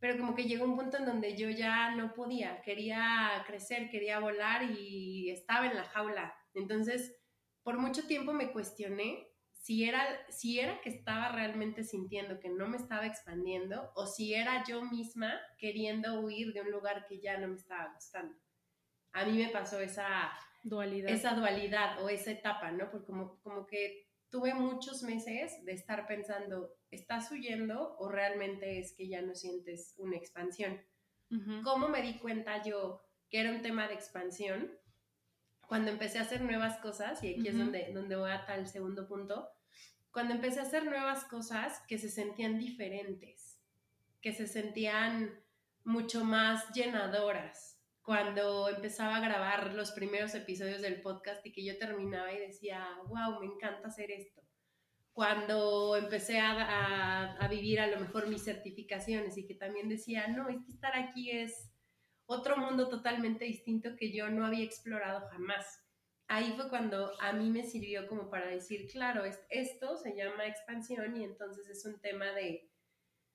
Pero 0.00 0.16
como 0.16 0.34
que 0.34 0.44
llegó 0.44 0.64
un 0.64 0.76
punto 0.76 0.96
en 0.96 1.04
donde 1.04 1.36
yo 1.36 1.50
ya 1.50 1.94
no 1.94 2.14
podía, 2.14 2.62
quería 2.62 3.44
crecer, 3.46 3.90
quería 3.90 4.20
volar 4.20 4.62
y 4.70 5.28
estaba 5.28 5.66
en 5.66 5.76
la 5.76 5.84
jaula. 5.84 6.34
Entonces, 6.54 7.14
por 7.66 7.78
mucho 7.78 8.06
tiempo 8.06 8.32
me 8.32 8.52
cuestioné 8.52 9.28
si 9.50 9.82
era, 9.82 10.00
si 10.28 10.60
era 10.60 10.80
que 10.82 10.88
estaba 10.88 11.32
realmente 11.32 11.82
sintiendo 11.82 12.38
que 12.38 12.48
no 12.48 12.68
me 12.68 12.76
estaba 12.76 13.06
expandiendo 13.06 13.90
o 13.96 14.06
si 14.06 14.34
era 14.34 14.62
yo 14.68 14.84
misma 14.84 15.34
queriendo 15.58 16.20
huir 16.20 16.52
de 16.52 16.60
un 16.60 16.70
lugar 16.70 17.06
que 17.08 17.18
ya 17.18 17.38
no 17.38 17.48
me 17.48 17.56
estaba 17.56 17.92
gustando. 17.92 18.38
A 19.10 19.24
mí 19.24 19.36
me 19.36 19.48
pasó 19.48 19.80
esa 19.80 20.30
dualidad, 20.62 21.10
esa 21.10 21.34
dualidad 21.34 22.04
o 22.04 22.08
esa 22.08 22.30
etapa, 22.30 22.70
¿no? 22.70 22.88
Porque 22.88 23.06
como, 23.06 23.40
como 23.42 23.66
que 23.66 24.12
tuve 24.30 24.54
muchos 24.54 25.02
meses 25.02 25.64
de 25.64 25.72
estar 25.72 26.06
pensando, 26.06 26.72
¿estás 26.92 27.32
huyendo 27.32 27.96
o 27.98 28.08
realmente 28.08 28.78
es 28.78 28.94
que 28.96 29.08
ya 29.08 29.22
no 29.22 29.34
sientes 29.34 29.96
una 29.98 30.16
expansión? 30.16 30.80
¿Cómo 31.64 31.88
me 31.88 32.00
di 32.00 32.20
cuenta 32.20 32.62
yo 32.62 33.02
que 33.28 33.40
era 33.40 33.50
un 33.50 33.60
tema 33.60 33.88
de 33.88 33.94
expansión? 33.94 34.70
Cuando 35.68 35.90
empecé 35.90 36.18
a 36.18 36.22
hacer 36.22 36.42
nuevas 36.42 36.78
cosas, 36.78 37.22
y 37.22 37.34
aquí 37.34 37.48
es 37.48 37.58
donde, 37.58 37.92
donde 37.92 38.16
voy 38.16 38.30
hasta 38.30 38.54
el 38.54 38.66
segundo 38.66 39.06
punto, 39.06 39.48
cuando 40.10 40.34
empecé 40.34 40.60
a 40.60 40.62
hacer 40.62 40.84
nuevas 40.84 41.24
cosas 41.24 41.82
que 41.88 41.98
se 41.98 42.08
sentían 42.08 42.58
diferentes, 42.58 43.60
que 44.22 44.32
se 44.32 44.46
sentían 44.46 45.38
mucho 45.84 46.24
más 46.24 46.72
llenadoras, 46.72 47.80
cuando 48.02 48.68
empezaba 48.68 49.16
a 49.16 49.20
grabar 49.20 49.74
los 49.74 49.90
primeros 49.90 50.34
episodios 50.34 50.80
del 50.80 51.02
podcast 51.02 51.44
y 51.44 51.52
que 51.52 51.64
yo 51.64 51.76
terminaba 51.76 52.32
y 52.32 52.38
decía, 52.38 52.86
wow, 53.08 53.40
me 53.40 53.46
encanta 53.46 53.88
hacer 53.88 54.12
esto. 54.12 54.42
Cuando 55.12 55.96
empecé 55.96 56.38
a, 56.38 56.52
a, 56.52 57.36
a 57.36 57.48
vivir 57.48 57.80
a 57.80 57.88
lo 57.88 57.98
mejor 57.98 58.28
mis 58.28 58.44
certificaciones 58.44 59.36
y 59.36 59.46
que 59.46 59.54
también 59.54 59.88
decía, 59.88 60.28
no, 60.28 60.48
es 60.48 60.58
que 60.64 60.72
estar 60.72 60.94
aquí 60.94 61.30
es 61.30 61.65
otro 62.26 62.56
mundo 62.56 62.88
totalmente 62.88 63.44
distinto 63.44 63.96
que 63.96 64.12
yo 64.12 64.28
no 64.30 64.44
había 64.44 64.64
explorado 64.64 65.28
jamás. 65.28 65.82
Ahí 66.28 66.52
fue 66.56 66.68
cuando 66.68 67.12
a 67.20 67.32
mí 67.32 67.50
me 67.50 67.62
sirvió 67.62 68.08
como 68.08 68.28
para 68.28 68.48
decir, 68.48 68.88
claro, 68.90 69.22
esto 69.48 69.96
se 69.96 70.16
llama 70.16 70.46
expansión 70.46 71.16
y 71.16 71.24
entonces 71.24 71.68
es 71.68 71.84
un 71.86 72.00
tema 72.00 72.32
de, 72.32 72.68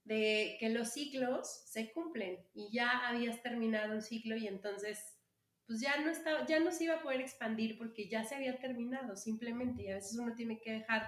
de 0.04 0.58
que 0.60 0.70
los 0.70 0.90
ciclos 0.90 1.64
se 1.68 1.92
cumplen 1.94 2.46
y 2.54 2.70
ya 2.72 3.08
habías 3.08 3.42
terminado 3.42 3.94
un 3.94 4.02
ciclo 4.02 4.36
y 4.36 4.48
entonces 4.48 5.18
pues 5.66 5.80
ya 5.80 6.02
no 6.02 6.12
estaba, 6.12 6.46
ya 6.46 6.60
no 6.60 6.74
se 6.74 6.84
iba 6.84 6.96
a 6.96 7.02
poder 7.02 7.22
expandir 7.22 7.78
porque 7.78 8.10
ya 8.10 8.26
se 8.26 8.36
había 8.36 8.60
terminado 8.60 9.16
simplemente 9.16 9.84
y 9.84 9.88
a 9.88 9.96
veces 9.96 10.20
uno 10.20 10.36
tiene 10.36 10.60
que 10.60 10.74
dejar 10.74 11.08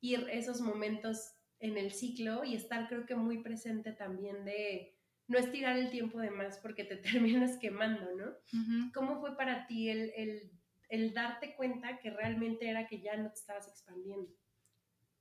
ir 0.00 0.26
esos 0.30 0.62
momentos 0.62 1.34
en 1.58 1.76
el 1.76 1.92
ciclo 1.92 2.42
y 2.42 2.54
estar 2.54 2.88
creo 2.88 3.04
que 3.04 3.16
muy 3.16 3.42
presente 3.42 3.92
también 3.92 4.46
de 4.46 4.96
no 5.32 5.38
estirar 5.38 5.76
el 5.78 5.90
tiempo 5.90 6.20
de 6.20 6.30
más 6.30 6.58
porque 6.58 6.84
te 6.84 6.96
terminas 7.48 7.56
quemando, 7.58 8.06
¿no? 8.14 8.92
¿Cómo 8.92 9.20
fue 9.20 9.36
para 9.36 9.66
ti 9.66 9.88
el, 9.88 11.14
darte 11.14 11.56
cuenta 11.56 11.98
que 11.98 12.10
realmente 12.10 12.68
era 12.68 12.86
que 12.86 13.00
ya 13.00 13.16
no 13.16 13.28
te 13.30 13.34
estabas 13.34 13.66
expandiendo? 13.66 14.30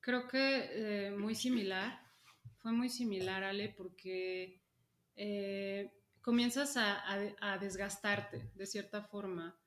Creo 0.02 0.28
que 0.28 1.08
eh, 1.08 1.12
muy 1.12 1.36
similar, 1.36 2.00
fue 2.58 2.72
muy 2.72 2.90
similar, 2.90 3.44
Ale, 3.44 3.70
porque 3.70 4.62
eh, 5.16 5.94
comienzas 6.22 6.76
a, 6.76 7.58
desgastarte 7.60 8.52
de 8.56 8.66
cierta 8.66 9.04
forma, 9.04 9.58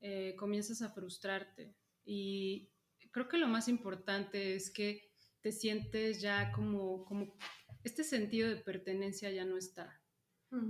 eh, 0.00 0.36
comienzas 0.36 0.82
a 0.82 0.90
frustrarte 0.90 1.74
y 2.04 2.70
creo 3.10 3.28
que 3.28 3.38
lo 3.38 3.48
más 3.48 3.68
importante 3.68 4.54
es 4.54 4.70
que 4.70 5.10
te 5.40 5.50
sientes 5.50 6.20
ya 6.20 6.52
como, 6.52 7.04
como 7.04 7.34
este 7.88 8.04
sentido 8.04 8.48
de 8.48 8.56
pertenencia 8.56 9.30
ya 9.30 9.44
no 9.44 9.56
está. 9.56 10.00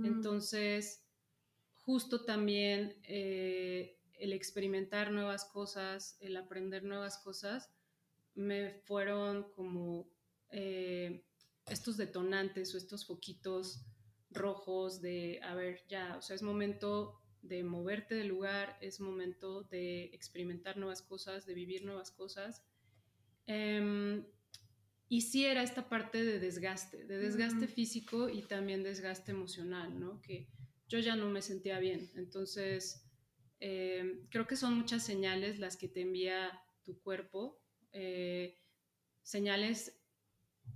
Entonces, 0.03 1.05
justo 1.83 2.25
también 2.25 2.97
eh, 3.03 3.97
el 4.13 4.33
experimentar 4.33 5.11
nuevas 5.11 5.45
cosas, 5.45 6.17
el 6.19 6.35
aprender 6.35 6.83
nuevas 6.83 7.17
cosas, 7.17 7.71
me 8.35 8.71
fueron 8.85 9.51
como 9.53 10.09
eh, 10.49 11.23
estos 11.67 11.95
detonantes 11.95 12.73
o 12.73 12.77
estos 12.77 13.05
foquitos 13.05 13.85
rojos 14.31 15.01
de, 15.01 15.39
a 15.43 15.55
ver, 15.55 15.81
ya, 15.87 16.17
o 16.17 16.21
sea, 16.21 16.35
es 16.35 16.41
momento 16.41 17.21
de 17.41 17.63
moverte 17.63 18.15
del 18.15 18.27
lugar, 18.27 18.77
es 18.81 18.99
momento 18.99 19.63
de 19.63 20.05
experimentar 20.13 20.77
nuevas 20.77 21.01
cosas, 21.01 21.45
de 21.45 21.53
vivir 21.53 21.85
nuevas 21.85 22.11
cosas. 22.11 22.65
Em, 23.45 24.25
y 25.11 25.21
sí 25.21 25.45
era 25.45 25.63
esta 25.63 25.89
parte 25.89 26.23
de 26.23 26.39
desgaste, 26.39 27.03
de 27.05 27.17
desgaste 27.17 27.67
físico 27.67 28.29
y 28.29 28.43
también 28.43 28.83
desgaste 28.83 29.31
emocional, 29.31 29.99
¿no? 29.99 30.21
Que 30.21 30.47
yo 30.87 30.99
ya 30.99 31.15
no 31.15 31.29
me 31.29 31.41
sentía 31.41 31.79
bien. 31.79 32.11
Entonces, 32.15 33.03
eh, 33.59 34.21
creo 34.29 34.45
que 34.45 34.55
son 34.55 34.75
muchas 34.75 35.03
señales 35.03 35.57
las 35.57 35.77
que 35.77 35.87
te 35.87 36.01
envía 36.01 36.61
tu 36.83 36.99
cuerpo, 37.01 37.59
eh, 37.91 38.59
señales 39.23 39.99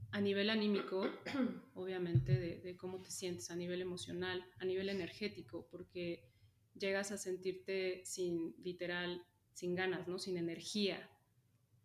a 0.10 0.20
nivel 0.20 0.50
anímico, 0.50 1.08
obviamente, 1.76 2.34
de, 2.34 2.60
de, 2.60 2.76
cómo 2.76 3.04
te 3.04 3.12
sientes, 3.12 3.52
a 3.52 3.56
nivel 3.56 3.82
emocional, 3.82 4.44
a 4.58 4.66
nivel 4.66 4.90
energético, 4.90 5.68
porque 5.70 6.28
llegas 6.74 7.12
a 7.12 7.20
sentirte 7.20 8.02
sin, 8.04 8.56
literal, 8.64 9.24
sin 9.54 9.76
ganas, 9.76 10.08
¿no? 10.08 10.18
Sin 10.18 10.38
energía, 10.38 11.08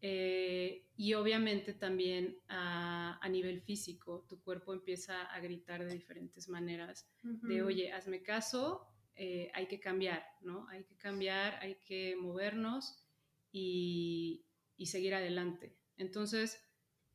eh, 0.01 0.85
y 0.97 1.15
obviamente 1.15 1.75
también 1.75 2.37
a, 2.49 3.21
nivel 3.31 3.61
físico, 3.61 4.25
tu 4.29 4.41
cuerpo 4.41 4.73
empieza 4.73 5.23
a 5.25 5.41
gritar 5.41 5.85
de 5.85 5.93
diferentes 5.93 6.49
maneras, 6.49 7.07
de 7.23 7.63
oye, 7.63 7.93
hazme 7.93 8.23
caso, 8.23 8.89
eh, 9.15 9.51
hay 9.55 9.67
que 9.67 9.81
cambiar, 9.81 10.25
¿no? 10.41 10.67
Hay 10.69 10.85
que 10.85 10.97
cambiar, 10.97 11.59
hay 11.61 11.77
que 11.85 12.17
movernos 12.17 13.05
y, 13.53 14.45
seguir 14.87 15.15
adelante. 15.15 15.77
Entonces, 15.97 16.65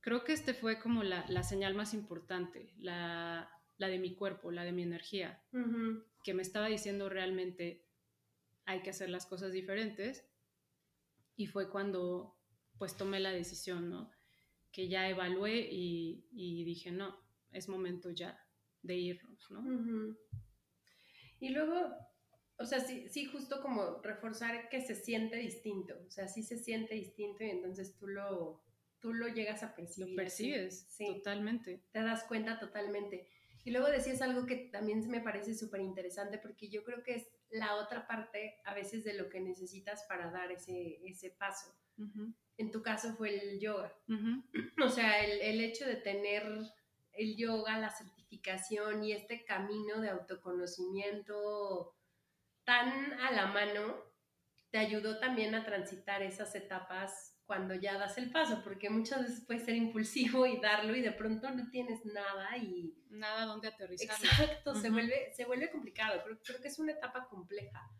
creo 0.01 0.23
que 0.23 0.33
este 0.33 0.53
fue 0.53 0.79
como 0.79 1.01
la, 1.01 1.43
señal 1.43 1.73
más 1.73 1.93
importante, 1.93 2.73
la, 2.77 3.49
de 3.79 3.97
mi 3.99 4.15
cuerpo, 4.15 4.51
la 4.51 4.63
de 4.63 4.71
mi 4.71 4.83
energía, 4.83 5.41
que 6.23 6.33
me 6.33 6.41
estaba 6.41 6.67
diciendo 6.67 7.09
realmente 7.09 7.85
hay 8.65 8.81
que 8.81 8.91
hacer 8.91 9.09
las 9.09 9.25
cosas 9.25 9.51
diferentes. 9.51 10.25
Y 11.35 11.47
fue 11.47 11.69
cuando 11.69 12.37
pues 12.77 12.97
tomé 12.97 13.19
la 13.19 13.31
decisión, 13.31 13.89
¿no? 13.89 14.11
que 14.73 14.89
ya 14.89 15.07
evalué 15.07 15.69
y, 15.71 16.25
y 16.31 16.65
dije, 16.65 16.91
no, 16.91 17.15
es 17.51 17.69
momento 17.69 18.09
ya 18.09 18.43
de 18.81 18.95
irnos, 18.95 19.49
¿no? 19.51 20.17
Y 21.39 21.49
luego, 21.49 21.95
o 22.57 22.65
sea, 22.65 22.79
sí, 22.79 23.07
sí, 23.07 23.25
justo 23.25 23.61
como 23.61 24.01
reforzar 24.01 24.69
que 24.69 24.81
se 24.81 24.95
siente 24.95 25.37
distinto, 25.37 25.93
o 26.07 26.09
sea, 26.09 26.27
sí 26.27 26.41
se 26.41 26.57
siente 26.57 26.95
distinto 26.95 27.43
y 27.43 27.51
entonces 27.51 27.95
tú 27.95 28.07
lo, 28.07 28.63
tú 28.99 29.13
lo 29.13 29.27
llegas 29.27 29.61
a 29.61 29.75
percibir. 29.75 30.09
Lo 30.09 30.15
percibes, 30.15 30.87
sí. 30.89 31.05
totalmente. 31.05 31.83
Te 31.91 32.01
das 32.01 32.23
cuenta 32.23 32.59
totalmente. 32.59 33.29
Y 33.63 33.71
luego 33.71 33.87
decías 33.87 34.21
algo 34.23 34.47
que 34.47 34.69
también 34.71 35.07
me 35.07 35.21
parece 35.21 35.53
súper 35.53 35.81
interesante 35.81 36.39
porque 36.39 36.67
yo 36.69 36.83
creo 36.83 37.03
que 37.03 37.15
es 37.15 37.27
la 37.53 37.75
otra 37.75 38.07
parte 38.07 38.59
a 38.65 38.73
veces 38.73 39.03
de 39.03 39.13
lo 39.13 39.29
que 39.29 39.39
necesitas 39.39 40.03
para 40.09 40.31
dar 40.31 40.51
ese, 40.51 40.99
ese 41.05 41.29
paso. 41.29 41.73
En 42.57 42.71
tu 42.71 42.81
caso 42.81 43.15
fue 43.15 43.39
el 43.39 43.59
yoga. 43.59 43.93
O 44.83 44.89
sea, 44.89 45.23
el, 45.23 45.39
el 45.39 45.61
hecho 45.61 45.85
de 45.85 45.95
tener 45.95 46.43
el 47.13 47.37
yoga, 47.37 47.77
la 47.77 47.91
certificación 47.91 49.03
y 49.03 49.13
este 49.13 49.45
camino 49.45 50.01
de 50.01 50.09
autoconocimiento 50.09 51.95
tan 52.63 53.13
a 53.13 53.31
la 53.31 53.47
mano, 53.47 53.95
te 54.71 54.79
ayudó 54.79 55.19
también 55.19 55.53
a 55.53 55.63
transitar 55.63 56.23
esas 56.23 56.55
etapas 56.55 57.32
cuando 57.45 57.75
ya 57.75 57.97
das 57.97 58.17
el 58.17 58.31
paso, 58.31 58.61
porque 58.63 58.89
muchas 58.89 59.21
veces 59.21 59.43
puede 59.45 59.59
ser 59.59 59.75
impulsivo 59.75 60.45
y 60.45 60.59
darlo 60.59 60.95
y 60.95 61.01
de 61.01 61.11
pronto 61.11 61.49
no 61.51 61.69
tienes 61.69 62.05
nada 62.05 62.57
y... 62.57 62.95
Nada 63.09 63.45
donde 63.45 63.67
aterrizar. 63.67 64.15
Exacto, 64.15 64.75
se, 64.75 64.89
vuelve, 64.89 65.31
se 65.33 65.45
vuelve 65.45 65.69
complicado, 65.69 66.21
creo, 66.23 66.39
creo 66.43 66.61
que 66.61 66.67
es 66.67 66.79
una 66.79 66.93
etapa 66.93 67.27
compleja. 67.27 67.91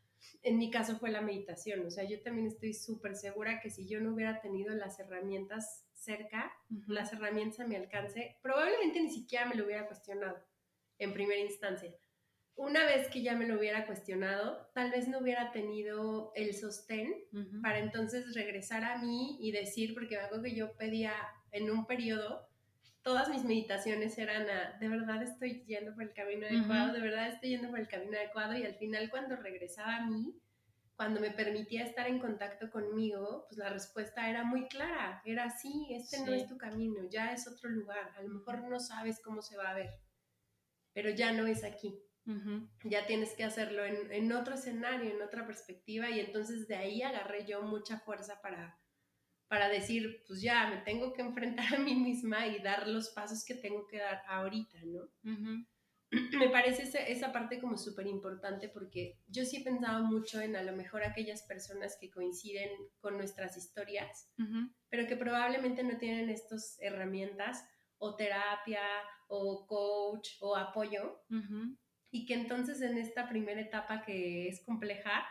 En 0.42 0.58
mi 0.58 0.72
caso 0.72 0.98
fue 0.98 1.12
la 1.12 1.22
meditación, 1.22 1.86
o 1.86 1.92
sea, 1.92 2.04
yo 2.04 2.22
también 2.22 2.48
estoy 2.48 2.74
súper 2.74 3.16
segura 3.16 3.60
que 3.62 3.70
si 3.70 3.88
yo 3.88 4.02
no 4.02 4.14
hubiera 4.14 4.42
tenido 4.42 4.74
las 4.74 5.00
herramientas 5.00 5.86
cerca, 5.94 6.52
las 6.88 7.14
herramientas 7.14 7.60
a 7.60 7.68
mi 7.68 7.76
alcance, 7.76 8.38
probablemente 8.42 9.02
ni 9.02 9.10
siquiera 9.10 9.46
me 9.46 9.56
lo 9.56 9.66
hubiera 9.66 9.88
cuestionado 9.88 10.38
en 10.98 11.14
primera 11.14 11.42
instancia 11.42 11.94
una 12.56 12.86
vez 12.86 13.10
que 13.10 13.22
ya 13.22 13.36
me 13.36 13.48
lo 13.48 13.58
hubiera 13.58 13.86
cuestionado, 13.86 14.70
tal 14.74 14.92
vez 14.92 15.08
no 15.08 15.20
hubiera 15.20 15.52
tenido 15.52 16.32
el 16.36 16.54
sostén 16.54 17.14
para 17.62 17.80
entonces 17.80 18.34
regresar 18.36 18.84
a 18.84 19.00
mí 19.00 19.38
y 19.40 19.52
decir, 19.52 19.94
porque 19.94 20.18
algo 20.18 20.42
que 20.42 20.56
yo 20.56 20.74
pedía 20.78 21.14
en 21.52 21.72
un 21.72 21.86
periodo, 21.86 22.48
todas 23.02 23.30
mis 23.30 23.44
meditaciones 23.44 24.18
eran 24.18 24.50
a, 24.50 24.78
de 24.80 24.88
verdad 24.88 25.22
estoy 25.24 25.64
yendo 25.66 25.94
por 25.94 26.04
el 26.04 26.14
camino 26.14 26.46
adecuado, 26.46 26.94
de 26.94 27.02
verdad 27.02 27.30
estoy 27.30 27.50
yendo 27.50 27.70
por 27.70 27.80
el 27.80 27.88
camino 27.88 28.18
adecuado 28.18 28.56
y 28.56 28.64
al 28.64 28.76
final 28.76 29.10
cuando 29.10 29.36
regresaba 29.36 29.98
a 29.98 30.06
mí, 30.06 30.40
cuando 30.96 31.20
me 31.20 31.32
permitía 31.32 31.84
estar 31.84 32.08
en 32.08 32.20
contacto 32.20 32.70
conmigo, 32.70 33.46
pues 33.50 33.58
la 33.58 33.70
respuesta 33.70 34.30
era 34.30 34.44
muy 34.44 34.68
clara, 34.68 35.24
era 35.26 35.50
sí, 35.50 35.88
este 35.90 36.20
no 36.20 36.32
es 36.32 36.48
tu 36.48 36.58
camino, 36.58 37.10
ya 37.10 37.34
es 37.34 37.48
otro 37.48 37.70
lugar, 37.70 38.12
a 38.16 38.22
lo 38.22 38.30
mejor 38.30 38.60
no 38.70 38.80
sabes 38.80 39.20
cómo 39.22 39.42
se 39.42 39.58
va 39.58 39.72
a 39.72 39.74
ver, 39.74 39.90
pero 40.94 41.10
ya 41.10 41.32
no 41.32 41.48
es 41.48 41.64
aquí. 41.64 42.00
Ya 42.86 43.06
tienes 43.06 43.34
que 43.36 43.44
hacerlo 43.44 43.84
en, 43.84 44.32
otro 44.32 44.56
escenario, 44.56 45.12
en 45.12 45.22
otra 45.22 45.46
perspectiva, 45.46 46.10
y 46.10 46.20
entonces 46.20 46.68
de 46.68 46.76
ahí 46.76 47.02
agarré 47.02 47.46
yo 47.46 47.62
mucha 47.64 48.00
fuerza 48.00 48.42
para, 48.42 48.80
para 49.48 49.68
decir, 49.68 50.24
pues 50.28 50.42
ya, 50.42 50.70
me 50.70 50.78
tengo 50.78 51.14
que 51.14 51.22
enfrentar 51.22 51.76
a 51.76 51.80
mí 51.80 51.96
misma 51.96 52.48
y 52.48 52.62
dar 52.62 52.88
los 52.88 53.10
pasos 53.10 53.44
que 53.46 53.56
tengo 53.56 53.88
que 53.88 53.98
dar 53.98 54.22
ahorita, 54.28 54.80
¿no? 54.86 55.10
Me 56.40 56.50
parece 56.50 56.84
esa, 57.12 57.32
parte 57.32 57.60
como 57.60 57.76
súper 57.76 58.06
importante 58.06 58.70
porque 58.70 59.20
yo 59.28 59.46
sí 59.46 59.58
he 59.58 59.64
pensado 59.64 60.04
mucho 60.06 60.40
en 60.42 60.56
a 60.56 60.62
lo 60.62 60.74
mejor 60.74 61.04
aquellas 61.04 61.42
personas 61.44 61.98
que 62.00 62.12
coinciden 62.12 62.70
con 63.00 63.18
nuestras 63.18 63.58
historias, 63.58 64.32
pero 64.90 65.08
que 65.08 65.18
probablemente 65.18 65.84
no 65.84 65.98
tienen 65.98 66.30
estas 66.30 66.78
herramientas 66.82 67.66
o 67.98 68.16
terapia 68.16 68.82
o 69.28 69.66
coach 69.66 70.38
o 70.42 70.56
apoyo 70.56 71.20
y 72.14 72.28
que 72.28 72.36
entonces 72.36 72.80
en 72.82 73.00
esta 73.00 73.28
primera 73.28 73.60
etapa 73.60 74.04
que 74.06 74.48
es 74.48 74.62
compleja, 74.62 75.26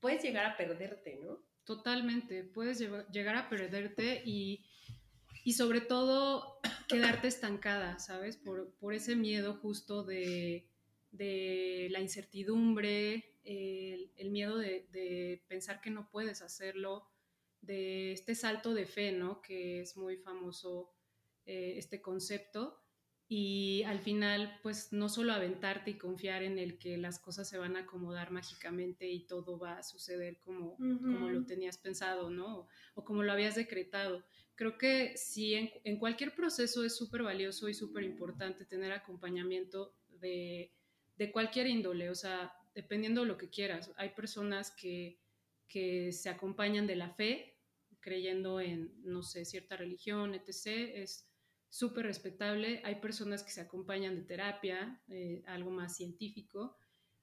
puedes 0.00 0.24
llegar 0.24 0.44
a 0.44 0.56
perderte, 0.56 1.20
¿no? 1.22 1.38
Totalmente, 1.62 2.42
puedes 2.42 2.80
llegar 3.12 3.36
a 3.36 3.48
perderte 3.48 4.22
y, 4.26 4.66
y 5.44 5.52
sobre 5.52 5.80
todo 5.80 6.58
quedarte 6.88 7.28
estancada, 7.28 8.00
¿sabes? 8.00 8.36
Por, 8.36 8.74
por 8.74 8.92
ese 8.92 9.14
miedo 9.14 9.54
justo 9.54 10.02
de, 10.02 10.68
de 11.12 11.86
la 11.92 12.00
incertidumbre, 12.00 13.36
el, 13.44 14.30
miedo 14.32 14.58
de, 14.58 14.88
de, 14.90 15.44
pensar 15.46 15.80
que 15.80 15.90
no 15.90 16.10
puedes 16.10 16.42
hacerlo, 16.42 17.08
de 17.60 18.10
este 18.10 18.34
salto 18.34 18.74
de 18.74 18.86
fe, 18.86 19.12
¿no? 19.12 19.40
Que 19.42 19.80
es 19.80 19.96
muy 19.96 20.16
famoso 20.16 20.92
eh, 21.44 21.74
este 21.76 22.02
concepto 22.02 22.82
y 23.28 23.82
al 23.82 23.98
final, 23.98 24.56
pues 24.62 24.92
no 24.92 25.08
solo 25.08 25.32
aventarte 25.32 25.90
y 25.90 25.98
confiar 25.98 26.44
en 26.44 26.60
el 26.60 26.78
que 26.78 26.96
las 26.96 27.18
cosas 27.18 27.48
se 27.48 27.58
van 27.58 27.76
a 27.76 27.80
acomodar 27.80 28.30
mágicamente 28.30 29.08
y 29.08 29.26
todo 29.26 29.58
va 29.58 29.78
a 29.78 29.82
suceder 29.82 30.38
como, 30.38 30.76
como 30.76 31.28
lo 31.30 31.44
tenías 31.44 31.76
pensado, 31.76 32.30
¿no? 32.30 32.68
O, 32.94 33.04
como 33.04 33.24
lo 33.24 33.32
habías 33.32 33.56
decretado. 33.56 34.24
Creo 34.54 34.78
que 34.78 35.16
sí, 35.16 35.54
en, 35.54 35.70
en 35.82 35.98
cualquier 35.98 36.36
proceso 36.36 36.84
es 36.84 36.94
súper 36.94 37.24
valioso 37.24 37.68
y 37.68 37.74
súper 37.74 38.04
importante 38.04 38.64
tener 38.64 38.92
acompañamiento 38.92 39.96
de, 40.20 40.72
de, 41.16 41.32
cualquier 41.32 41.66
índole, 41.66 42.10
o 42.10 42.14
sea, 42.14 42.52
dependiendo 42.76 43.22
de 43.22 43.26
lo 43.26 43.36
que 43.36 43.50
quieras. 43.50 43.90
Hay 43.96 44.10
personas 44.10 44.70
que, 44.70 45.18
que 45.66 46.12
se 46.12 46.28
acompañan 46.28 46.86
de 46.86 46.94
la 46.94 47.10
fe, 47.10 47.58
creyendo 47.98 48.60
en, 48.60 48.92
no 49.02 49.24
sé, 49.24 49.44
cierta 49.44 49.76
religión, 49.76 50.32
etc. 50.34 50.66
Es 50.94 51.26
súper 51.76 52.06
respetable. 52.06 52.80
Hay 52.84 52.96
personas 53.02 53.42
que 53.42 53.50
se 53.50 53.60
acompañan 53.60 54.16
de 54.16 54.22
terapia, 54.22 55.02
eh, 55.08 55.42
algo 55.46 55.70
más 55.70 55.94
científico. 55.94 56.78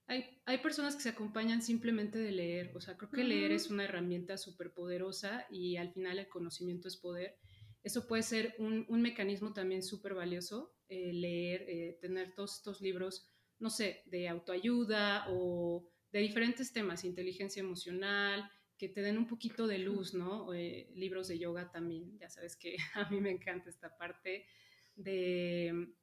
Hay, 0.06 0.42
hay, 0.46 0.60
personas 0.60 0.96
que 0.96 1.02
se 1.02 1.10
acompañan 1.10 1.64
simplemente 1.64 2.20
de 2.20 2.32
leer. 2.32 2.72
O 2.76 2.80
sea, 2.80 2.96
creo 2.96 3.10
que 3.10 3.24
leer 3.24 3.52
es 3.52 3.72
una 3.72 3.86
herramienta 3.86 4.38
súper 4.38 4.72
poderosa 4.72 5.48
y 5.50 5.78
al 5.78 5.92
final 5.92 6.20
el 6.20 6.30
conocimiento 6.30 6.88
es 6.88 6.98
poder. 6.98 7.36
Eso 7.82 8.08
puede 8.08 8.22
ser 8.22 8.54
un, 8.60 8.86
un 8.90 9.02
mecanismo 9.02 9.54
también 9.54 9.82
súper 9.82 10.14
valioso, 10.14 10.76
eh, 10.88 11.14
leer, 11.14 11.66
eh, 11.68 11.98
tener 12.00 12.36
todos 12.36 12.58
estos 12.58 12.80
libros, 12.80 13.34
no 13.58 13.72
sé, 13.72 14.04
de 14.06 14.30
autoayuda 14.30 15.26
o 15.30 15.90
de 16.12 16.20
diferentes 16.20 16.72
temas, 16.74 17.06
inteligencia 17.06 17.62
emocional, 17.62 18.48
que 18.78 18.90
te 18.90 19.02
den 19.02 19.18
un 19.18 19.28
poquito 19.28 19.68
de 19.68 19.80
luz, 19.80 20.14
¿no? 20.14 20.54
Eh, 20.54 20.92
libros 20.96 21.28
de 21.28 21.40
yoga 21.40 21.72
también, 21.72 22.18
ya 22.20 22.30
sabes 22.30 22.56
que 22.56 22.78
a 22.96 23.10
mí 23.10 23.22
me 23.22 23.32
encanta 23.32 23.70
esta 23.70 23.98
parte 23.98 24.46
de 24.96 25.94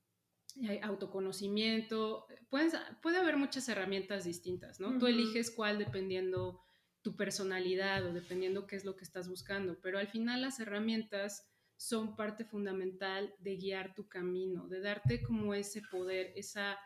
eh, 0.62 0.80
autoconocimiento. 0.82 2.26
Puedes, 2.48 2.74
puede 3.02 3.18
haber 3.18 3.36
muchas 3.36 3.68
herramientas 3.68 4.24
distintas, 4.24 4.80
¿no? 4.80 4.98
Tú 4.98 5.06
eliges 5.06 5.50
cuál 5.50 5.78
dependiendo 5.78 6.60
tu 7.02 7.16
personalidad 7.16 8.04
o 8.06 8.12
dependiendo 8.12 8.66
qué 8.66 8.76
es 8.76 8.84
lo 8.84 8.96
que 8.96 9.04
estás 9.04 9.28
buscando, 9.28 9.78
pero 9.80 9.98
al 9.98 10.08
final 10.08 10.42
las 10.42 10.60
herramientas 10.60 11.46
son 11.76 12.14
parte 12.14 12.44
fundamental 12.44 13.34
de 13.38 13.56
guiar 13.56 13.94
tu 13.94 14.06
camino, 14.06 14.68
de 14.68 14.80
darte 14.80 15.22
como 15.22 15.54
ese 15.54 15.80
poder, 15.90 16.32
esa 16.36 16.78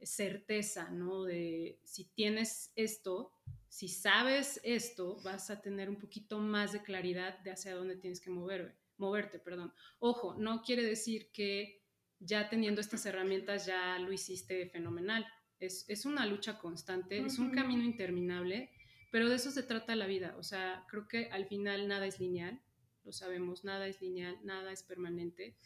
certeza, 0.00 0.90
¿no? 0.90 1.24
De 1.24 1.78
si 1.84 2.06
tienes 2.06 2.72
esto, 2.74 3.32
si 3.72 3.88
sabes 3.88 4.60
esto, 4.64 5.18
vas 5.22 5.48
a 5.48 5.62
tener 5.62 5.88
un 5.88 5.96
poquito 5.96 6.38
más 6.38 6.72
de 6.72 6.82
claridad 6.82 7.38
de 7.38 7.52
hacia 7.52 7.74
dónde 7.74 7.96
tienes 7.96 8.20
que 8.20 8.28
mover, 8.28 8.76
moverte. 8.98 9.38
Perdón. 9.38 9.72
Ojo, 9.98 10.34
no 10.34 10.60
quiere 10.60 10.82
decir 10.82 11.30
que 11.32 11.82
ya 12.18 12.50
teniendo 12.50 12.82
estas 12.82 13.06
herramientas 13.06 13.64
ya 13.64 13.98
lo 13.98 14.12
hiciste 14.12 14.66
fenomenal. 14.68 15.26
Es, 15.58 15.86
es 15.88 16.04
una 16.04 16.26
lucha 16.26 16.58
constante, 16.58 17.24
es 17.24 17.38
un 17.38 17.50
camino 17.50 17.82
interminable, 17.82 18.68
pero 19.10 19.30
de 19.30 19.36
eso 19.36 19.50
se 19.50 19.62
trata 19.62 19.96
la 19.96 20.06
vida. 20.06 20.34
O 20.36 20.42
sea, 20.42 20.84
creo 20.90 21.08
que 21.08 21.30
al 21.30 21.46
final 21.46 21.88
nada 21.88 22.06
es 22.06 22.20
lineal, 22.20 22.60
lo 23.04 23.12
sabemos, 23.12 23.64
nada 23.64 23.86
es 23.86 24.02
lineal, 24.02 24.36
nada 24.44 24.70
es 24.70 24.82
permanente. 24.82 25.56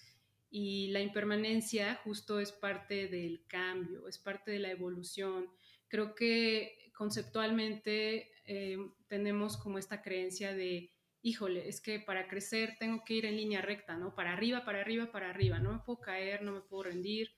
Y 0.49 0.93
la 0.93 1.01
impermanencia 1.01 1.97
justo 2.05 2.39
es 2.39 2.53
parte 2.53 3.09
del 3.09 3.45
cambio, 3.49 4.07
es 4.07 4.19
parte 4.19 4.53
de 4.53 4.61
la 4.61 4.71
evolución. 4.71 5.51
Creo 5.89 6.15
que 6.15 6.86
conceptualmente 6.97 8.33
eh, 8.47 8.79
tenemos 9.07 9.59
como 9.59 9.79
esta 9.79 10.01
creencia 10.01 10.55
de, 10.55 10.91
híjole, 11.21 11.69
es 11.69 11.81
que 11.83 12.01
para 12.01 12.27
crecer 12.27 12.77
tengo 12.81 13.05
que 13.05 13.15
ir 13.15 13.27
en 13.27 13.37
línea 13.37 13.61
recta, 13.61 13.97
¿no? 13.99 14.15
Para 14.15 14.33
arriba, 14.33 14.65
para 14.65 14.81
arriba, 14.81 15.13
para 15.13 15.29
arriba, 15.29 15.59
no 15.59 15.75
me 15.75 15.79
puedo 15.81 16.01
caer, 16.01 16.43
no 16.43 16.53
me 16.53 16.63
puedo 16.63 16.85
rendir. 16.85 17.31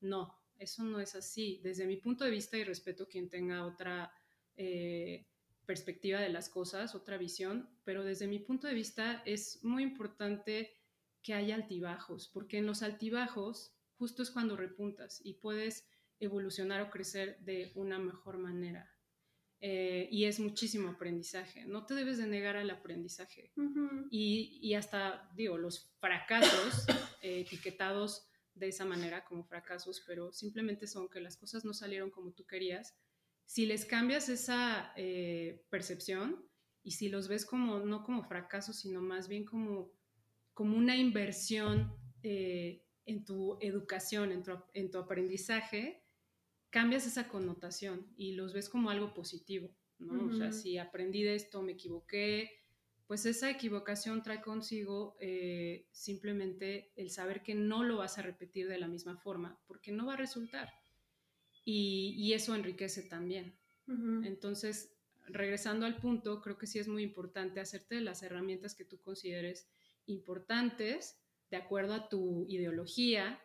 No, 0.00 0.40
eso 0.58 0.84
no 0.84 1.00
es 1.00 1.16
así. 1.16 1.60
Desde 1.64 1.86
mi 1.86 1.96
punto 1.96 2.24
de 2.24 2.30
vista 2.30 2.56
y 2.56 2.62
respeto 2.62 3.08
quien 3.08 3.28
tenga 3.28 3.66
otra 3.66 4.12
eh, 4.56 5.26
perspectiva 5.66 6.20
de 6.20 6.28
las 6.28 6.48
cosas, 6.48 6.94
otra 6.94 7.18
visión, 7.18 7.68
pero 7.84 8.04
desde 8.04 8.28
mi 8.28 8.38
punto 8.38 8.68
de 8.68 8.74
vista 8.74 9.22
es 9.26 9.62
muy 9.64 9.82
importante 9.82 10.72
que 11.22 11.34
haya 11.34 11.56
altibajos, 11.56 12.28
porque 12.28 12.58
en 12.58 12.66
los 12.66 12.82
altibajos 12.82 13.76
justo 13.98 14.22
es 14.22 14.30
cuando 14.30 14.56
repuntas 14.56 15.20
y 15.24 15.34
puedes 15.34 15.88
evolucionar 16.20 16.80
o 16.80 16.90
crecer 16.90 17.38
de 17.40 17.72
una 17.74 17.98
mejor 17.98 18.38
manera. 18.38 18.89
Eh, 19.62 20.08
y 20.10 20.24
es 20.24 20.40
muchísimo 20.40 20.88
aprendizaje. 20.88 21.66
No 21.66 21.84
te 21.84 21.94
debes 21.94 22.16
de 22.16 22.26
negar 22.26 22.56
al 22.56 22.70
aprendizaje. 22.70 23.52
y, 24.10 24.58
y, 24.62 24.74
hasta, 24.74 25.30
digo, 25.34 25.58
los 25.58 25.92
fracasos 26.00 26.86
eh, 27.22 27.40
etiquetados 27.40 28.26
de 28.54 28.68
esa 28.68 28.84
manera 28.84 29.24
como 29.24 29.44
fracasos, 29.44 30.02
pero 30.06 30.32
simplemente 30.32 30.86
son 30.86 31.08
que 31.08 31.20
las 31.20 31.36
cosas 31.36 31.64
no 31.64 31.74
salieron 31.74 32.10
como 32.10 32.32
tú 32.32 32.46
querías. 32.46 32.96
Si 33.44 33.66
les 33.66 33.84
cambias 33.84 34.28
esa 34.28 34.92
eh, 34.96 35.66
percepción 35.70 36.48
y 36.82 36.92
si 36.92 37.10
los 37.10 37.28
ves 37.28 37.44
como, 37.44 37.80
no 37.80 38.02
como 38.02 38.24
fracasos, 38.24 38.80
sino 38.80 39.02
más 39.02 39.28
bien 39.28 39.44
como, 39.44 39.92
como 40.54 40.76
una 40.76 40.96
inversión 40.96 41.94
en 42.22 43.24
tu 43.24 43.58
educación, 43.60 44.32
en 44.32 44.42
tu, 44.42 44.52
en 44.74 44.90
tu 44.90 44.98
aprendizaje, 44.98 45.99
cambias 46.70 47.06
esa 47.06 47.28
connotación 47.28 48.06
y 48.16 48.32
los 48.32 48.52
ves 48.52 48.68
como 48.68 48.90
algo 48.90 49.12
positivo, 49.12 49.70
¿no? 49.98 50.26
O 50.26 50.32
sea, 50.32 50.52
si 50.52 50.78
aprendí 50.78 51.22
de 51.22 51.34
esto, 51.34 51.62
me 51.62 51.72
equivoqué, 51.72 52.50
pues 53.06 53.26
esa 53.26 53.50
equivocación 53.50 54.22
trae 54.22 54.40
consigo 54.40 55.16
eh, 55.20 55.88
simplemente 55.90 56.92
el 56.94 57.10
saber 57.10 57.42
que 57.42 57.56
no 57.56 57.82
lo 57.82 57.98
vas 57.98 58.18
a 58.18 58.22
repetir 58.22 58.68
de 58.68 58.78
la 58.78 58.86
misma 58.86 59.16
forma, 59.16 59.60
porque 59.66 59.90
no 59.90 60.06
va 60.06 60.14
a 60.14 60.16
resultar. 60.16 60.72
Y, 61.64 62.32
eso 62.32 62.54
enriquece 62.54 63.02
también. 63.02 63.58
Entonces, 64.22 64.94
regresando 65.26 65.86
al 65.86 65.96
punto, 65.96 66.40
creo 66.40 66.56
que 66.56 66.68
sí 66.68 66.78
es 66.78 66.86
muy 66.86 67.02
importante 67.02 67.60
hacerte 67.60 67.96
de 67.96 68.00
las 68.00 68.22
herramientas 68.22 68.76
que 68.76 68.84
tú 68.84 69.00
consideres 69.00 69.68
importantes, 70.06 71.20
de 71.50 71.56
acuerdo 71.56 71.94
a 71.94 72.08
tu 72.08 72.46
ideología 72.48 73.40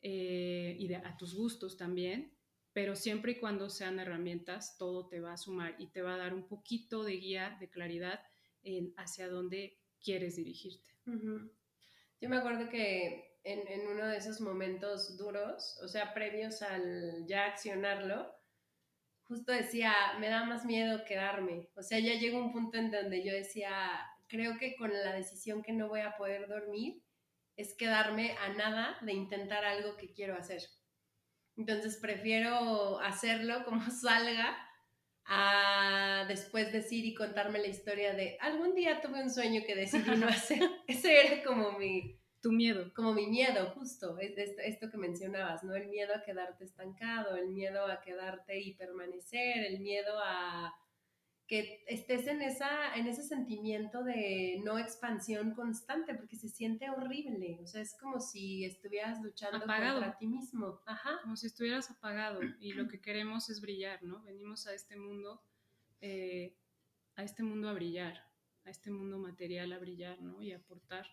eh, 0.00 0.76
y 0.78 0.92
a 0.94 1.16
tus 1.18 1.34
gustos 1.34 1.76
también, 1.76 2.32
pero 2.72 2.94
siempre 2.94 3.32
y 3.32 3.40
cuando 3.40 3.68
sean 3.68 3.98
herramientas, 3.98 4.76
todo 4.78 5.08
te 5.08 5.20
va 5.20 5.32
a 5.32 5.36
sumar 5.36 5.74
y 5.78 5.88
te 5.88 6.02
va 6.02 6.14
a 6.14 6.18
dar 6.18 6.34
un 6.34 6.46
poquito 6.46 7.04
de 7.04 7.14
guía, 7.14 7.56
de 7.60 7.68
claridad 7.68 8.20
hacia 8.96 9.28
dónde 9.28 9.78
quieres 10.02 10.36
dirigirte. 10.36 10.94
Yo 11.04 12.28
me 12.28 12.36
acuerdo 12.36 12.68
que 12.68 13.38
en, 13.42 13.66
en, 13.66 13.88
uno 13.88 14.06
de 14.06 14.18
esos 14.18 14.40
momentos 14.40 15.16
duros, 15.16 15.78
o 15.82 15.88
sea, 15.88 16.12
previos 16.12 16.62
al 16.62 17.26
ya 17.26 17.46
accionarlo, 17.46 18.30
justo 19.24 19.52
decía, 19.52 19.94
me 20.18 20.28
da 20.28 20.44
más 20.44 20.64
miedo 20.64 21.04
quedarme. 21.04 21.68
O 21.74 21.82
sea, 21.82 21.98
ya 21.98 22.14
llegó 22.14 22.38
un 22.38 22.52
punto 22.52 22.78
en 22.78 22.90
donde 22.90 23.24
yo 23.24 23.32
decía, 23.32 23.70
creo 24.26 24.58
que 24.58 24.76
con 24.76 24.92
la 24.92 25.14
decisión 25.14 25.62
que 25.62 25.72
no 25.72 25.88
voy 25.88 26.00
a 26.00 26.16
poder 26.16 26.48
dormir, 26.48 27.02
es 27.56 27.74
quedarme 27.74 28.32
a 28.38 28.52
nada 28.54 28.98
de 29.02 29.12
intentar 29.12 29.64
algo 29.64 29.96
que 29.96 30.12
quiero 30.12 30.34
hacer. 30.34 30.62
Entonces 31.60 31.98
prefiero 31.98 32.98
hacerlo 33.00 33.64
como 33.66 33.82
salga 33.90 34.56
a 35.26 36.24
después 36.26 36.72
decir 36.72 37.04
y 37.04 37.14
contarme 37.14 37.58
la 37.58 37.68
historia 37.68 38.14
de 38.14 38.38
algún 38.40 38.74
día 38.74 39.02
tuve 39.02 39.22
un 39.22 39.30
sueño 39.30 39.60
que 39.66 39.76
decidí 39.76 40.16
no 40.16 40.26
hacer. 40.28 40.58
Ese 40.88 41.26
era 41.26 41.44
como 41.44 41.78
mi... 41.78 42.18
Tu 42.40 42.50
miedo. 42.50 42.90
Como 42.94 43.12
mi 43.12 43.26
miedo, 43.26 43.72
justo, 43.74 44.16
esto 44.18 44.90
que 44.90 44.96
mencionabas, 44.96 45.62
¿no? 45.62 45.74
El 45.74 45.88
miedo 45.88 46.14
a 46.14 46.22
quedarte 46.22 46.64
estancado, 46.64 47.36
el 47.36 47.48
miedo 47.48 47.84
a 47.84 48.00
quedarte 48.00 48.58
y 48.58 48.72
permanecer, 48.72 49.66
el 49.66 49.80
miedo 49.80 50.18
a 50.24 50.74
que 51.50 51.82
estés 51.88 52.28
en, 52.28 52.42
esa, 52.42 52.94
en 52.94 53.08
ese 53.08 53.24
sentimiento 53.24 54.04
de 54.04 54.62
no 54.64 54.78
expansión 54.78 55.52
constante, 55.52 56.14
porque 56.14 56.36
se 56.36 56.48
siente 56.48 56.88
horrible. 56.90 57.58
O 57.60 57.66
sea, 57.66 57.82
es 57.82 57.98
como 57.98 58.20
si 58.20 58.64
estuvieras 58.64 59.20
luchando 59.20 59.58
contra 59.58 60.16
ti 60.16 60.28
mismo. 60.28 60.80
Ajá. 60.86 61.18
Como 61.22 61.34
si 61.34 61.48
estuvieras 61.48 61.90
apagado. 61.90 62.40
Y 62.60 62.74
lo 62.74 62.86
que 62.86 63.00
queremos 63.00 63.50
es 63.50 63.60
brillar, 63.60 64.00
¿no? 64.04 64.22
Venimos 64.22 64.68
a 64.68 64.74
este 64.74 64.96
mundo, 64.96 65.42
eh, 66.00 66.56
a 67.16 67.24
este 67.24 67.42
mundo 67.42 67.68
a 67.68 67.72
brillar, 67.72 68.28
a 68.64 68.70
este 68.70 68.92
mundo 68.92 69.18
material 69.18 69.72
a 69.72 69.80
brillar, 69.80 70.22
¿no? 70.22 70.40
Y 70.40 70.52
a 70.52 70.58
aportar 70.58 71.08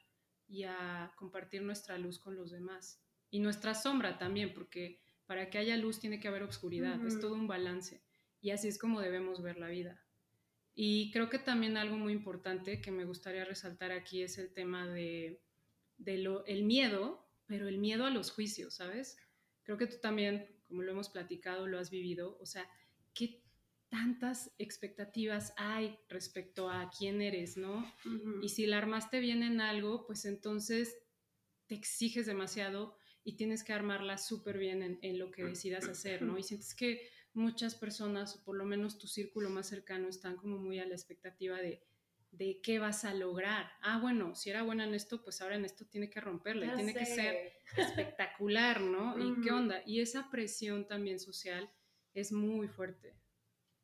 y 0.48 0.66
a 0.66 1.14
compartir 1.16 1.64
nuestra 1.64 1.98
luz 1.98 2.20
con 2.20 2.36
los 2.36 2.52
demás. 2.52 3.02
Y 3.32 3.40
nuestra 3.40 3.74
sombra 3.74 4.20
también, 4.20 4.54
porque 4.54 5.02
para 5.26 5.50
que 5.50 5.58
haya 5.58 5.76
luz 5.78 6.00
tiene 6.00 6.20
que 6.20 6.28
haber 6.28 6.44
oscuridad. 6.44 7.04
Es 7.08 7.20
todo 7.20 7.34
un 7.34 7.48
balance. 7.48 8.04
Y 8.40 8.52
así 8.52 8.68
es 8.68 8.78
como 8.78 9.02
debemos 9.02 9.42
ver 9.42 9.58
la 9.58 9.70
vida. 9.70 10.04
Y 10.80 11.10
creo 11.10 11.28
que 11.28 11.40
también 11.40 11.76
algo 11.76 11.98
muy 11.98 12.14
importante 12.14 12.82
que 12.82 12.92
me 12.92 13.04
gustaría 13.04 13.44
resaltar 13.44 13.92
aquí 13.92 14.22
es 14.22 14.38
el 14.38 14.54
tema 14.54 14.88
de, 14.88 15.42
lo, 15.98 16.46
el 16.46 16.66
miedo, 16.66 17.28
pero 17.48 17.68
el 17.68 17.80
miedo 17.80 18.06
a 18.06 18.12
los 18.12 18.30
juicios, 18.30 18.76
¿sabes? 18.76 19.18
Creo 19.64 19.80
que 19.80 19.88
tú 19.88 19.96
también, 20.00 20.56
como 20.68 20.84
lo 20.84 20.92
hemos 20.92 21.10
platicado, 21.10 21.66
lo 21.66 21.80
has 21.80 21.90
vivido. 21.90 22.38
O 22.40 22.46
sea, 22.46 22.70
¿qué 23.16 23.42
tantas 23.90 24.52
expectativas 24.60 25.52
hay 25.58 25.98
respecto 26.10 26.70
a 26.70 26.92
quién 26.96 27.24
eres, 27.24 27.58
¿no? 27.58 27.92
Y 28.44 28.50
si 28.50 28.68
la 28.68 28.78
armaste 28.78 29.20
bien 29.20 29.42
en 29.42 29.62
algo, 29.62 30.06
pues 30.06 30.26
entonces 30.26 30.96
te 31.66 31.74
exiges 31.74 32.28
demasiado 32.28 32.96
y 33.24 33.36
tienes 33.36 33.64
que 33.64 33.74
armarla 33.74 34.20
súper 34.20 34.60
bien 34.60 34.84
en, 34.84 35.00
en, 35.02 35.18
lo 35.18 35.32
que 35.32 35.44
decidas 35.44 35.88
hacer, 35.88 36.22
¿no? 36.22 36.38
Y 36.38 36.44
sientes 36.44 36.76
que 36.76 37.10
muchas 37.38 37.76
personas, 37.76 38.36
o 38.36 38.44
por 38.44 38.58
lo 38.58 38.66
menos 38.66 38.98
tu 38.98 39.08
círculo 39.08 39.50
más 39.50 39.68
cercano, 39.68 40.10
están 40.10 40.36
como 40.36 40.58
muy 40.58 40.80
a 40.80 40.86
la 40.86 40.96
expectativa 40.96 41.58
de, 41.58 41.84
de 42.32 42.60
qué 42.62 42.80
vas 42.80 43.06
a 43.06 43.14
lograr. 43.14 43.72
Ah, 43.82 44.00
bueno, 44.00 44.36
si 44.36 44.50
era 44.50 44.64
buena 44.64 44.86
en 44.86 44.94
esto, 44.94 45.24
pues 45.24 45.42
ahora 45.42 45.56
en 45.56 45.66
esto 45.66 45.86
tiene 45.86 46.10
que 46.10 46.20
romperla, 46.20 46.76
tiene 46.76 46.94
que 46.94 47.06
ser 47.06 47.54
espectacular, 47.78 48.82
¿no? 48.82 49.18
¿Y 49.18 49.42
qué 49.42 49.52
onda? 49.52 49.82
Y 49.86 50.02
esa 50.02 50.30
presión 50.30 50.88
también 50.88 51.20
social 51.20 51.72
es 52.14 52.32
muy 52.32 52.68
fuerte, 52.68 53.16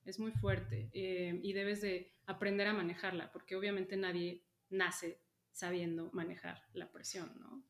es 0.03 0.19
muy 0.19 0.31
fuerte 0.31 0.89
eh, 0.93 1.39
y 1.41 1.53
debes 1.53 1.81
de 1.81 2.15
aprender 2.25 2.67
a 2.67 2.73
manejarla, 2.73 3.31
porque 3.31 3.55
obviamente 3.55 3.95
nadie 3.95 4.43
nace 4.69 5.21
sabiendo 5.51 6.09
manejar 6.13 6.63
la 6.73 6.91
presión, 6.91 7.31
¿no? 7.39 7.63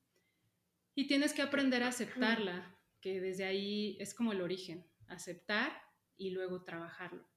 Y 0.96 1.08
tienes 1.08 1.34
que 1.34 1.42
aprender 1.42 1.84
a 1.84 1.90
aceptarla, 1.90 2.80
que 3.02 3.20
desde 3.20 3.44
ahí 3.44 3.98
es 4.00 4.14
como 4.14 4.32
el 4.32 4.42
origen, 4.42 4.86
aceptar 5.08 5.72
y 6.18 6.32
luego 6.32 6.64
trabajarlo. 6.64 7.28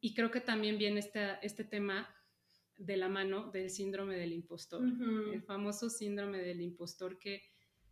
Y 0.00 0.14
creo 0.14 0.30
que 0.30 0.40
también 0.40 0.78
viene 0.78 1.00
este, 1.00 1.38
este 1.42 1.64
tema 1.64 2.08
de 2.76 2.96
la 2.96 3.08
mano 3.08 3.50
del 3.50 3.70
síndrome 3.70 4.16
del 4.16 4.32
impostor, 4.32 4.82
el 5.32 5.42
famoso 5.42 5.90
síndrome 5.90 6.38
del 6.38 6.60
impostor 6.60 7.18
que 7.18 7.42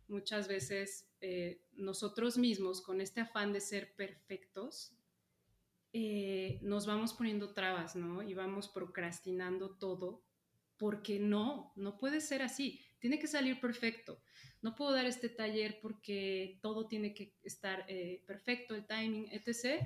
muchas 0.07 0.47
veces 0.47 1.09
eh, 1.21 1.61
nosotros 1.73 2.37
mismos, 2.37 2.81
con 2.81 3.01
este 3.01 3.21
afán 3.21 3.53
de 3.53 3.61
ser 3.61 3.95
perfectos, 3.95 4.95
eh, 5.93 6.59
nos 6.61 6.85
vamos 6.85 7.13
poniendo 7.13 7.53
trabas, 7.53 7.95
¿no? 7.95 8.21
Y 8.21 8.33
vamos 8.33 8.69
procrastinando 8.69 9.77
todo, 9.77 10.23
porque 10.77 11.19
no, 11.19 11.73
no 11.75 11.97
puede 11.97 12.21
ser 12.21 12.41
así, 12.41 12.81
tiene 12.99 13.19
que 13.19 13.27
salir 13.27 13.59
perfecto 13.59 14.21
no 14.61 14.75
puedo 14.75 14.91
dar 14.91 15.05
este 15.05 15.29
taller 15.29 15.79
porque 15.81 16.59
todo 16.61 16.87
tiene 16.87 17.13
que 17.13 17.35
estar 17.43 17.85
eh, 17.87 18.23
perfecto, 18.27 18.75
el 18.75 18.85
timing, 18.85 19.27
etc. 19.31 19.81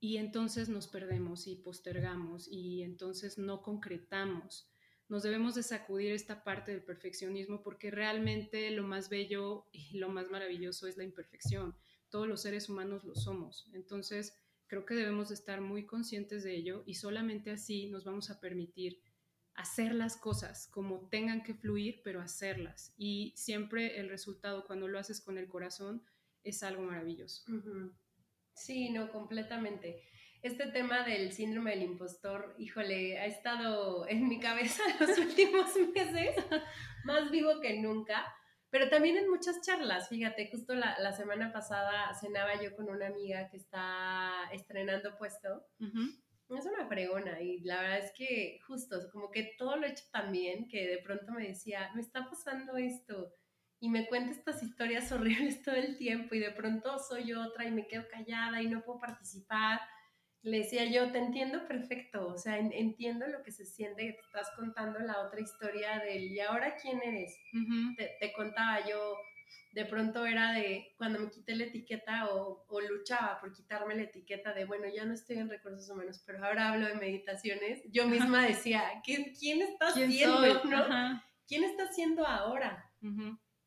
Y 0.00 0.18
entonces 0.18 0.68
nos 0.68 0.86
perdemos 0.86 1.46
y 1.46 1.56
postergamos 1.56 2.46
y 2.48 2.82
entonces 2.82 3.38
no 3.38 3.62
concretamos. 3.62 4.70
Nos 5.08 5.22
debemos 5.22 5.54
de 5.54 5.62
sacudir 5.62 6.12
esta 6.12 6.44
parte 6.44 6.70
del 6.70 6.84
perfeccionismo 6.84 7.62
porque 7.62 7.90
realmente 7.90 8.70
lo 8.70 8.84
más 8.84 9.08
bello 9.08 9.66
y 9.72 9.96
lo 9.98 10.08
más 10.10 10.30
maravilloso 10.30 10.86
es 10.86 10.96
la 10.96 11.04
imperfección. 11.04 11.74
Todos 12.10 12.28
los 12.28 12.42
seres 12.42 12.68
humanos 12.68 13.04
lo 13.04 13.16
somos. 13.16 13.68
Entonces, 13.72 14.34
creo 14.68 14.84
que 14.84 14.94
debemos 14.94 15.30
de 15.30 15.34
estar 15.34 15.60
muy 15.60 15.86
conscientes 15.86 16.44
de 16.44 16.54
ello 16.54 16.84
y 16.86 16.94
solamente 16.94 17.50
así 17.50 17.88
nos 17.88 18.04
vamos 18.04 18.30
a 18.30 18.38
permitir 18.38 19.00
hacer 19.58 19.92
las 19.92 20.16
cosas 20.16 20.68
como 20.68 21.08
tengan 21.08 21.42
que 21.42 21.52
fluir, 21.52 22.00
pero 22.04 22.20
hacerlas. 22.20 22.94
Y 22.96 23.34
siempre 23.36 23.98
el 23.98 24.08
resultado 24.08 24.64
cuando 24.64 24.86
lo 24.86 25.00
haces 25.00 25.20
con 25.20 25.36
el 25.36 25.48
corazón 25.48 26.04
es 26.44 26.62
algo 26.62 26.82
maravilloso. 26.82 27.42
Sí, 28.54 28.90
no, 28.90 29.10
completamente. 29.10 30.04
Este 30.42 30.68
tema 30.68 31.02
del 31.02 31.32
síndrome 31.32 31.72
del 31.72 31.82
impostor, 31.82 32.54
híjole, 32.56 33.18
ha 33.18 33.26
estado 33.26 34.08
en 34.08 34.28
mi 34.28 34.38
cabeza 34.38 34.80
los 35.00 35.18
últimos 35.18 35.74
meses, 35.92 36.36
más 37.04 37.28
vivo 37.32 37.60
que 37.60 37.80
nunca, 37.80 38.32
pero 38.70 38.88
también 38.88 39.16
en 39.16 39.28
muchas 39.28 39.60
charlas. 39.62 40.08
Fíjate, 40.08 40.48
justo 40.52 40.74
la, 40.74 41.12
semana 41.12 41.52
pasada 41.52 42.14
cenaba 42.14 42.62
yo 42.62 42.76
con 42.76 42.88
una 42.88 43.08
amiga 43.08 43.48
que 43.50 43.56
está 43.56 44.44
estrenando 44.52 45.18
puesto. 45.18 45.66
Es 46.50 46.64
una 46.64 46.86
fregona 46.86 47.40
y 47.42 47.60
la 47.60 47.80
verdad 47.82 47.98
es 47.98 48.12
que 48.12 48.58
justo, 48.66 48.96
como 49.12 49.30
que 49.30 49.54
todo 49.58 49.76
lo 49.76 49.86
he 49.86 49.90
hecho 49.90 50.04
tan 50.10 50.32
bien 50.32 50.66
que 50.68 50.86
de 50.86 50.98
pronto 50.98 51.32
me 51.32 51.48
decía, 51.48 51.90
me 51.94 52.00
está 52.00 52.28
pasando 52.28 52.76
esto 52.78 53.34
y 53.80 53.90
me 53.90 54.06
cuenta 54.06 54.32
estas 54.32 54.62
historias 54.62 55.12
horribles 55.12 55.62
todo 55.62 55.74
el 55.74 55.96
tiempo 55.96 56.34
y 56.34 56.40
de 56.40 56.50
pronto 56.50 56.98
soy 56.98 57.32
otra 57.32 57.66
y 57.66 57.70
me 57.70 57.86
quedo 57.86 58.04
callada 58.10 58.62
y 58.62 58.68
no 58.68 58.82
puedo 58.82 58.98
participar. 58.98 59.80
Le 60.42 60.58
decía 60.58 60.84
yo, 60.84 61.10
te 61.10 61.18
entiendo 61.18 61.66
perfecto, 61.66 62.28
o 62.28 62.38
sea, 62.38 62.58
entiendo 62.58 63.26
lo 63.26 63.42
que 63.42 63.50
se 63.50 63.66
siente 63.66 64.06
que 64.06 64.12
te 64.12 64.20
estás 64.20 64.48
contando 64.56 65.00
la 65.00 65.20
otra 65.26 65.40
historia 65.40 65.98
del, 65.98 66.30
¿y 66.30 66.40
ahora 66.40 66.76
quién 66.76 67.02
eres? 67.02 67.36
te, 67.96 68.16
te, 68.20 68.32
contaba 68.32 68.86
yo, 68.88 69.16
de 69.72 69.84
pronto 69.84 70.24
era 70.24 70.52
de 70.52 70.94
cuando 70.96 71.18
me 71.18 71.30
quité 71.30 71.54
la 71.54 71.64
etiqueta 71.64 72.28
o, 72.30 72.64
luchaba 72.80 73.40
por 73.40 73.52
quitarme 73.52 73.94
la 73.96 74.02
etiqueta 74.02 74.52
de, 74.52 74.64
bueno, 74.64 74.86
ya 74.88 75.04
no 75.04 75.14
estoy 75.14 75.38
en 75.38 75.50
recursos 75.50 75.88
humanos, 75.90 76.22
pero 76.24 76.44
ahora 76.44 76.72
hablo 76.72 76.86
de 76.86 76.94
meditaciones, 76.94 77.82
yo 77.90 78.06
misma 78.08 78.46
decía, 78.46 78.82
¿quién, 79.04 79.34
quién 79.38 79.62
está 79.62 79.88
haciendo? 79.88 80.64
¿no? 80.64 81.22
¿Quién 81.46 81.64
está 81.64 81.84
haciendo 81.84 82.26
ahora? 82.26 82.90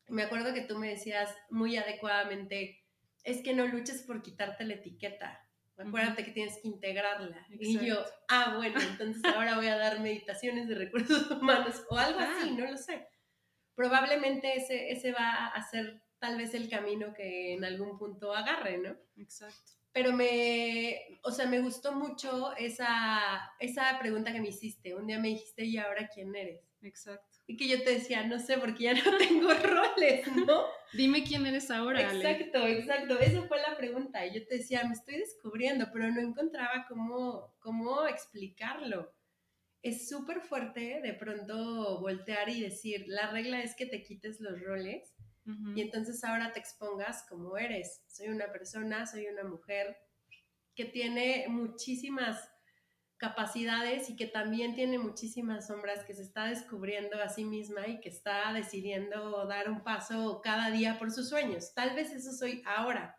Me 0.08 0.22
acuerdo 0.22 0.52
que 0.52 0.62
tú 0.62 0.78
me 0.78 0.88
decías 0.88 1.34
muy 1.50 1.76
adecuadamente, 1.76 2.84
es 3.24 3.42
que 3.42 3.54
no 3.54 3.66
luches 3.66 4.02
por 4.02 4.22
quitarte 4.22 4.64
la 4.64 4.74
etiqueta. 4.74 5.46
Acuérdate 5.76 6.24
que 6.24 6.32
tienes 6.32 6.58
que 6.60 6.68
integrarla. 6.68 7.46
Y 7.48 7.78
yo, 7.84 8.04
ah, 8.28 8.54
bueno, 8.56 8.78
entonces 8.80 9.24
ahora 9.24 9.56
voy 9.56 9.66
a 9.66 9.78
dar 9.78 10.00
meditaciones 10.00 10.68
de 10.68 10.74
recursos 10.74 11.30
humanos 11.30 11.82
o 11.88 11.96
algo 11.96 12.20
así, 12.20 12.50
ah. 12.50 12.54
no 12.56 12.70
lo 12.70 12.76
sé 12.76 13.08
probablemente 13.74 14.56
ese, 14.56 14.90
ese 14.90 15.12
va 15.12 15.46
a 15.46 15.62
ser 15.62 16.02
tal 16.18 16.36
vez 16.36 16.54
el 16.54 16.68
camino 16.68 17.12
que 17.12 17.54
en 17.54 17.64
algún 17.64 17.98
punto 17.98 18.32
agarre, 18.32 18.78
¿no? 18.78 18.96
Exacto. 19.16 19.72
Pero 19.92 20.12
me, 20.12 21.18
o 21.22 21.30
sea, 21.30 21.46
me 21.46 21.60
gustó 21.60 21.92
mucho 21.92 22.54
esa, 22.56 23.20
esa 23.58 23.98
pregunta 23.98 24.32
que 24.32 24.40
me 24.40 24.48
hiciste. 24.48 24.94
Un 24.94 25.06
día 25.06 25.18
me 25.18 25.28
dijiste, 25.28 25.64
¿y 25.64 25.76
ahora 25.76 26.08
quién 26.14 26.34
eres? 26.34 26.60
Exacto. 26.80 27.38
Y 27.46 27.56
que 27.56 27.68
yo 27.68 27.82
te 27.82 27.90
decía, 27.90 28.24
no 28.24 28.38
sé, 28.38 28.56
porque 28.56 28.84
ya 28.84 28.94
no 28.94 29.02
tengo 29.18 29.52
roles, 29.52 30.26
¿no? 30.46 30.64
Dime 30.92 31.24
quién 31.24 31.44
eres 31.44 31.70
ahora. 31.70 32.00
Exacto, 32.00 32.66
exacto. 32.66 33.18
Esa 33.18 33.42
fue 33.42 33.60
la 33.60 33.76
pregunta. 33.76 34.24
Y 34.24 34.34
yo 34.34 34.46
te 34.46 34.58
decía, 34.58 34.84
me 34.84 34.94
estoy 34.94 35.18
descubriendo, 35.18 35.88
pero 35.92 36.10
no 36.10 36.20
encontraba 36.20 36.86
cómo, 36.88 37.54
cómo 37.58 38.06
explicarlo 38.06 39.12
es 39.82 40.08
súper 40.08 40.40
fuerte 40.40 41.00
de 41.02 41.12
pronto 41.14 42.00
voltear 42.00 42.48
y 42.48 42.60
decir, 42.62 43.04
la 43.08 43.30
regla 43.30 43.62
es 43.62 43.74
que 43.74 43.86
te 43.86 44.02
quites 44.02 44.40
los 44.40 44.60
roles 44.60 45.12
y 45.74 45.80
entonces 45.80 46.22
ahora 46.22 46.52
te 46.52 46.60
expongas 46.60 47.26
como 47.28 47.56
eres. 47.56 48.04
Soy 48.06 48.28
una 48.28 48.52
persona, 48.52 49.06
soy 49.06 49.26
una 49.26 49.42
mujer 49.42 49.96
que 50.76 50.84
tiene 50.84 51.46
muchísimas 51.48 52.48
capacidades 53.16 54.08
y 54.08 54.16
que 54.16 54.26
también 54.26 54.74
tiene 54.74 54.98
muchísimas 54.98 55.66
sombras, 55.66 56.04
que 56.04 56.14
se 56.14 56.22
está 56.22 56.46
descubriendo 56.46 57.20
a 57.20 57.28
sí 57.28 57.44
misma 57.44 57.86
y 57.86 58.00
que 58.00 58.08
está 58.08 58.52
decidiendo 58.52 59.46
dar 59.46 59.70
un 59.70 59.82
paso 59.82 60.40
cada 60.42 60.70
día 60.70 60.98
por 60.98 61.10
sus 61.10 61.28
sueños. 61.28 61.72
Tal 61.74 61.94
vez 61.94 62.12
eso 62.12 62.32
soy 62.32 62.62
ahora, 62.64 63.16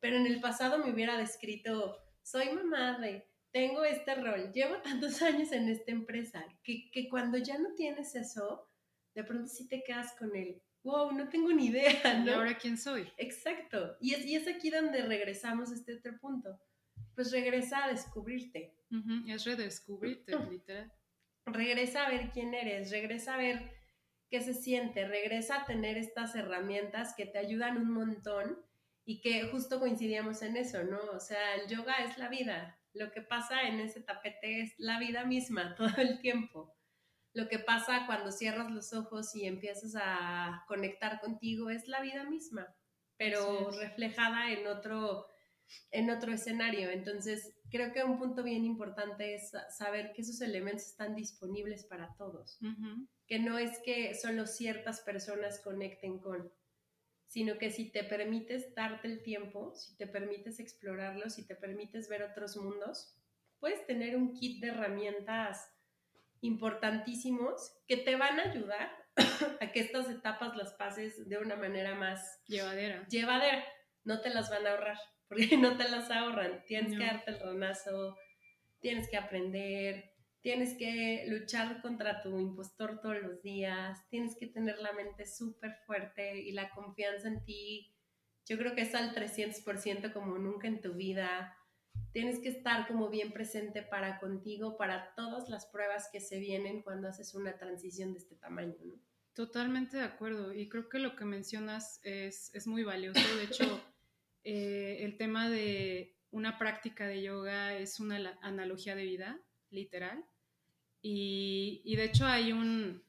pero 0.00 0.16
en 0.16 0.26
el 0.26 0.40
pasado 0.40 0.78
me 0.78 0.92
hubiera 0.92 1.16
descrito, 1.16 1.96
soy 2.22 2.50
mamá 2.50 2.98
de 2.98 3.28
tengo 3.58 3.84
este 3.84 4.14
rol, 4.14 4.52
llevo 4.52 4.76
tantos 4.82 5.20
años 5.22 5.50
en 5.50 5.68
esta 5.68 5.90
empresa, 5.90 6.44
que, 6.62 6.90
que 6.92 7.08
cuando 7.08 7.38
ya 7.38 7.58
no 7.58 7.74
tienes 7.74 8.14
eso, 8.14 8.70
de 9.14 9.24
pronto 9.24 9.48
sí 9.48 9.66
te 9.66 9.82
quedas 9.82 10.14
con 10.16 10.34
el, 10.36 10.62
wow, 10.84 11.10
no 11.10 11.28
tengo 11.28 11.52
ni 11.52 11.66
idea, 11.66 12.20
¿no? 12.20 12.26
¿Y 12.26 12.34
ahora 12.34 12.56
quién 12.56 12.78
soy? 12.78 13.10
Exacto. 13.16 13.96
Y 14.00 14.14
es, 14.14 14.24
y 14.24 14.36
es 14.36 14.46
aquí 14.46 14.70
donde 14.70 15.02
regresamos 15.02 15.72
a 15.72 15.74
este 15.74 15.96
otro 15.96 16.16
punto. 16.20 16.60
Pues 17.16 17.32
regresa 17.32 17.84
a 17.84 17.88
descubrirte. 17.88 18.76
Es 19.26 19.44
redescubrirte, 19.44 20.32
literal. 20.50 20.92
Regresa 21.46 22.06
a 22.06 22.10
ver 22.10 22.30
quién 22.30 22.54
eres, 22.54 22.92
regresa 22.92 23.34
a 23.34 23.38
ver 23.38 23.72
qué 24.30 24.40
se 24.40 24.54
siente, 24.54 25.08
regresa 25.08 25.62
a 25.62 25.64
tener 25.64 25.96
estas 25.96 26.36
herramientas 26.36 27.14
que 27.16 27.26
te 27.26 27.38
ayudan 27.38 27.78
un 27.78 27.90
montón 27.90 28.58
y 29.04 29.20
que 29.20 29.48
justo 29.48 29.80
coincidíamos 29.80 30.42
en 30.42 30.58
eso, 30.58 30.84
¿no? 30.84 31.00
O 31.12 31.18
sea, 31.18 31.56
el 31.56 31.66
yoga 31.66 31.96
es 32.04 32.18
la 32.18 32.28
vida, 32.28 32.77
lo 32.98 33.10
que 33.12 33.22
pasa 33.22 33.62
en 33.62 33.80
ese 33.80 34.00
tapete 34.00 34.60
es 34.60 34.74
la 34.78 34.98
vida 34.98 35.24
misma 35.24 35.74
todo 35.76 35.96
el 35.96 36.20
tiempo. 36.20 36.74
Lo 37.32 37.48
que 37.48 37.58
pasa 37.58 38.06
cuando 38.06 38.32
cierras 38.32 38.70
los 38.70 38.92
ojos 38.92 39.34
y 39.34 39.46
empiezas 39.46 39.94
a 39.96 40.64
conectar 40.66 41.20
contigo 41.20 41.70
es 41.70 41.86
la 41.86 42.00
vida 42.00 42.24
misma, 42.24 42.74
pero 43.16 43.70
reflejada 43.70 44.50
en 44.50 44.66
otro, 44.66 45.26
en 45.90 46.10
otro 46.10 46.32
escenario. 46.32 46.90
Entonces, 46.90 47.54
creo 47.70 47.92
que 47.92 48.02
un 48.02 48.18
punto 48.18 48.42
bien 48.42 48.64
importante 48.64 49.34
es 49.34 49.52
saber 49.76 50.12
que 50.14 50.22
esos 50.22 50.40
elementos 50.40 50.86
están 50.86 51.14
disponibles 51.14 51.84
para 51.84 52.14
todos, 52.16 52.58
que 53.26 53.38
no 53.38 53.58
es 53.58 53.78
que 53.84 54.14
solo 54.14 54.46
ciertas 54.46 55.00
personas 55.02 55.60
conecten 55.60 56.18
con, 56.18 56.50
sino 57.28 57.58
que 57.58 57.70
si 57.70 57.92
te 57.92 58.04
permites 58.04 58.74
darte 58.74 59.06
el 59.06 59.22
tiempo, 59.22 59.74
si 59.74 59.96
te 59.96 60.06
permites 60.06 60.58
explorarlo, 60.58 61.28
si 61.28 61.46
te 61.46 61.54
permites 61.54 62.08
ver 62.08 62.22
otros 62.22 62.56
mundos, 62.56 63.14
puedes 63.60 63.86
tener 63.86 64.16
un 64.16 64.32
kit 64.32 64.60
de 64.62 64.68
herramientas 64.68 65.70
importantísimos 66.40 67.76
que 67.86 67.98
te 67.98 68.16
van 68.16 68.40
a 68.40 68.50
ayudar 68.50 68.90
a 69.60 69.72
que 69.72 69.80
estas 69.80 70.08
etapas 70.08 70.56
las 70.56 70.72
pases 70.74 71.28
de 71.28 71.38
una 71.38 71.56
manera 71.56 71.94
más 71.94 72.40
llevadera. 72.46 73.06
Llevadera. 73.08 73.64
No 74.04 74.20
te 74.20 74.30
las 74.30 74.48
van 74.48 74.66
a 74.66 74.70
ahorrar, 74.70 74.98
porque 75.28 75.56
no 75.58 75.76
te 75.76 75.88
las 75.88 76.10
ahorran. 76.10 76.64
Tienes 76.66 76.96
que 76.96 77.04
darte 77.04 77.32
el 77.32 77.40
ronazo, 77.40 78.16
tienes 78.80 79.10
que 79.10 79.18
aprender, 79.18 80.12
tienes 80.48 80.78
que 80.78 81.26
luchar 81.28 81.82
contra 81.82 82.22
tu 82.22 82.38
impostor 82.38 83.02
todos 83.02 83.20
los 83.20 83.42
días, 83.42 84.08
tienes 84.08 84.34
que 84.34 84.46
tener 84.46 84.78
la 84.78 84.94
mente 84.94 85.26
súper 85.26 85.76
fuerte 85.84 86.40
y 86.40 86.52
la 86.52 86.70
confianza 86.70 87.28
en 87.28 87.44
ti. 87.44 87.94
Yo 88.46 88.56
creo 88.56 88.74
que 88.74 88.80
es 88.80 88.94
al 88.94 89.14
300% 89.14 90.10
como 90.14 90.38
nunca 90.38 90.66
en 90.66 90.80
tu 90.80 90.94
vida. 90.94 91.54
Tienes 92.12 92.38
que 92.38 92.48
estar 92.48 92.88
como 92.88 93.10
bien 93.10 93.30
presente 93.30 93.82
para 93.82 94.18
contigo, 94.20 94.78
para 94.78 95.14
todas 95.16 95.50
las 95.50 95.66
pruebas 95.66 96.08
que 96.10 96.20
se 96.20 96.38
vienen 96.38 96.80
cuando 96.80 97.08
haces 97.08 97.34
una 97.34 97.58
transición 97.58 98.14
de 98.14 98.20
este 98.20 98.34
tamaño, 98.34 98.78
¿no? 98.86 98.94
Totalmente 99.34 99.98
de 99.98 100.04
acuerdo. 100.04 100.54
Y 100.54 100.70
creo 100.70 100.88
que 100.88 100.98
lo 100.98 101.14
que 101.14 101.26
mencionas 101.26 102.00
es, 102.04 102.54
es 102.54 102.66
muy 102.66 102.84
valioso. 102.84 103.20
De 103.36 103.44
hecho, 103.44 103.82
eh, 104.44 105.00
el 105.00 105.18
tema 105.18 105.50
de 105.50 106.16
una 106.30 106.56
práctica 106.56 107.06
de 107.06 107.20
yoga 107.20 107.74
es 107.74 108.00
una 108.00 108.38
analogía 108.40 108.96
de 108.96 109.04
vida 109.04 109.42
literal. 109.68 110.24
Y, 111.00 111.94
de 111.96 112.04
hecho 112.04 112.26
hay 112.26 112.52
un, 112.52 113.02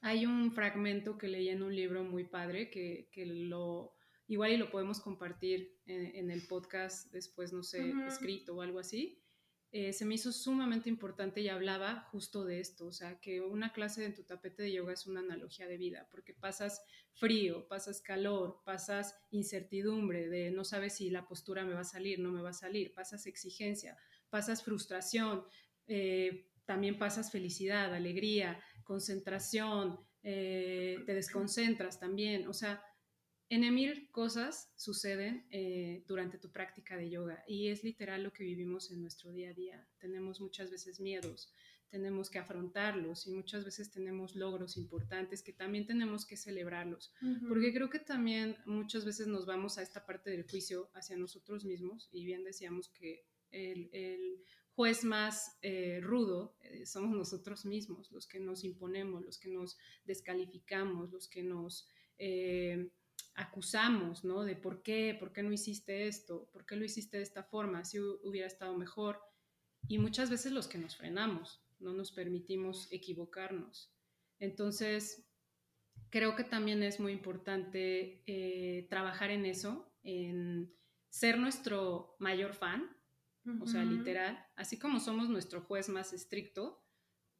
hay 0.00 0.26
un 0.26 0.52
fragmento 0.52 1.18
que 1.18 1.28
leí 1.28 1.48
en 1.48 1.62
un 1.62 1.74
libro 1.74 2.04
muy 2.04 2.24
padre 2.24 2.70
que, 2.70 3.08
lo, 3.26 3.94
igual 4.26 4.52
y 4.52 4.56
lo 4.56 4.70
podemos 4.70 5.00
compartir 5.00 5.78
en, 5.86 6.30
el 6.30 6.46
podcast 6.46 7.12
después, 7.12 7.52
no 7.52 7.62
sé, 7.62 7.92
escrito 8.06 8.56
o 8.56 8.62
algo 8.62 8.78
así. 8.78 9.22
Eh, 9.74 9.94
se 9.94 10.04
me 10.04 10.16
hizo 10.16 10.32
sumamente 10.32 10.90
importante 10.90 11.40
y 11.40 11.48
hablaba 11.48 12.06
justo 12.10 12.44
de 12.44 12.60
esto, 12.60 12.86
o 12.88 12.92
sea, 12.92 13.18
que 13.20 13.40
una 13.40 13.72
clase 13.72 14.04
en 14.04 14.12
tu 14.14 14.22
tapete 14.22 14.62
de 14.64 14.72
yoga 14.72 14.92
es 14.92 15.06
una 15.06 15.20
analogía 15.20 15.66
de 15.66 15.78
vida, 15.78 16.08
porque 16.10 16.34
pasas 16.34 16.84
frío, 17.14 17.66
pasas 17.68 18.02
calor, 18.02 18.60
pasas 18.66 19.18
incertidumbre 19.30 20.28
de 20.28 20.50
no 20.50 20.64
sabes 20.64 20.96
si 20.96 21.08
la 21.08 21.26
postura 21.26 21.64
me 21.64 21.72
va 21.72 21.80
a 21.80 21.84
salir, 21.84 22.18
no 22.18 22.30
me 22.30 22.42
va 22.42 22.50
a 22.50 22.52
salir, 22.54 22.92
pasas 22.92 23.24
exigencia, 23.24 23.96
pasas 24.28 24.62
frustración, 24.62 25.42
eh, 25.86 26.50
también 26.64 26.98
pasas 26.98 27.30
felicidad, 27.30 27.94
alegría, 27.94 28.62
concentración, 28.84 29.98
eh, 30.22 30.98
te 31.06 31.14
desconcentras 31.14 31.98
también, 31.98 32.46
o 32.46 32.52
sea, 32.52 32.82
en 33.48 33.74
mil 33.74 34.08
cosas 34.10 34.72
suceden 34.76 35.46
eh, 35.50 36.04
durante 36.06 36.38
tu 36.38 36.50
práctica 36.50 36.96
de 36.96 37.10
yoga 37.10 37.44
y 37.46 37.68
es 37.68 37.84
literal 37.84 38.22
lo 38.22 38.32
que 38.32 38.44
vivimos 38.44 38.90
en 38.90 39.02
nuestro 39.02 39.30
día 39.30 39.50
a 39.50 39.52
día. 39.52 39.86
Tenemos 39.98 40.40
muchas 40.40 40.70
veces 40.70 41.00
miedos, 41.00 41.52
tenemos 41.90 42.30
que 42.30 42.38
afrontarlos 42.38 43.26
y 43.26 43.32
muchas 43.32 43.66
veces 43.66 43.90
tenemos 43.90 44.34
logros 44.34 44.78
importantes 44.78 45.42
que 45.42 45.52
también 45.52 45.86
tenemos 45.86 46.24
que 46.24 46.38
celebrarlos, 46.38 47.12
porque 47.46 47.74
creo 47.74 47.90
que 47.90 47.98
también 47.98 48.56
muchas 48.64 49.04
veces 49.04 49.26
nos 49.26 49.44
vamos 49.44 49.76
a 49.76 49.82
esta 49.82 50.06
parte 50.06 50.30
del 50.30 50.48
juicio 50.48 50.90
hacia 50.94 51.18
nosotros 51.18 51.66
mismos 51.66 52.08
y 52.10 52.24
bien 52.24 52.44
decíamos 52.44 52.88
que 52.88 53.26
el, 53.50 54.42
juez 54.74 55.04
más 55.04 55.58
eh, 55.62 56.00
rudo 56.02 56.56
eh, 56.62 56.86
somos 56.86 57.16
nosotros 57.16 57.64
mismos, 57.64 58.10
los 58.10 58.26
que 58.26 58.40
nos 58.40 58.64
imponemos, 58.64 59.24
los 59.24 59.38
que 59.38 59.48
nos 59.48 59.76
descalificamos, 60.04 61.10
los 61.12 61.28
que 61.28 61.42
nos 61.42 61.88
eh, 62.18 62.90
acusamos, 63.34 64.24
¿no? 64.24 64.44
De 64.44 64.56
por 64.56 64.82
qué, 64.82 65.16
por 65.18 65.32
qué 65.32 65.42
no 65.42 65.52
hiciste 65.52 66.06
esto, 66.06 66.48
por 66.52 66.64
qué 66.64 66.76
lo 66.76 66.84
hiciste 66.84 67.18
de 67.18 67.22
esta 67.22 67.42
forma, 67.44 67.84
si 67.84 67.98
hubiera 68.00 68.46
estado 68.46 68.76
mejor. 68.76 69.20
Y 69.88 69.98
muchas 69.98 70.30
veces 70.30 70.52
los 70.52 70.68
que 70.68 70.78
nos 70.78 70.96
frenamos, 70.96 71.62
no 71.78 71.92
nos 71.92 72.12
permitimos 72.12 72.90
equivocarnos. 72.92 73.92
Entonces, 74.38 75.26
creo 76.10 76.36
que 76.36 76.44
también 76.44 76.82
es 76.82 77.00
muy 77.00 77.12
importante 77.12 78.22
trabajar 78.88 79.30
en 79.30 79.44
eso, 79.46 79.92
en 80.04 80.72
ser 81.08 81.38
nuestro 81.38 82.16
mayor 82.18 82.54
fan, 82.54 82.88
o 83.60 83.66
sea, 83.66 83.84
literal, 83.84 84.44
así 84.56 84.78
como 84.78 85.00
somos 85.00 85.28
nuestro 85.28 85.62
juez 85.62 85.88
más 85.88 86.12
estricto, 86.12 86.82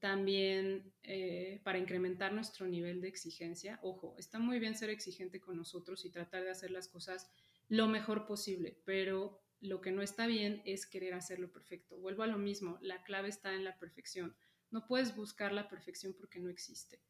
también 0.00 0.92
eh, 1.04 1.60
para 1.62 1.78
incrementar 1.78 2.32
nuestro 2.32 2.66
nivel 2.66 3.00
de 3.00 3.08
exigencia, 3.08 3.78
ojo, 3.82 4.16
está 4.18 4.40
muy 4.40 4.58
bien 4.58 4.76
ser 4.76 4.90
exigente 4.90 5.40
con 5.40 5.56
nosotros 5.56 6.04
y 6.04 6.10
tratar 6.10 6.42
de 6.42 6.50
hacer 6.50 6.72
las 6.72 6.88
cosas 6.88 7.30
lo 7.68 7.86
mejor 7.86 8.26
posible, 8.26 8.82
pero 8.84 9.40
lo 9.60 9.80
que 9.80 9.92
no 9.92 10.02
está 10.02 10.26
bien 10.26 10.60
es 10.64 10.86
querer 10.86 11.14
hacerlo 11.14 11.52
perfecto. 11.52 11.96
Vuelvo 11.98 12.24
a 12.24 12.26
lo 12.26 12.36
mismo, 12.36 12.78
la 12.82 13.04
clave 13.04 13.28
está 13.28 13.54
en 13.54 13.62
la 13.62 13.78
perfección. 13.78 14.34
No 14.72 14.88
puedes 14.88 15.14
buscar 15.14 15.52
la 15.52 15.68
perfección 15.68 16.14
porque 16.18 16.40
no 16.40 16.50
existe. 16.50 17.00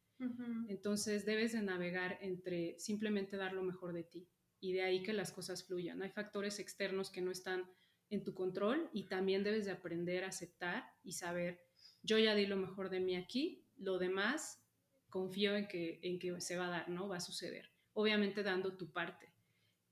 Entonces 0.69 1.25
debes 1.25 1.51
de 1.51 1.61
navegar 1.63 2.17
entre 2.21 2.79
simplemente 2.79 3.35
dar 3.35 3.53
lo 3.53 3.63
mejor 3.63 3.91
de 3.91 4.03
ti 4.03 4.29
y 4.59 4.71
de 4.71 4.83
ahí 4.83 5.03
que 5.03 5.11
las 5.11 5.31
cosas 5.31 5.65
fluyan. 5.65 6.01
Hay 6.01 6.11
factores 6.11 6.59
externos 6.59 7.09
que 7.09 7.21
no 7.21 7.31
están 7.31 7.69
en 8.13 8.23
tu 8.23 8.33
control 8.33 8.89
y 8.93 9.07
también 9.07 9.43
debes 9.43 9.65
de 9.65 9.71
aprender 9.71 10.23
a 10.23 10.27
aceptar 10.27 10.85
y 11.03 11.13
saber, 11.13 11.59
yo 12.01 12.17
ya 12.17 12.35
di 12.35 12.45
lo 12.45 12.55
mejor 12.55 12.89
de 12.89 12.99
mí 12.99 13.15
aquí, 13.15 13.65
lo 13.77 13.97
demás 13.97 14.63
confío 15.09 15.55
en 15.55 15.67
que, 15.67 15.99
en 16.03 16.19
que 16.19 16.39
se 16.41 16.57
va 16.57 16.67
a 16.67 16.69
dar, 16.69 16.89
¿no? 16.89 17.07
Va 17.07 17.17
a 17.17 17.21
suceder. 17.21 17.69
Obviamente 17.93 18.43
dando 18.43 18.75
tu 18.77 18.91
parte 18.91 19.33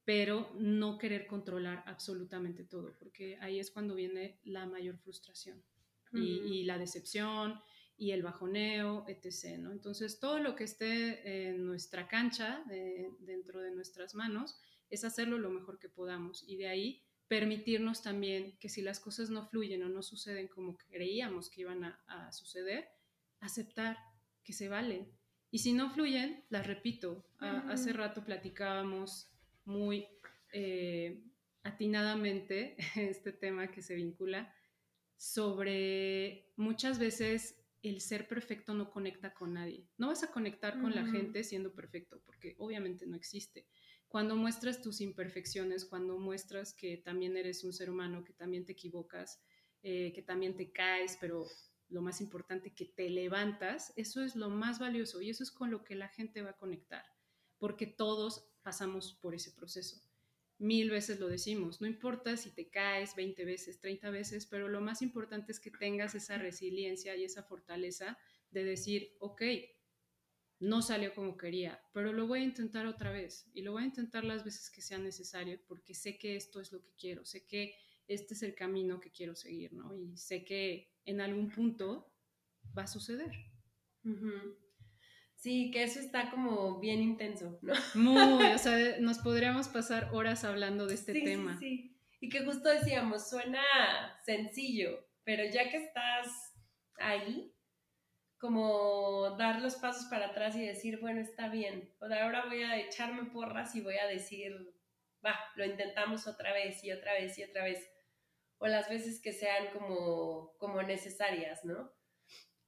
pero 0.03 0.51
no 0.55 0.97
querer 0.97 1.27
controlar 1.27 1.83
absolutamente 1.85 2.63
todo, 2.63 2.97
porque 2.97 3.37
ahí 3.39 3.59
es 3.59 3.71
cuando 3.71 3.95
viene 3.95 4.39
la 4.43 4.65
mayor 4.65 4.97
frustración 4.97 5.63
y, 6.13 6.63
la 6.65 6.77
decepción 6.77 7.61
y 7.95 8.11
el 8.11 8.23
bajoneo, 8.23 9.05
etc. 9.07 9.57
¿no? 9.59 9.71
Entonces, 9.71 10.19
todo 10.19 10.39
lo 10.39 10.55
que 10.55 10.65
esté 10.65 11.47
en 11.49 11.65
nuestra 11.65 12.07
cancha, 12.07 12.65
dentro 13.19 13.61
de 13.61 13.71
nuestras 13.71 14.15
manos, 14.15 14.59
es 14.89 15.05
hacerlo 15.05 15.37
lo 15.37 15.49
mejor 15.49 15.79
que 15.79 15.87
podamos 15.87 16.43
y 16.45 16.57
de 16.57 16.67
ahí 16.67 17.05
permitirnos 17.31 18.01
también 18.01 18.57
que 18.59 18.67
si 18.67 18.81
las 18.81 18.99
cosas 18.99 19.29
no 19.29 19.47
fluyen 19.47 19.83
o 19.83 19.87
no 19.87 20.03
suceden 20.03 20.49
como 20.49 20.75
creíamos 20.77 21.49
que 21.49 21.61
iban 21.61 21.85
a, 21.85 22.29
suceder, 22.33 22.89
aceptar 23.39 23.97
que 24.43 24.51
se 24.51 24.67
valen. 24.67 25.09
Y 25.49 25.59
si 25.59 25.71
no 25.71 25.89
fluyen, 25.93 26.43
las 26.49 26.67
repito. 26.67 27.25
hace 27.39 27.93
rato 27.93 28.25
platicábamos 28.25 29.31
muy 29.63 30.09
eh, 30.51 31.23
atinadamente 31.63 32.75
este 32.97 33.31
tema 33.31 33.71
que 33.71 33.81
se 33.81 33.95
vincula 33.95 34.53
sobre 35.15 36.51
muchas 36.57 36.99
veces 36.99 37.63
el 37.81 38.01
ser 38.01 38.27
perfecto 38.27 38.73
no 38.73 38.91
conecta 38.91 39.33
con 39.33 39.53
nadie. 39.53 39.87
No 39.97 40.07
vas 40.07 40.23
a 40.23 40.33
conectar 40.33 40.81
con 40.81 40.93
la 40.93 41.05
gente 41.05 41.45
siendo 41.45 41.73
perfecto, 41.73 42.21
porque 42.25 42.55
obviamente 42.57 43.07
no 43.07 43.15
existe. 43.15 43.69
Cuando 44.11 44.35
muestras 44.35 44.81
tus 44.81 44.99
imperfecciones, 44.99 45.85
cuando 45.85 46.19
muestras 46.19 46.73
que 46.73 46.97
también 46.97 47.37
eres 47.37 47.63
un 47.63 47.71
ser 47.71 47.89
humano, 47.89 48.25
que 48.25 48.33
también 48.33 48.65
te 48.65 48.73
equivocas, 48.73 49.41
eh, 49.83 50.11
que 50.11 50.21
también 50.21 50.57
te 50.57 50.73
caes, 50.73 51.17
pero 51.21 51.47
lo 51.87 52.01
más 52.01 52.19
importante, 52.19 52.75
que 52.75 52.83
te 52.83 53.09
levantas, 53.09 53.93
eso 53.95 54.21
es 54.21 54.35
lo 54.35 54.49
más 54.49 54.79
valioso 54.79 55.21
y 55.21 55.29
eso 55.29 55.43
es 55.43 55.51
con 55.51 55.71
lo 55.71 55.85
que 55.85 55.95
la 55.95 56.09
gente 56.09 56.41
va 56.41 56.49
a 56.49 56.57
conectar, 56.57 57.05
porque 57.57 57.87
todos 57.87 58.51
pasamos 58.63 59.13
por 59.13 59.33
ese 59.33 59.51
proceso. 59.51 60.01
Mil 60.57 60.91
veces 60.91 61.17
lo 61.21 61.29
decimos, 61.29 61.79
no 61.79 61.87
importa 61.87 62.35
si 62.35 62.53
te 62.53 62.69
caes 62.69 63.15
20 63.15 63.45
veces, 63.45 63.79
30 63.79 64.09
veces, 64.09 64.45
pero 64.45 64.67
lo 64.67 64.81
más 64.81 65.01
importante 65.01 65.53
es 65.53 65.61
que 65.61 65.71
tengas 65.71 66.15
esa 66.15 66.37
resiliencia 66.37 67.15
y 67.15 67.23
esa 67.23 67.43
fortaleza 67.43 68.17
de 68.49 68.65
decir, 68.65 69.15
ok, 69.19 69.41
no 70.61 70.81
salió 70.83 71.13
como 71.13 71.37
quería, 71.37 71.81
pero 71.91 72.13
lo 72.13 72.27
voy 72.27 72.39
a 72.39 72.43
intentar 72.43 72.85
otra 72.85 73.11
vez 73.11 73.49
y 73.53 73.63
lo 73.63 73.73
voy 73.73 73.83
a 73.83 73.87
intentar 73.87 74.23
las 74.23 74.45
veces 74.45 74.69
que 74.69 74.81
sea 74.81 74.99
necesario 74.99 75.59
porque 75.67 75.95
sé 75.95 76.17
que 76.17 76.35
esto 76.35 76.61
es 76.61 76.71
lo 76.71 76.81
que 76.81 76.93
quiero, 76.97 77.25
sé 77.25 77.45
que 77.47 77.75
este 78.07 78.35
es 78.35 78.43
el 78.43 78.53
camino 78.53 78.99
que 78.99 79.11
quiero 79.11 79.35
seguir, 79.35 79.73
¿no? 79.73 79.95
Y 79.95 80.17
sé 80.17 80.45
que 80.45 80.93
en 81.05 81.19
algún 81.19 81.49
punto 81.49 82.13
va 82.77 82.83
a 82.83 82.87
suceder. 82.87 83.31
Sí, 85.35 85.71
que 85.71 85.83
eso 85.83 85.99
está 85.99 86.29
como 86.29 86.79
bien 86.79 87.01
intenso, 87.01 87.57
¿no? 87.63 87.73
Muy, 87.95 88.45
o 88.45 88.57
sea, 88.59 88.77
nos 88.99 89.17
podríamos 89.17 89.67
pasar 89.67 90.09
horas 90.13 90.43
hablando 90.43 90.85
de 90.85 90.93
este 90.93 91.13
tema. 91.13 91.57
Sí, 91.57 91.69
sí. 91.69 91.97
Y 92.19 92.29
que 92.29 92.45
justo 92.45 92.69
decíamos, 92.69 93.29
suena 93.29 93.63
sencillo, 94.23 95.07
pero 95.23 95.43
ya 95.51 95.71
que 95.71 95.77
estás 95.77 96.53
ahí, 96.99 97.50
como 98.41 99.37
dar 99.37 99.61
los 99.61 99.75
pasos 99.75 100.05
para 100.05 100.27
atrás 100.27 100.55
y 100.55 100.65
decir, 100.65 100.99
bueno, 100.99 101.21
está 101.21 101.47
bien, 101.47 101.93
o 101.99 102.07
de 102.07 102.19
ahora 102.19 102.45
voy 102.45 102.63
a 102.63 102.77
echarme 102.79 103.29
porras 103.29 103.75
y 103.75 103.81
voy 103.81 103.97
a 103.97 104.07
decir, 104.07 104.75
va, 105.25 105.35
lo 105.55 105.63
intentamos 105.63 106.27
otra 106.27 106.51
vez 106.51 106.83
y 106.83 106.91
otra 106.91 107.13
vez 107.13 107.37
y 107.37 107.43
otra 107.43 107.63
vez, 107.63 107.87
o 108.57 108.67
las 108.67 108.89
veces 108.89 109.21
que 109.21 109.31
sean 109.31 109.67
como, 109.71 110.53
como 110.57 110.81
necesarias, 110.81 111.63
¿no? 111.63 111.93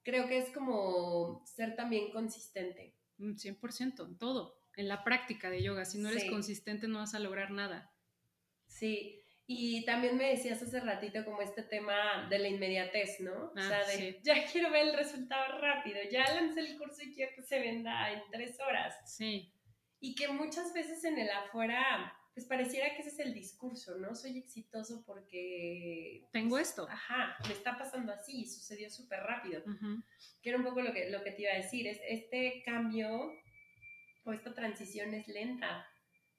creo 0.03 0.28
que 0.28 0.38
es 0.38 0.49
como 0.51 1.43
ser 1.45 1.76
también 1.76 2.11
consistente. 2.11 2.95
100%, 3.17 4.07
en 4.07 4.17
todo, 4.17 4.59
en 4.76 4.88
la 4.88 5.03
práctica 5.03 5.49
de 5.49 5.63
yoga. 5.63 5.86
Si 5.86 5.97
no 5.97 6.09
eres 6.09 6.26
consistente 6.26 6.88
no 6.88 6.99
vas 6.99 7.15
a 7.15 7.19
lograr 7.19 7.51
nada. 7.51 7.91
Sí, 8.67 9.22
y 9.45 9.83
también 9.85 10.17
me 10.17 10.29
decías 10.29 10.61
hace 10.61 10.79
ratito 10.79 11.23
como 11.25 11.41
este 11.41 11.63
tema 11.63 12.27
de 12.29 12.39
la 12.39 12.47
inmediatez, 12.47 13.19
¿no? 13.19 13.51
o 13.51 13.59
sea, 13.59 13.81
ah, 13.85 13.87
de 13.87 14.19
ya 14.23 14.45
quiero 14.51 14.71
ver 14.71 14.87
el 14.87 14.97
resultado 14.97 15.59
rápido, 15.59 15.99
ya 16.11 16.33
lancé 16.33 16.61
el 16.61 16.77
curso 16.77 17.01
y 17.03 17.13
quiero 17.13 17.31
que 17.35 17.43
se 17.43 17.59
venda 17.59 18.11
en 18.11 18.21
tres 18.31 18.59
horas. 18.59 18.95
Sí. 19.05 19.51
Y 19.99 20.15
que 20.15 20.27
muchas 20.29 20.73
veces 20.73 21.03
en 21.03 21.17
el 21.19 21.29
afuera 21.29 22.13
pues 22.33 22.47
pareciera 22.47 22.95
que 22.95 23.01
ese 23.01 23.09
es 23.09 23.19
el 23.19 23.33
discurso, 23.33 23.95
¿no? 23.97 24.15
Soy 24.15 24.39
exitoso 24.39 25.03
porque... 25.05 26.27
Tengo 26.31 26.57
esto. 26.57 26.87
Ajá, 26.89 27.37
me 27.47 27.53
está 27.53 27.77
pasando 27.77 28.11
así, 28.11 28.47
sucedió 28.47 28.89
súper 28.89 29.19
rápido. 29.19 29.61
Que 30.41 30.49
era 30.49 30.57
un 30.57 30.63
poco 30.63 30.81
lo 30.81 30.93
que, 30.93 31.11
lo 31.11 31.23
que 31.23 31.31
te 31.31 31.43
iba 31.43 31.51
a 31.51 31.57
decir, 31.57 31.85
es 31.85 31.99
este 32.07 32.63
cambio 32.65 33.31
o 34.23 34.33
esta 34.33 34.53
transición 34.53 35.13
es 35.13 35.27
lenta. 35.27 35.87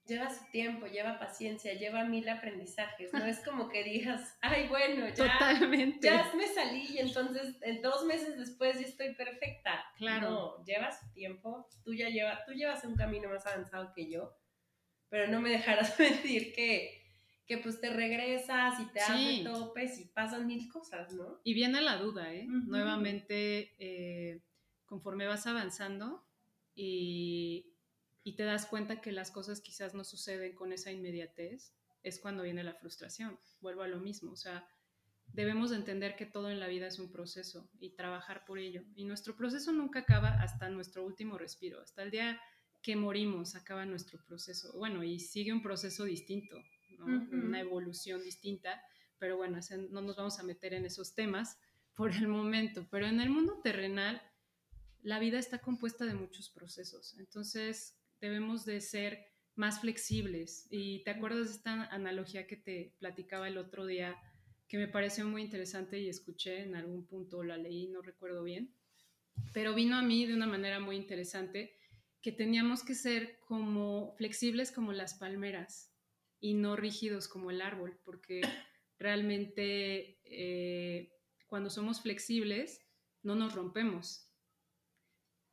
Lleva 0.07 0.29
su 0.29 0.45
tiempo, 0.51 0.87
lleva 0.87 1.19
paciencia, 1.19 1.73
lleva 1.75 2.05
mil 2.05 2.29
aprendizajes. 2.29 3.13
No 3.13 3.25
es 3.25 3.41
como 3.41 3.69
que 3.69 3.83
digas, 3.85 4.37
ay, 4.43 4.69
bueno, 4.69 5.09
ya, 5.09 5.15
Totalmente. 5.15 6.07
ya 6.07 6.31
me 6.37 6.47
salí 6.47 6.87
y 6.91 6.99
entonces 6.99 7.57
en 7.63 7.81
dos 7.81 8.05
meses 8.05 8.37
después 8.37 8.79
ya 8.79 8.87
estoy 8.87 9.15
perfecta. 9.15 9.83
Claro. 9.97 10.31
No, 10.31 10.65
lleva 10.65 10.91
su 10.93 11.11
tiempo. 11.13 11.69
Tú 11.83 11.95
ya 11.95 12.11
lleva, 12.11 12.45
tú 12.45 12.53
llevas 12.53 12.85
un 12.85 12.97
camino 12.97 13.31
más 13.31 13.47
avanzado 13.47 13.93
que 13.95 14.11
yo 14.11 14.37
pero 15.15 15.29
no 15.29 15.41
me 15.41 15.51
dejarás 15.51 15.97
mentir 16.01 16.53
que, 16.53 17.01
que 17.47 17.59
pues 17.59 17.81
te 17.81 17.89
regresas 17.89 18.81
y 18.81 18.87
te 18.87 18.99
sí. 18.99 19.45
topes 19.45 20.01
y 20.01 20.07
pasan 20.07 20.45
mil 20.45 20.69
cosas, 20.69 21.13
¿no? 21.13 21.41
Y 21.45 21.55
viene 21.55 21.81
la 21.81 21.99
duda, 21.99 22.35
¿eh? 22.35 22.49
Nuevamente, 22.49 23.77
eh, 23.79 24.41
conforme 24.87 25.29
vas 25.29 25.47
avanzando 25.47 26.27
y, 26.75 27.74
y 28.25 28.37
te 28.37 28.43
das 28.43 28.65
cuenta 28.67 29.03
que 29.03 29.13
las 29.13 29.31
cosas 29.31 29.61
quizás 29.61 29.95
no 29.95 30.03
suceden 30.03 30.55
con 30.55 30.73
esa 30.73 30.91
inmediatez, 30.91 31.75
es 32.03 32.19
cuando 32.19 32.43
viene 32.43 32.65
la 32.65 32.75
frustración. 32.75 33.39
Vuelvo 33.61 33.83
a 33.83 33.89
lo 33.89 34.01
mismo, 34.01 34.33
o 34.33 34.37
sea, 34.37 34.67
debemos 35.27 35.73
entender 35.73 36.17
que 36.17 36.25
todo 36.25 36.51
en 36.51 36.59
la 36.59 36.67
vida 36.67 36.87
es 36.87 36.99
un 36.99 37.13
proceso 37.13 37.71
y 37.79 37.91
trabajar 37.91 38.45
por 38.47 38.59
ello. 38.59 38.83
Y 38.95 39.05
nuestro 39.05 39.37
proceso 39.37 39.73
nunca 39.73 40.01
acaba 40.01 40.31
hasta 40.43 40.71
nuestro 40.71 41.05
último 41.05 41.37
respiro, 41.37 41.83
hasta 41.83 42.03
el 42.03 42.11
día 42.11 42.41
que 42.83 42.97
morimos, 42.97 43.55
acaba 43.57 43.85
nuestro 43.85 44.23
proceso. 44.25 44.73
Bueno, 44.77 45.05
y 45.05 45.21
sigue 45.21 45.53
un 45.53 45.63
proceso 45.63 46.05
distinto, 46.05 46.57
una 46.99 47.61
evolución 47.61 48.23
distinta, 48.23 48.83
pero 49.19 49.37
bueno, 49.37 49.59
no 49.91 50.01
nos 50.01 50.17
vamos 50.17 50.39
a 50.39 50.43
meter 50.43 50.73
en 50.73 50.87
esos 50.87 51.15
temas 51.15 51.59
por 51.95 52.11
el 52.13 52.29
momento. 52.29 52.87
Pero 52.91 53.07
en 53.07 53.21
el 53.21 53.29
mundo 53.29 53.61
terrenal, 53.63 54.23
la 55.03 55.19
vida 55.19 55.39
está 55.39 55.59
compuesta 55.59 56.07
de 56.07 56.15
muchos 56.15 56.49
procesos, 56.49 57.19
entonces 57.19 57.99
debemos 58.25 58.65
de 58.65 58.81
ser 58.81 59.27
más 59.55 59.81
flexibles. 59.81 60.67
Y 60.71 61.05
te 61.05 61.11
acuerdas 61.11 61.49
de 61.49 61.55
esta 61.57 61.85
analogía 61.85 62.47
que 62.47 62.57
te 62.57 62.95
platicaba 62.99 63.49
el 63.49 63.59
otro 63.59 63.87
día, 63.87 64.17
que 64.67 64.79
me 64.79 64.89
pareció 64.89 65.27
muy 65.27 65.43
interesante 65.43 65.99
y 65.99 66.09
escuché 66.09 66.63
en 66.63 66.75
algún 66.75 67.07
punto, 67.07 67.43
la 67.43 67.57
leí, 67.57 67.89
no 67.89 68.01
recuerdo 68.01 68.43
bien, 68.43 68.75
pero 69.53 69.75
vino 69.75 69.97
a 69.97 70.03
mí 70.03 70.27
de 70.27 70.35
una 70.35 70.47
manera 70.47 70.81
muy 70.81 70.97
interesante 70.97 71.77
que 72.23 72.33
teníamos 72.33 72.83
que 72.83 72.95
ser 72.95 73.39
como 73.41 74.15
flexibles 74.17 74.73
como 74.73 74.93
las 74.93 75.15
palmeras 75.15 75.93
y 76.41 76.55
no 76.55 76.77
rígidos 76.77 77.29
como 77.29 77.51
el 77.51 77.61
árbol, 77.61 78.01
porque 78.05 78.41
realmente 78.99 80.19
eh, 80.25 81.13
cuando 81.47 81.69
somos 81.69 82.01
flexibles 82.01 82.81
no 83.23 83.35
nos 83.35 83.55
rompemos. 83.55 84.24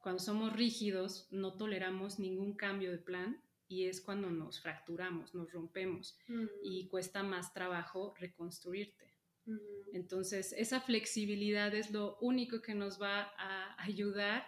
Cuando 0.02 0.20
somos 0.20 0.54
rígidos 0.54 1.28
no 1.32 1.54
toleramos 1.54 2.20
ningún 2.20 2.56
cambio 2.56 2.92
de 2.92 2.98
plan 2.98 3.42
y 3.68 3.86
es 3.86 4.02
cuando 4.02 4.30
nos 4.30 4.60
fracturamos, 4.60 5.34
nos 5.34 5.52
rompemos 5.52 6.18
mm. 6.28 6.46
y 6.64 6.88
cuesta 6.88 7.24
más 7.24 7.54
trabajo 7.54 8.14
reconstruirte. 8.20 9.14
Mm. 9.46 9.58
Entonces, 9.94 10.54
esa 10.58 10.82
flexibilidad 10.82 11.74
es 11.74 11.92
lo 11.92 12.18
único 12.20 12.62
que 12.62 12.76
nos 12.76 13.02
va 13.02 13.32
a 13.38 13.82
ayudar 13.82 14.46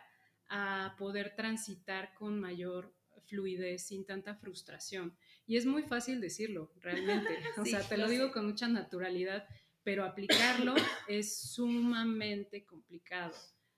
a 0.49 0.95
poder 0.97 1.35
transitar 1.35 2.13
con 2.15 2.39
mayor 2.39 2.93
fluidez, 3.25 3.87
sin 3.87 4.05
tanta 4.05 4.35
frustración. 4.35 5.15
Y 5.45 5.57
es 5.57 5.65
muy 5.65 5.83
fácil 5.83 6.21
decirlo, 6.21 6.71
realmente. 6.81 7.29
O 7.57 7.65
sea, 7.65 7.81
te 7.87 7.97
lo 7.97 8.07
digo 8.07 8.31
con 8.31 8.45
mucha 8.45 8.67
naturalidad, 8.67 9.47
pero 9.83 10.03
aplicarlo 10.03 10.75
es 11.07 11.37
sumamente 11.53 12.65
complicado. 12.65 13.33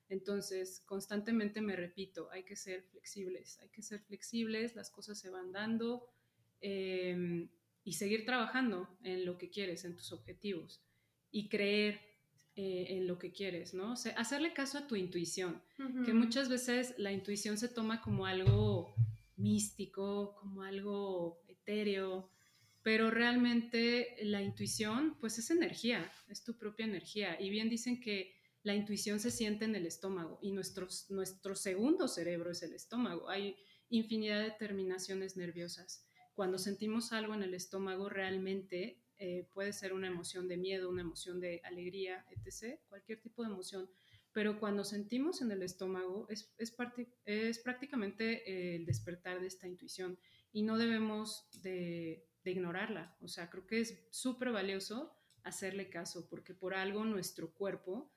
Entonces, 0.10 0.82
constantemente 0.86 1.62
me 1.62 1.76
repito, 1.76 2.30
hay 2.32 2.44
que 2.44 2.56
ser 2.56 2.84
flexibles, 2.84 3.60
hay 3.60 3.70
que 3.70 3.82
ser 3.82 4.02
flexibles, 4.02 4.76
las 4.76 4.90
cosas 4.90 5.20
se 5.20 5.30
van 5.30 5.52
dando 5.52 6.08
em, 6.62 7.50
y 7.84 7.94
seguir 7.94 8.26
trabajando 8.26 8.98
en 9.04 9.26
lo 9.26 9.38
que 9.38 9.50
quieres, 9.50 9.84
en 9.86 9.96
tus 9.96 10.12
objetivos 10.12 10.84
y 11.32 11.50
creer 11.50 12.00
eh, 12.56 12.98
en 12.98 13.08
lo 13.08 13.18
que 13.18 13.32
quieres, 13.32 13.74
¿no? 13.74 13.94
O 13.94 13.96
sea, 13.96 14.14
hacerle 14.14 14.54
caso 14.54 14.78
a 14.78 14.88
tu 14.88 14.96
intuición, 14.96 15.62
que 16.06 16.14
muchas 16.14 16.48
veces 16.48 16.96
la 16.98 17.12
intuición 17.12 17.58
se 17.58 17.68
toma 17.68 18.02
como 18.02 18.26
algo 18.26 18.96
místico, 19.36 20.36
como 20.40 20.64
algo 20.64 21.44
etéreo, 21.50 22.30
pero 22.82 23.12
realmente 23.12 24.16
la 24.22 24.42
intuición, 24.42 25.18
pues 25.20 25.38
es 25.38 25.52
energía, 25.52 26.10
es 26.30 26.44
tu 26.44 26.56
propia 26.58 26.86
energía. 26.86 27.36
Y 27.42 27.50
bien 27.50 27.68
dicen 27.68 28.00
que 28.00 28.36
la 28.66 28.74
intuición 28.74 29.20
se 29.20 29.30
siente 29.30 29.64
en 29.66 29.76
el 29.76 29.86
estómago 29.86 30.40
y 30.42 30.52
nuestro, 30.52 30.90
segundo 30.90 32.08
cerebro 32.08 32.50
es 32.50 32.64
el 32.64 32.74
estómago. 32.74 33.30
Hay 33.30 33.56
infinidad 33.90 34.42
de 34.42 34.50
terminaciones 34.50 35.38
nerviosas. 35.38 36.04
Cuando 36.34 36.58
sentimos 36.58 37.14
algo 37.14 37.36
en 37.36 37.44
el 37.44 37.54
estómago, 37.54 38.10
realmente 38.10 39.04
eh, 39.20 39.48
puede 39.54 39.72
ser 39.72 39.94
una 39.94 40.08
emoción 40.08 40.48
de 40.48 40.58
miedo, 40.58 40.90
una 40.90 41.04
emoción 41.04 41.40
de 41.40 41.62
alegría, 41.64 42.26
etc., 42.32 42.80
cualquier 42.90 43.22
tipo 43.22 43.44
de 43.44 43.50
emoción. 43.50 43.88
Pero 44.32 44.60
cuando 44.60 44.84
sentimos 44.84 45.44
en 45.44 45.52
el 45.52 45.62
estómago, 45.62 46.28
es, 46.28 46.72
prácticamente 47.64 48.76
el 48.76 48.88
despertar 48.88 49.42
de 49.42 49.48
esta 49.48 49.68
intuición 49.68 50.18
y 50.52 50.64
no 50.64 50.80
debemos 50.80 51.48
de, 51.62 52.28
de 52.44 52.52
ignorarla. 52.52 53.16
O 53.22 53.28
sea, 53.28 53.48
creo 53.52 53.68
que 53.68 53.82
es 53.82 54.08
súper 54.10 54.52
valioso 54.52 55.16
hacerle 55.44 55.92
caso 55.92 56.28
porque 56.28 56.56
por 56.56 56.74
algo 56.74 57.06
nuestro 57.06 57.54
cuerpo 57.54 58.12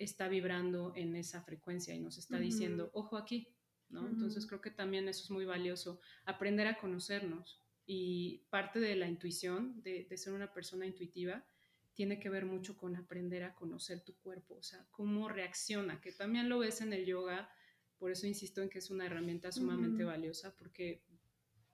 está 0.00 0.28
vibrando 0.28 0.92
en 0.96 1.14
esa 1.14 1.42
frecuencia 1.42 1.94
y 1.94 2.00
nos 2.00 2.16
está 2.16 2.38
diciendo, 2.38 2.90
ojo 2.94 3.18
aquí, 3.18 3.46
¿no? 3.90 4.08
Entonces 4.08 4.46
creo 4.46 4.62
que 4.62 4.70
también 4.70 5.08
eso 5.08 5.22
es 5.24 5.30
muy 5.30 5.44
valioso, 5.44 6.00
aprender 6.24 6.66
a 6.66 6.78
conocernos 6.78 7.60
y 7.84 8.46
parte 8.48 8.80
de 8.80 8.96
la 8.96 9.08
intuición, 9.08 9.82
de, 9.82 10.06
ser 10.16 10.32
una 10.32 10.52
persona 10.54 10.86
intuitiva, 10.86 11.44
tiene 11.92 12.18
que 12.18 12.30
ver 12.30 12.46
mucho 12.46 12.78
con 12.78 12.96
aprender 12.96 13.42
a 13.42 13.54
conocer 13.54 14.00
tu 14.00 14.16
cuerpo, 14.16 14.54
o 14.54 14.62
sea, 14.62 14.86
cómo 14.90 15.28
reacciona, 15.28 16.00
que 16.00 16.12
también 16.12 16.48
lo 16.48 16.60
ves 16.60 16.80
en 16.80 16.94
el 16.94 17.04
yoga, 17.04 17.50
por 17.98 18.10
eso 18.10 18.26
insisto 18.26 18.62
en 18.62 18.70
que 18.70 18.78
es 18.78 18.90
una 18.90 19.04
herramienta 19.04 19.52
sumamente 19.52 20.02
valiosa, 20.04 20.56
porque 20.56 21.04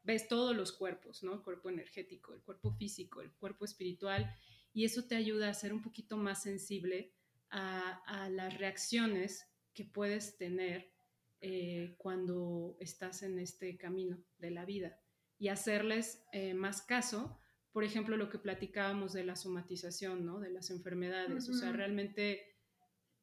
ves 0.02 0.26
todos 0.26 0.56
los 0.56 0.72
cuerpos, 0.72 1.22
¿no? 1.22 1.34
El 1.34 1.42
cuerpo 1.42 1.70
energético, 1.70 2.34
el 2.34 2.42
cuerpo 2.42 2.72
físico, 2.72 3.20
el 3.20 3.30
cuerpo 3.32 3.64
espiritual, 3.64 4.34
y 4.72 4.84
eso 4.84 5.04
te 5.04 5.14
ayuda 5.14 5.48
a 5.48 5.54
ser 5.54 5.72
un 5.72 5.82
poquito 5.82 6.16
más 6.16 6.42
sensible 6.42 7.15
a, 7.50 8.28
las 8.30 8.58
reacciones 8.58 9.46
que 9.72 9.84
puedes 9.84 10.36
tener 10.36 10.92
eh, 11.40 11.94
cuando 11.98 12.76
estás 12.80 13.22
en 13.22 13.38
este 13.38 13.76
camino 13.76 14.18
de 14.38 14.50
la 14.50 14.64
vida 14.64 14.98
y 15.38 15.48
hacerles 15.48 16.24
eh, 16.32 16.54
más 16.54 16.82
caso, 16.82 17.38
por 17.72 17.84
ejemplo, 17.84 18.16
lo 18.16 18.30
que 18.30 18.38
platicábamos 18.38 19.12
de 19.12 19.24
la 19.24 19.36
somatización, 19.36 20.24
¿no? 20.24 20.40
De 20.40 20.50
las 20.50 20.70
enfermedades, 20.70 21.48
o 21.48 21.54
sea, 21.54 21.72
realmente 21.72 22.56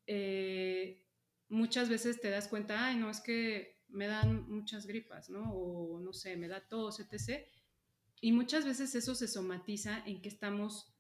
eh, 0.06 1.08
muchas 1.50 1.90
veces 1.90 2.22
te 2.22 2.30
das 2.30 2.48
cuenta, 2.48 2.86
ay, 2.86 2.98
no, 2.98 3.10
es 3.10 3.20
que 3.20 3.82
me 3.88 4.08
dan 4.08 4.48
muchas 4.48 4.86
gripas, 4.86 5.30
¿no? 5.30 5.54
O 5.54 6.00
no 6.00 6.14
sé, 6.14 6.38
me 6.38 6.48
da 6.48 6.68
tos, 6.68 7.00
etc. 7.00 7.48
Y 8.22 8.32
muchas 8.32 8.66
veces 8.66 8.94
eso 8.94 9.16
se 9.16 9.28
somatiza 9.28 10.04
en 10.06 10.22
que 10.22 10.30
estamos 10.30 10.93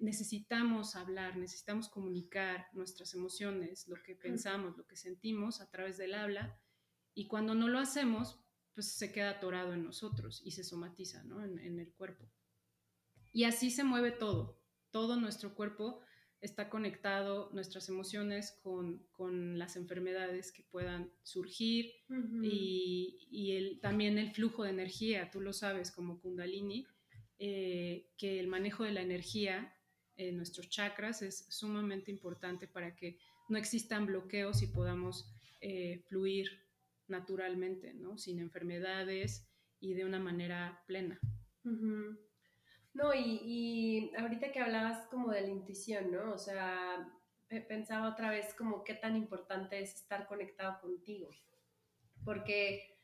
necesitamos 0.00 0.96
hablar, 0.96 1.36
necesitamos 1.36 1.88
comunicar 1.88 2.68
nuestras 2.72 3.14
emociones, 3.14 3.86
lo 3.88 3.96
que 4.02 4.14
pensamos, 4.14 4.76
lo 4.76 4.86
que 4.86 4.96
sentimos 4.96 5.60
a 5.60 5.70
través 5.70 5.96
del 5.96 6.14
habla, 6.14 6.58
y 7.14 7.28
cuando 7.28 7.54
no 7.54 7.68
lo 7.68 7.78
hacemos, 7.78 8.40
pues 8.74 8.92
se 8.92 9.10
queda 9.10 9.30
atorado 9.30 9.72
en 9.72 9.84
nosotros 9.84 10.42
y 10.44 10.50
se 10.50 10.64
somatiza 10.64 11.24
¿no? 11.24 11.42
en, 11.42 11.80
el 11.80 11.92
cuerpo. 11.94 12.30
Y 13.32 13.44
así 13.44 13.70
se 13.70 13.84
mueve 13.84 14.12
todo, 14.12 14.60
todo 14.90 15.16
nuestro 15.16 15.54
cuerpo 15.54 16.02
está 16.42 16.68
conectado, 16.68 17.50
nuestras 17.54 17.88
emociones 17.88 18.58
con, 18.62 19.06
con 19.12 19.58
las 19.58 19.76
enfermedades 19.76 20.52
que 20.52 20.62
puedan 20.62 21.10
surgir 21.22 21.90
y, 22.42 23.26
y 23.30 23.56
el, 23.56 23.80
también 23.80 24.18
el 24.18 24.32
flujo 24.32 24.64
de 24.64 24.70
energía, 24.70 25.30
tú 25.30 25.40
lo 25.40 25.54
sabes 25.54 25.90
como 25.90 26.20
kundalini, 26.20 26.86
eh, 27.38 28.08
que 28.16 28.40
el 28.40 28.46
manejo 28.46 28.84
de 28.84 28.92
la 28.92 29.02
energía 29.02 29.75
en 30.16 30.36
nuestros 30.36 30.68
chakras 30.68 31.22
es 31.22 31.46
sumamente 31.48 32.10
importante 32.10 32.66
para 32.66 32.94
que 32.94 33.18
no 33.48 33.58
existan 33.58 34.06
bloqueos 34.06 34.62
y 34.62 34.68
podamos 34.68 35.32
eh, 35.60 36.02
fluir 36.08 36.48
naturalmente, 37.08 37.94
¿no? 37.94 38.18
Sin 38.18 38.40
enfermedades 38.40 39.48
y 39.80 39.94
de 39.94 40.04
una 40.04 40.18
manera 40.18 40.82
plena. 40.86 41.20
No, 41.62 43.14
y, 43.14 43.40
y, 43.44 44.12
ahorita 44.16 44.52
que 44.52 44.60
hablabas 44.60 45.06
como 45.08 45.30
de 45.30 45.42
la 45.42 45.48
intuición, 45.48 46.10
¿no? 46.10 46.32
O 46.32 46.38
sea, 46.38 47.06
pensaba 47.68 48.08
otra 48.08 48.30
vez 48.30 48.54
como 48.54 48.84
qué 48.84 48.94
tan 48.94 49.16
importante 49.16 49.80
es 49.80 49.94
estar 49.94 50.26
conectado 50.26 50.80
contigo. 50.80 51.30
Porque 52.24 52.95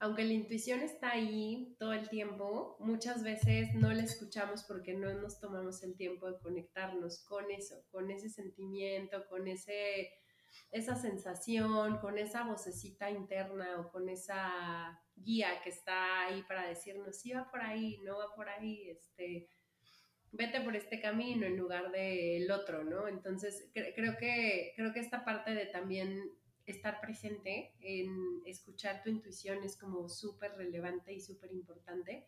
aunque 0.00 0.24
la 0.24 0.32
intuición 0.32 0.80
está 0.80 1.10
ahí 1.10 1.74
todo 1.78 1.92
el 1.92 2.08
tiempo, 2.08 2.76
muchas 2.78 3.24
veces 3.24 3.74
no 3.74 3.92
la 3.92 4.02
escuchamos 4.02 4.62
porque 4.62 4.94
no 4.94 5.12
nos 5.14 5.40
tomamos 5.40 5.82
el 5.82 5.96
tiempo 5.96 6.30
de 6.30 6.38
conectarnos 6.38 7.24
con 7.24 7.50
eso, 7.50 7.84
con 7.90 8.10
ese 8.10 8.30
sentimiento, 8.30 9.26
con 9.28 9.48
ese, 9.48 10.12
esa 10.70 10.94
sensación, 10.94 11.98
con 11.98 12.16
esa 12.16 12.44
vocecita 12.44 13.10
interna 13.10 13.80
o 13.80 13.90
con 13.90 14.08
esa 14.08 15.00
guía 15.16 15.60
que 15.62 15.70
está 15.70 16.26
ahí 16.26 16.44
para 16.44 16.68
decirnos, 16.68 17.20
sí 17.20 17.32
va 17.32 17.50
por 17.50 17.60
ahí, 17.60 17.98
no 18.04 18.18
va 18.18 18.34
por 18.36 18.48
ahí, 18.48 18.88
este, 18.90 19.48
vete 20.30 20.60
por 20.60 20.76
este 20.76 21.00
camino 21.00 21.44
en 21.44 21.56
lugar 21.56 21.90
del 21.90 22.48
otro, 22.52 22.84
¿no? 22.84 23.08
Entonces, 23.08 23.68
creo, 23.72 24.16
que, 24.16 24.74
creo 24.76 24.92
que 24.92 25.00
esta 25.00 25.24
parte 25.24 25.54
de 25.54 25.66
también 25.66 26.30
estar 26.72 27.00
presente 27.00 27.74
en 27.80 28.42
escuchar 28.44 29.02
tu 29.02 29.10
intuición 29.10 29.62
es 29.64 29.76
como 29.76 30.08
súper 30.08 30.52
relevante 30.56 31.12
y 31.12 31.20
súper 31.20 31.52
importante. 31.52 32.26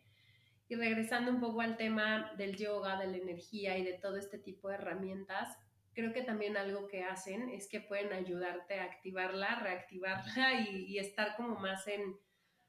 Y 0.67 0.75
regresando 0.75 1.31
un 1.31 1.39
poco 1.41 1.61
al 1.61 1.75
tema 1.75 2.31
del 2.37 2.55
yoga, 2.55 2.97
de 2.97 3.07
la 3.07 3.17
energía 3.17 3.77
y 3.77 3.83
de 3.83 3.93
todo 3.93 4.17
este 4.17 4.37
tipo 4.37 4.69
de 4.69 4.75
herramientas, 4.75 5.57
creo 5.93 6.13
que 6.13 6.23
también 6.23 6.57
algo 6.57 6.87
que 6.87 7.03
hacen 7.03 7.49
es 7.49 7.67
que 7.67 7.81
pueden 7.81 8.13
ayudarte 8.13 8.79
a 8.79 8.85
activarla, 8.85 9.59
reactivarla 9.59 10.61
y, 10.61 10.97
estar 10.97 11.35
como 11.35 11.59
más 11.59 11.87
en, 11.87 12.15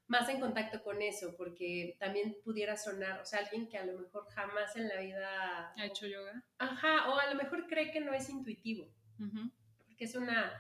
más 0.09 0.29
en 0.29 0.41
contacto 0.41 0.83
con 0.83 1.01
eso, 1.01 1.37
porque 1.37 1.97
también 2.01 2.37
pudiera 2.45 2.77
sonar, 2.77 3.21
o 3.21 3.25
sea, 3.25 3.41
alguien 3.41 3.69
que 3.69 3.79
a 3.79 3.87
lo 3.87 3.99
mejor 3.99 4.27
jamás 4.31 4.75
en 4.77 4.89
la 4.89 5.01
vida 5.01 5.73
ha 5.77 5.87
hecho 5.87 6.07
yoga. 6.07 6.43
Ajá, 6.59 7.11
o 7.11 7.19
a 7.19 7.33
lo 7.33 7.37
mejor 7.37 7.67
cree 7.67 7.93
que 7.93 8.01
no 8.01 8.13
es 8.13 8.29
intuitivo, 8.29 8.89
porque 9.87 10.05
es 10.05 10.15
una 10.17 10.53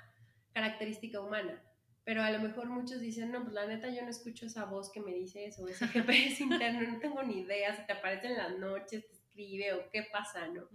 característica 0.52 1.20
humana. 1.20 1.62
Pero 2.04 2.22
a 2.22 2.30
lo 2.30 2.40
mejor 2.40 2.68
muchos 2.68 3.00
dicen, 3.00 3.30
no, 3.30 3.42
pues 3.42 3.54
la 3.54 3.66
neta 3.66 3.88
yo 3.88 4.02
no 4.02 4.08
escucho 4.08 4.46
esa 4.46 4.64
voz 4.64 4.90
que 4.90 5.00
me 5.00 5.12
dice 5.12 5.46
eso, 5.46 5.68
ese 5.68 5.86
GPS 5.88 6.42
interno, 6.42 6.82
no 6.82 6.98
tengo 6.98 7.22
ni 7.22 7.40
idea, 7.40 7.74
si 7.76 7.86
te 7.86 7.92
aparece 7.92 8.28
en 8.28 8.38
las 8.38 8.58
noches, 8.58 9.06
te 9.06 9.12
escribe 9.12 9.72
o 9.74 9.88
qué 9.90 10.08
pasa, 10.10 10.48
¿no? 10.48 10.68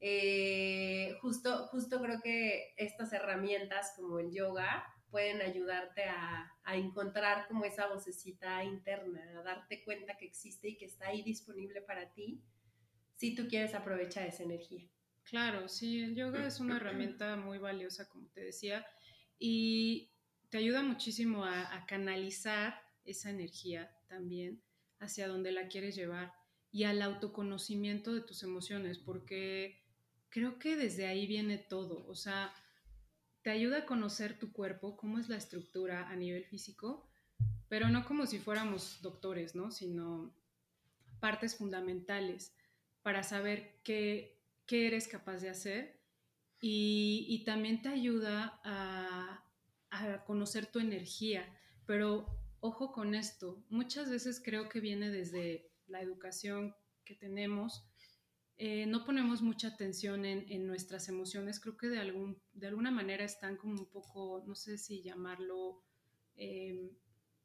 Eh, 0.00 1.16
justo, 1.20 1.66
justo 1.68 2.00
creo 2.00 2.20
que 2.22 2.74
estas 2.76 3.12
herramientas 3.12 3.92
como 3.96 4.18
el 4.18 4.32
yoga 4.32 4.84
pueden 5.10 5.40
ayudarte 5.40 6.04
a, 6.04 6.52
a, 6.64 6.76
encontrar 6.76 7.46
como 7.48 7.64
esa 7.64 7.86
vocecita 7.86 8.62
interna, 8.64 9.22
a 9.38 9.42
darte 9.42 9.82
cuenta 9.84 10.16
que 10.16 10.26
existe 10.26 10.68
y 10.68 10.76
que 10.76 10.86
está 10.86 11.08
ahí 11.08 11.22
disponible 11.22 11.80
para 11.80 12.12
ti 12.12 12.42
si 13.14 13.34
tú 13.34 13.48
quieres 13.48 13.74
aprovechar 13.74 14.26
esa 14.26 14.42
energía. 14.42 14.86
Claro, 15.24 15.68
sí, 15.68 16.02
el 16.02 16.14
yoga 16.14 16.46
es 16.46 16.60
una 16.60 16.76
herramienta 16.76 17.36
muy 17.36 17.58
valiosa, 17.58 18.08
como 18.08 18.28
te 18.28 18.42
decía, 18.42 18.86
y 19.38 20.12
te 20.50 20.58
ayuda 20.58 20.82
muchísimo 20.82 21.44
a, 21.44 21.84
canalizar 21.86 22.80
esa 23.04 23.30
energía 23.30 23.94
también 24.08 24.62
hacia 24.98 25.28
donde 25.28 25.52
la 25.52 25.68
quieres 25.68 25.94
llevar 25.94 26.32
y 26.72 26.84
al 26.84 27.02
autoconocimiento 27.02 28.12
de 28.14 28.20
tus 28.20 28.42
emociones, 28.42 28.98
porque 28.98 29.84
creo 30.28 30.58
que 30.58 30.76
desde 30.76 31.06
ahí 31.06 31.26
viene 31.26 31.58
todo, 31.58 32.06
o 32.06 32.14
sea, 32.14 32.52
te 33.42 33.50
ayuda 33.50 33.78
a 33.78 33.86
conocer 33.86 34.38
tu 34.38 34.52
cuerpo, 34.52 34.96
cómo 34.96 35.18
es 35.18 35.28
la 35.28 35.36
estructura 35.36 36.08
a 36.08 36.16
nivel 36.16 36.44
físico, 36.44 37.08
pero 37.68 37.88
no 37.88 38.04
como 38.04 38.26
si 38.26 38.38
fuéramos 38.38 39.00
doctores, 39.02 39.54
¿no? 39.54 39.70
Sino 39.70 40.34
partes 41.20 41.56
fundamentales 41.56 42.54
para 43.02 43.22
saber 43.22 43.80
qué 43.84 44.36
qué 44.66 44.88
eres 44.88 45.08
capaz 45.08 45.38
de 45.38 45.48
hacer 45.48 45.95
y, 46.60 47.42
también 47.44 47.82
te 47.82 47.88
ayuda 47.88 48.60
a, 48.64 49.42
conocer 50.26 50.66
tu 50.66 50.78
energía. 50.78 51.46
Pero 51.86 52.26
ojo 52.60 52.92
con 52.92 53.14
esto, 53.14 53.64
muchas 53.70 54.10
veces 54.10 54.42
creo 54.44 54.68
que 54.68 54.80
viene 54.80 55.10
desde 55.10 55.70
la 55.86 56.02
educación 56.02 56.74
que 57.04 57.14
tenemos. 57.14 57.86
Eh, 58.58 58.86
no 58.86 59.04
ponemos 59.04 59.42
mucha 59.42 59.68
atención 59.68 60.24
en, 60.24 60.66
nuestras 60.66 61.08
emociones, 61.08 61.60
creo 61.60 61.76
que 61.76 61.88
de, 61.88 61.98
algún, 61.98 62.40
de 62.52 62.66
alguna 62.66 62.90
manera 62.90 63.24
están 63.24 63.56
como 63.56 63.74
un 63.74 63.90
poco, 63.90 64.44
no 64.46 64.54
sé 64.54 64.78
si 64.78 65.02
llamarlo 65.02 65.82
em, 66.36 66.90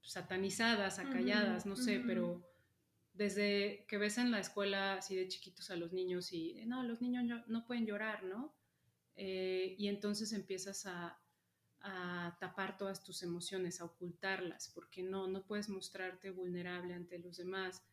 satanizadas, 0.02 1.00
acalladas, 1.00 1.66
no 1.66 1.76
sé, 1.76 2.02
pero 2.06 2.46
desde 3.14 3.86
que 3.88 3.98
ves 3.98 4.18
en 4.18 4.32
la 4.32 4.40
escuela 4.40 4.94
así 4.94 5.16
de 5.16 5.28
chiquitos 5.28 5.70
a 5.70 5.76
los 5.76 5.94
niños 5.94 6.32
y 6.34 6.66
no, 6.66 6.84
los 6.84 7.02
niños 7.02 7.44
no 7.48 7.66
pueden 7.66 7.86
llorar, 7.86 8.24
¿no? 8.24 8.54
Eh, 9.16 9.76
y 9.78 9.88
entonces 9.88 10.34
empiezas 10.34 10.86
a, 10.86 11.20
a, 11.82 12.38
tapar 12.40 12.78
todas 12.78 13.04
tus 13.04 13.24
emociones, 13.24 13.82
a 13.82 13.86
ocultarlas, 13.86 14.72
porque 14.74 15.04
no, 15.04 15.28
no 15.28 15.46
puedes 15.46 15.70
mostrarte 15.70 16.32
vulnerable 16.32 16.94
ante 16.94 17.20
los 17.20 17.38
demás. 17.38 17.84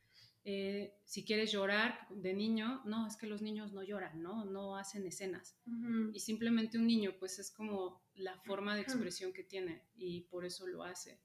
Eh, 0.45 0.95
si 1.05 1.25
quieres 1.25 1.53
llorar 1.53 2.07
de 2.09 2.33
niño, 2.33 2.83
no, 2.85 3.07
es 3.07 3.17
que 3.17 3.27
los 3.27 3.43
niños 3.43 3.73
no 3.73 3.83
lloran, 3.83 4.23
¿no? 4.23 4.45
No 4.45 4.77
hacen 4.77 5.07
escenas. 5.07 5.59
Y 6.13 6.21
simplemente 6.21 6.79
un 6.79 6.87
niño, 6.87 7.17
pues 7.19 7.39
es 7.39 7.51
como 7.51 8.03
la 8.15 8.39
forma 8.41 8.75
de 8.75 8.83
expresión 8.83 9.33
que 9.33 9.45
tiene 9.45 9.83
y 9.95 10.23
por 10.23 10.45
eso 10.45 10.67
lo 10.67 10.85
hace. 10.85 11.21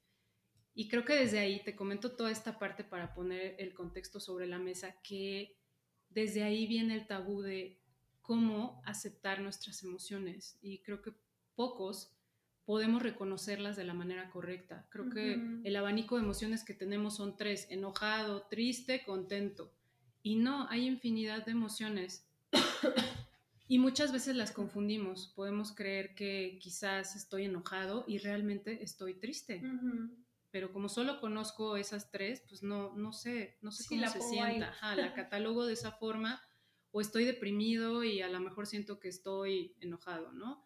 Y 0.76 0.90
creo 0.90 1.06
que 1.06 1.14
desde 1.14 1.40
ahí 1.40 1.64
te 1.64 1.76
comento 1.76 2.16
toda 2.16 2.32
esta 2.32 2.58
parte 2.58 2.84
para 2.84 3.14
poner 3.14 3.56
el 3.60 3.74
contexto 3.74 4.20
sobre 4.20 4.48
la 4.48 4.58
mesa, 4.58 4.96
que 5.04 5.58
desde 6.10 6.44
ahí 6.44 6.68
viene 6.68 6.96
el 6.96 7.08
tabú 7.08 7.42
de 7.42 7.83
cómo 8.24 8.82
aceptar 8.86 9.42
nuestras 9.42 9.84
emociones. 9.84 10.58
Y 10.62 10.80
creo 10.80 11.04
que 11.04 11.14
pocos 11.56 12.12
podemos 12.66 13.04
reconocerlas 13.04 13.76
de 13.76 13.84
la 13.84 13.94
manera 13.94 14.32
correcta. 14.32 14.88
Creo 14.90 15.10
que 15.12 15.40
el 15.64 15.76
abanico 15.76 16.16
de 16.16 16.24
emociones 16.24 16.64
que 16.64 16.74
tenemos 16.74 17.18
son 17.18 17.38
tres, 17.38 17.68
enojado, 17.70 18.48
triste, 18.50 19.04
contento. 19.04 19.72
Y 20.24 20.38
no, 20.38 20.68
hay 20.70 20.88
infinidad 20.88 21.46
de 21.46 21.52
emociones. 21.52 22.26
y 23.68 23.78
muchas 23.78 24.12
veces 24.12 24.36
las 24.36 24.52
confundimos. 24.52 25.32
Podemos 25.36 25.72
creer 25.74 26.16
que 26.16 26.58
quizás 26.60 27.16
estoy 27.16 27.46
enojado 27.46 28.06
y 28.08 28.18
realmente 28.18 28.82
estoy 28.82 29.14
triste 29.14 29.62
pero 30.54 30.72
como 30.72 30.88
solo 30.88 31.20
conozco 31.20 31.78
esas 31.78 32.12
tres, 32.12 32.44
pues 32.48 32.62
no, 32.62 32.94
no 32.94 33.12
sé, 33.12 33.58
no 33.64 33.72
sé 33.72 33.86
cómo 33.90 34.08
se 34.08 34.22
sienta. 34.22 34.72
la 34.96 35.14
catalogo 35.16 35.66
de 35.66 35.74
esa 35.74 35.94
forma 35.94 36.44
o 36.94 37.02
estoy 37.02 37.26
deprimido 37.26 38.04
y 38.04 38.22
a 38.22 38.30
lo 38.30 38.40
mejor 38.40 38.68
siento 38.68 39.00
que 39.00 39.08
estoy 39.08 39.76
enojado, 39.82 40.32
¿no? 40.32 40.64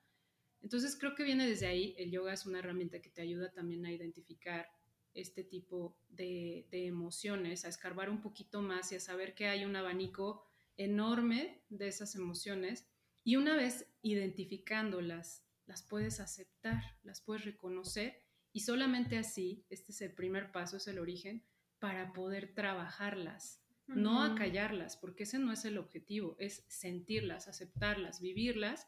Entonces 0.62 0.98
creo 0.98 1.16
que 1.16 1.24
viene 1.24 1.48
desde 1.48 1.68
ahí. 1.68 1.96
El 1.98 2.12
yoga 2.12 2.34
es 2.34 2.46
una 2.46 2.60
herramienta 2.60 3.02
que 3.02 3.10
te 3.10 3.22
ayuda 3.22 3.54
también 3.54 3.86
a 3.86 3.92
identificar 3.94 4.70
este 5.14 5.46
tipo 5.46 5.98
de, 6.10 6.68
de 6.70 6.86
emociones, 6.86 7.64
a 7.64 7.70
escarbar 7.70 8.10
un 8.10 8.22
poquito 8.22 8.62
más 8.62 8.92
y 8.92 8.96
a 8.96 9.00
saber 9.00 9.36
que 9.36 9.48
hay 9.48 9.64
un 9.64 9.78
abanico 9.78 10.44
enorme 10.76 11.64
de 11.70 11.88
esas 11.88 12.14
emociones. 12.14 12.90
Y 13.24 13.38
una 13.38 13.56
vez 13.56 13.88
identificándolas, 14.02 15.46
las 15.66 15.82
puedes 15.82 16.20
aceptar, 16.20 16.84
las 17.04 17.22
puedes 17.22 17.46
reconocer 17.46 18.22
y 18.52 18.62
solamente 18.62 19.18
así, 19.18 19.66
este 19.70 19.94
es 19.94 20.02
el 20.02 20.14
primer 20.14 20.52
paso, 20.52 20.76
es 20.76 20.88
el 20.88 21.00
origen, 21.00 21.46
para 21.80 22.12
poder 22.12 22.54
trabajarlas, 22.54 23.64
no 23.88 24.22
acallarlas, 24.24 24.98
porque 24.98 25.24
ese 25.24 25.40
no 25.40 25.52
es 25.52 25.66
el 25.66 25.78
objetivo, 25.78 26.36
es 26.40 26.64
sentirlas, 26.68 27.48
aceptarlas, 27.48 28.22
vivirlas 28.22 28.88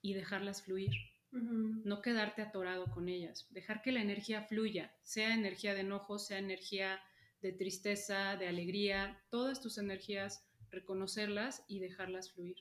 y 0.00 0.14
dejarlas 0.14 0.62
fluir. 0.62 0.92
No 1.30 2.00
quedarte 2.00 2.42
atorado 2.42 2.86
con 2.92 3.08
ellas, 3.08 3.48
dejar 3.50 3.82
que 3.82 3.90
la 3.90 4.00
energía 4.00 4.42
fluya, 4.42 4.94
sea 5.02 5.34
energía 5.34 5.74
de 5.74 5.80
enojo, 5.80 6.20
sea 6.20 6.38
energía 6.38 7.00
de 7.42 7.50
tristeza, 7.50 8.36
de 8.36 8.46
alegría, 8.46 9.20
todas 9.30 9.60
tus 9.60 9.78
energías, 9.78 10.46
reconocerlas 10.70 11.64
y 11.66 11.80
dejarlas 11.80 12.32
fluir. 12.32 12.56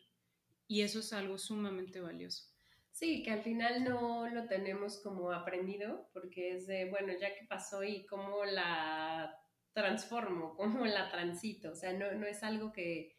Y 0.67 0.81
eso 0.81 1.01
es 1.01 1.13
algo 1.13 1.37
sumamente 1.37 2.01
valioso. 2.01 2.45
Sí, 2.91 3.21
que 3.21 3.31
al 3.31 3.43
final 3.43 3.83
no 3.83 4.27
lo 4.29 4.47
tenemos 4.47 4.97
como 4.97 5.31
aprendido, 5.31 6.09
porque 6.13 6.55
es 6.55 6.65
de, 6.65 6.89
bueno, 6.89 7.13
ya 7.19 7.35
que 7.35 7.45
pasó 7.45 7.83
y 7.83 8.05
cómo 8.05 8.43
la 8.45 9.35
transformo, 9.73 10.55
cómo 10.55 10.85
la 10.85 11.09
transito, 11.09 11.71
o 11.71 11.75
sea, 11.75 11.93
no, 11.93 12.11
no 12.13 12.25
es 12.25 12.43
algo 12.43 12.71
que, 12.71 13.17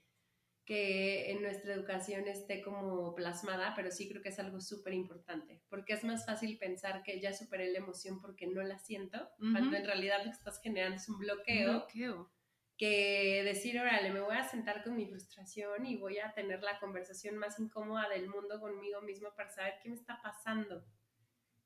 que 0.65 1.33
en 1.33 1.43
nuestra 1.43 1.75
educación 1.75 2.27
esté 2.29 2.63
como 2.63 3.15
plasmada, 3.15 3.75
pero 3.75 3.91
sí 3.91 4.09
creo 4.09 4.23
que 4.23 4.31
es 4.31 4.39
algo 4.39 4.61
súper 4.61 4.95
importante, 4.95 5.61
porque 5.69 5.95
es 5.95 6.05
más 6.05 6.25
fácil 6.25 6.57
pensar 6.59 7.03
que 7.03 7.21
ya 7.21 7.33
superé 7.33 7.71
la 7.73 7.79
emoción 7.79 8.21
porque 8.21 8.47
no 8.47 8.63
la 8.63 8.79
siento, 8.79 9.29
cuando 9.39 9.77
en 9.77 9.85
realidad 9.85 10.19
lo 10.19 10.25
que 10.25 10.37
estás 10.37 10.61
generando 10.63 10.97
es 10.97 11.09
un 11.09 11.19
bloqueo. 11.19 11.71
Un 11.71 11.79
bloqueo 11.79 12.35
que 12.77 13.43
decir, 13.45 13.79
órale, 13.79 14.11
me 14.11 14.21
voy 14.21 14.37
a 14.37 14.49
sentar 14.49 14.83
con 14.83 14.97
mi 14.97 15.07
frustración 15.07 15.87
y 15.87 15.97
voy 15.97 16.19
a 16.19 16.33
tener 16.35 16.61
la 16.63 16.79
conversación 16.81 17.37
más 17.37 17.59
incómoda 17.61 18.09
del 18.09 18.29
mundo 18.29 18.61
conmigo 18.61 19.01
mismo 19.03 19.29
para 19.37 19.51
saber 19.51 19.75
qué 19.83 19.91
me 19.91 19.95
está 19.95 20.21
pasando. 20.23 20.85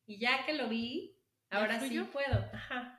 Y 0.04 0.18
ya 0.18 0.44
que 0.44 0.52
lo 0.52 0.68
vi, 0.68 1.17
ahora 1.50 1.80
sí 1.80 1.98
puedo, 2.12 2.50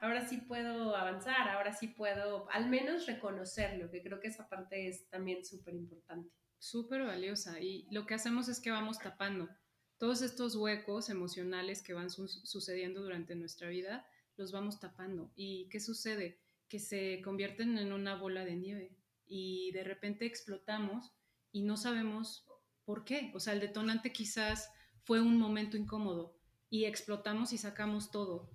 ahora 0.01 0.27
sí 0.27 0.37
puedo 0.37 0.95
avanzar, 0.95 1.49
ahora 1.49 1.73
sí 1.73 1.87
puedo 1.87 2.49
al 2.51 2.69
menos 2.69 3.05
reconocerlo, 3.05 3.89
que 3.89 4.01
creo 4.01 4.19
que 4.19 4.27
esa 4.27 4.47
parte 4.47 4.87
es 4.87 5.09
también 5.09 5.45
súper 5.45 5.75
importante. 5.75 6.31
Súper 6.57 7.03
valiosa. 7.03 7.59
Y 7.61 7.87
lo 7.91 8.05
que 8.05 8.15
hacemos 8.15 8.49
es 8.49 8.59
que 8.59 8.71
vamos 8.71 8.99
tapando 8.99 9.49
todos 9.97 10.21
estos 10.21 10.55
huecos 10.55 11.09
emocionales 11.09 11.81
que 11.81 11.93
van 11.93 12.09
sucediendo 12.09 13.01
durante 13.01 13.35
nuestra 13.35 13.69
vida, 13.69 14.05
los 14.37 14.51
vamos 14.51 14.79
tapando. 14.79 15.31
¿Y 15.35 15.67
qué 15.69 15.79
sucede? 15.79 16.39
que 16.69 16.79
se 16.79 17.21
convierten 17.23 17.77
en 17.77 17.91
una 17.91 18.15
bola 18.15 18.45
de 18.45 18.55
nieve 18.55 18.95
y 19.25 19.71
de 19.71 19.83
repente 19.83 20.25
explotamos 20.25 21.11
y 21.51 21.63
no 21.63 21.75
sabemos 21.75 22.47
por 22.85 23.03
qué. 23.03 23.31
O 23.33 23.39
sea, 23.39 23.53
el 23.53 23.59
detonante 23.59 24.13
quizás 24.13 24.71
fue 25.03 25.19
un 25.19 25.37
momento 25.37 25.75
incómodo 25.75 26.38
y 26.69 26.85
explotamos 26.85 27.53
y 27.53 27.57
sacamos 27.57 28.11
todo, 28.11 28.49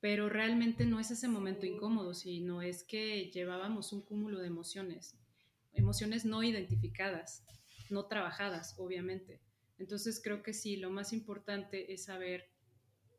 pero 0.00 0.28
realmente 0.28 0.86
no 0.86 1.00
es 1.00 1.10
ese 1.10 1.28
momento 1.28 1.66
incómodo, 1.66 2.14
sino 2.14 2.62
es 2.62 2.84
que 2.84 3.30
llevábamos 3.30 3.92
un 3.92 4.02
cúmulo 4.02 4.40
de 4.40 4.46
emociones, 4.46 5.18
emociones 5.72 6.24
no 6.24 6.42
identificadas, 6.42 7.44
no 7.90 8.06
trabajadas, 8.06 8.74
obviamente. 8.78 9.40
Entonces 9.78 10.20
creo 10.22 10.42
que 10.42 10.52
sí, 10.52 10.76
lo 10.76 10.90
más 10.90 11.12
importante 11.12 11.92
es 11.92 12.04
saber 12.04 12.50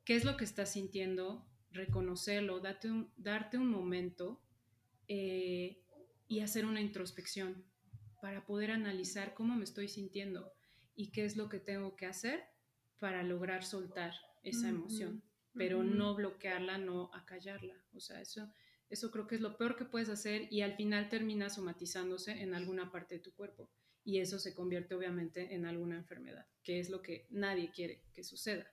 qué 0.06 0.16
es 0.16 0.24
lo 0.24 0.38
que 0.38 0.46
estás 0.46 0.72
sintiendo, 0.74 1.46
reconocerlo, 1.72 2.60
darte 2.60 2.90
un, 2.90 3.12
darte 3.18 3.58
un 3.58 3.70
momento 3.70 4.42
eh, 5.08 5.84
y 6.28 6.40
hacer 6.40 6.66
una 6.66 6.82
introspección 6.82 7.66
para 8.22 8.46
poder 8.46 8.72
analizar 8.72 9.34
cómo 9.34 9.56
me 9.56 9.64
estoy 9.64 9.88
sintiendo 9.88 10.52
y 10.96 11.12
qué 11.12 11.26
es 11.26 11.38
lo 11.38 11.50
que 11.50 11.60
tengo 11.60 11.96
que 11.96 12.08
hacer 12.08 12.44
para 13.00 13.24
lograr 13.24 13.64
soltar 13.64 14.14
esa 14.50 14.70
emoción, 14.70 15.24
pero 15.54 15.84
no 15.84 16.16
bloquearla, 16.16 16.78
no 16.78 17.10
acallarla. 17.14 17.76
O 17.94 18.00
sea, 18.00 18.22
eso, 18.22 18.52
eso 18.90 19.12
creo 19.12 19.28
que 19.28 19.36
es 19.36 19.42
lo 19.42 19.58
peor 19.58 19.76
que 19.76 19.86
puedes 19.86 20.10
hacer 20.10 20.48
y 20.52 20.62
al 20.62 20.76
final 20.76 21.10
termina 21.10 21.50
somatizándose 21.50 22.42
en 22.42 22.54
alguna 22.54 22.92
parte 22.92 23.16
de 23.16 23.22
tu 23.22 23.34
cuerpo 23.34 23.70
y 24.08 24.20
eso 24.20 24.40
se 24.40 24.56
convierte 24.56 24.96
obviamente 24.96 25.54
en 25.54 25.66
alguna 25.66 25.98
enfermedad, 25.98 26.48
que 26.64 26.80
es 26.80 26.90
lo 26.90 27.02
que 27.02 27.28
nadie 27.30 27.72
quiere 27.72 28.06
que 28.14 28.24
suceda. 28.24 28.66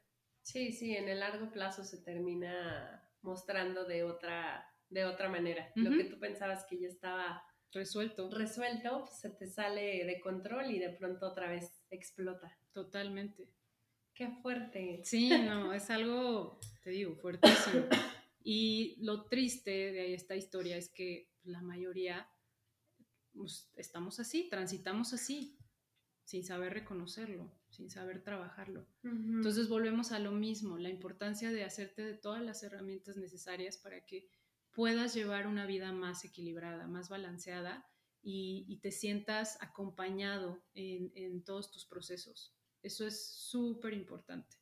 Sí, 0.42 0.72
sí, 0.72 0.94
en 0.94 1.08
el 1.08 1.18
largo 1.18 1.50
plazo 1.50 1.82
se 1.82 1.98
termina 1.98 3.10
mostrando 3.22 3.84
de 3.84 4.04
otra, 4.04 4.72
de 4.90 5.04
otra 5.06 5.28
manera. 5.28 5.72
Lo 5.74 5.90
que 5.90 6.04
tú 6.04 6.20
pensabas 6.20 6.64
que 6.66 6.78
ya 6.78 6.86
estaba 6.86 7.42
resuelto, 7.72 8.30
resuelto 8.30 9.06
pues, 9.06 9.18
se 9.18 9.30
te 9.30 9.48
sale 9.48 10.04
de 10.04 10.20
control 10.20 10.70
y 10.70 10.78
de 10.78 10.90
pronto 10.90 11.26
otra 11.26 11.50
vez 11.50 11.82
explota. 11.90 12.56
Totalmente. 12.72 13.48
Qué 14.14 14.28
fuerte. 14.42 15.00
Sí, 15.04 15.28
no, 15.28 15.72
es 15.72 15.90
algo, 15.90 16.60
te 16.82 16.90
digo, 16.90 17.16
fuertísimo. 17.16 17.86
Y 18.42 18.96
lo 19.02 19.24
triste 19.24 19.70
de 19.70 20.14
esta 20.14 20.36
historia 20.36 20.76
es 20.76 20.90
que 20.90 21.30
la 21.44 21.62
mayoría 21.62 22.28
pues, 23.32 23.70
estamos 23.74 24.20
así, 24.20 24.48
transitamos 24.50 25.12
así, 25.12 25.58
sin 26.24 26.44
saber 26.44 26.74
reconocerlo 26.74 27.50
sin 27.74 27.90
saber 27.90 28.22
trabajarlo. 28.22 28.86
Entonces 29.02 29.68
volvemos 29.68 30.12
a 30.12 30.20
lo 30.20 30.30
mismo, 30.30 30.78
la 30.78 30.90
importancia 30.90 31.50
de 31.50 31.64
hacerte 31.64 32.02
de 32.02 32.14
todas 32.14 32.42
las 32.42 32.62
herramientas 32.62 33.16
necesarias 33.16 33.76
para 33.78 34.06
que 34.06 34.28
puedas 34.72 35.14
llevar 35.14 35.46
una 35.46 35.66
vida 35.66 35.92
más 35.92 36.24
equilibrada, 36.24 36.86
más 36.86 37.08
balanceada 37.08 37.84
y, 38.22 38.78
te 38.80 38.90
sientas 38.90 39.58
acompañado 39.60 40.62
en, 40.74 41.42
todos 41.42 41.70
tus 41.70 41.84
procesos. 41.84 42.53
Eso 42.84 43.06
es 43.06 43.26
súper 43.26 43.94
importante. 43.94 44.56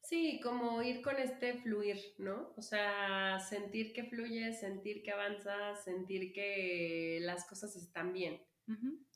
Sí, 0.00 0.40
como 0.40 0.80
ir 0.82 1.02
con 1.02 1.16
este 1.16 1.54
fluir, 1.54 1.98
¿no? 2.18 2.54
O 2.56 2.62
sea, 2.62 3.40
sentir 3.40 3.92
que 3.92 4.04
fluye, 4.04 4.52
sentir 4.52 5.02
que 5.02 5.10
avanzas, 5.10 5.82
sentir 5.82 6.32
que 6.32 7.18
las 7.22 7.44
cosas 7.48 7.74
están 7.74 8.12
bien. 8.12 8.40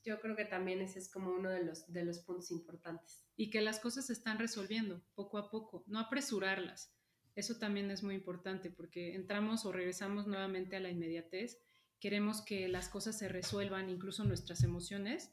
Yo 0.04 0.20
creo 0.20 0.34
que 0.34 0.44
también 0.44 0.80
ese 0.80 0.98
es 0.98 1.08
como 1.08 1.30
uno 1.30 1.50
de 1.50 1.64
los, 1.64 1.92
de 1.92 2.04
los 2.04 2.18
puntos 2.18 2.50
importantes. 2.50 3.24
Y 3.36 3.50
que 3.50 3.60
las 3.60 3.78
cosas 3.78 4.06
se 4.06 4.12
están 4.12 4.38
resolviendo 4.38 5.00
poco 5.14 5.38
a 5.38 5.50
poco, 5.50 5.84
no 5.86 6.00
apresurarlas. 6.00 6.92
Eso 7.36 7.58
también 7.58 7.90
es 7.92 8.02
muy 8.02 8.16
importante 8.16 8.70
porque 8.70 9.14
entramos 9.14 9.64
o 9.64 9.72
regresamos 9.72 10.26
nuevamente 10.26 10.74
a 10.74 10.80
la 10.80 10.90
inmediatez. 10.90 11.58
Queremos 12.00 12.42
que 12.42 12.66
las 12.68 12.88
cosas 12.88 13.16
se 13.16 13.28
resuelvan, 13.28 13.90
incluso 13.90 14.24
nuestras 14.24 14.64
emociones, 14.64 15.32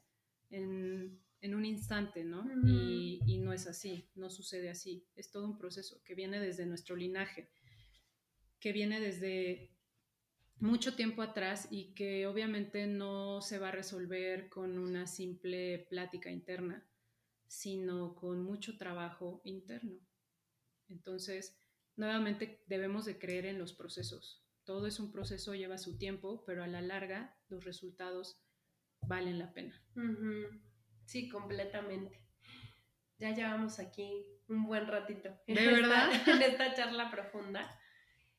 en, 0.50 1.20
en 1.40 1.54
un 1.54 1.64
instante, 1.64 2.24
¿no? 2.24 2.44
y, 2.66 3.20
y 3.26 3.38
no 3.38 3.52
es 3.52 3.66
así, 3.66 4.10
no 4.14 4.30
sucede 4.30 4.70
así. 4.70 5.06
Es 5.14 5.30
todo 5.30 5.44
un 5.46 5.58
proceso 5.58 6.02
que 6.04 6.14
viene 6.14 6.40
desde 6.40 6.66
nuestro 6.66 6.96
linaje, 6.96 7.50
que 8.60 8.72
viene 8.72 9.00
desde 9.00 9.70
mucho 10.60 10.96
tiempo 10.96 11.22
atrás 11.22 11.68
y 11.70 11.94
que 11.94 12.26
obviamente 12.26 12.86
no 12.86 13.40
se 13.40 13.58
va 13.58 13.68
a 13.68 13.72
resolver 13.72 14.48
con 14.48 14.78
una 14.78 15.06
simple 15.06 15.86
plática 15.90 16.30
interna. 16.30 16.84
sino 17.46 18.14
con 18.14 18.42
mucho 18.42 18.76
trabajo 18.76 19.40
interno. 19.44 19.98
Entonces, 20.88 21.58
nuevamente 21.96 22.62
debemos 22.66 23.04
de 23.06 23.18
creer 23.18 23.46
en 23.46 23.58
los 23.58 23.72
procesos. 23.72 24.44
Todo 24.64 24.86
es 24.86 25.00
un 25.00 25.10
proceso, 25.12 25.54
lleva 25.54 25.78
su 25.78 25.96
tiempo, 25.98 26.44
pero 26.46 26.62
a 26.62 26.66
la 26.66 26.82
larga 26.82 27.38
los 27.48 27.64
resultados 27.64 28.40
valen 29.00 29.38
la 29.38 29.52
pena. 29.52 29.82
Sí, 31.08 31.26
completamente. 31.30 32.20
Ya 33.16 33.34
llevamos 33.34 33.78
aquí 33.78 34.26
un 34.46 34.66
buen 34.66 34.86
ratito. 34.86 35.30
¿De 35.46 35.66
verdad? 35.66 36.10
en 36.26 36.42
esta 36.42 36.74
charla 36.74 37.10
profunda. 37.10 37.66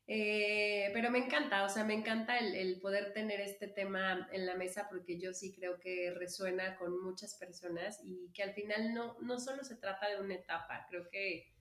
Eh, 0.06 0.92
pero 0.94 1.10
me 1.10 1.18
encanta, 1.18 1.64
o 1.64 1.70
sea, 1.70 1.84
me 1.84 1.96
encanta 1.96 2.38
el, 2.38 2.80
poder 2.80 3.12
tener 3.14 3.42
este 3.42 3.68
tema 3.68 4.30
en 4.32 4.46
la 4.46 4.56
mesa 4.56 4.88
porque 4.88 5.20
yo 5.20 5.34
sí 5.34 5.52
creo 5.52 5.80
que 5.80 6.14
resuena 6.16 6.78
con 6.78 7.04
muchas 7.04 7.36
personas 7.36 8.00
y 8.04 8.32
que 8.34 8.44
al 8.44 8.54
final 8.54 8.94
no, 8.94 9.18
no 9.20 9.40
solo 9.40 9.64
se 9.64 9.76
trata 9.76 10.08
de 10.08 10.22
una 10.22 10.36
etapa, 10.36 10.86
creo 10.90 11.10
que 11.10 11.52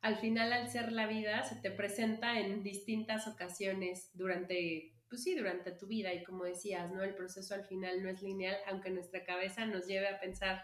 al 0.00 0.16
final 0.16 0.52
al 0.54 0.70
ser 0.70 0.92
la 0.92 1.06
vida 1.06 1.42
se 1.44 1.56
te 1.56 1.70
presenta 1.70 2.40
en 2.40 2.62
distintas 2.62 3.26
ocasiones 3.26 4.10
durante, 4.14 4.94
pues 5.08 5.22
sí, 5.22 5.34
durante 5.34 5.72
tu 5.72 5.86
vida 5.86 6.12
y 6.12 6.22
como 6.22 6.44
decías, 6.44 6.90
¿no? 6.92 7.02
El 7.02 7.14
proceso 7.14 7.54
al 7.54 7.64
final 7.64 8.02
no 8.02 8.08
es 8.08 8.22
lineal, 8.22 8.56
aunque 8.66 8.90
nuestra 8.90 9.24
cabeza 9.24 9.64
nos 9.66 9.86
lleve 9.86 10.08
a 10.08 10.20
pensar 10.20 10.62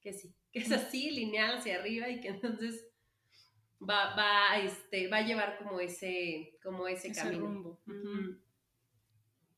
que 0.00 0.12
sí, 0.12 0.34
que 0.52 0.60
es 0.60 0.72
así, 0.72 1.10
lineal 1.10 1.58
hacia 1.58 1.78
arriba 1.78 2.08
y 2.08 2.20
que 2.20 2.28
entonces 2.28 2.88
va, 3.80 4.14
va, 4.16 4.58
este, 4.58 5.08
va 5.08 5.18
a 5.18 5.26
llevar 5.26 5.58
como 5.58 5.80
ese, 5.80 6.58
como 6.62 6.88
ese, 6.88 7.12
camino. 7.12 7.46
Rumbo. 7.46 7.82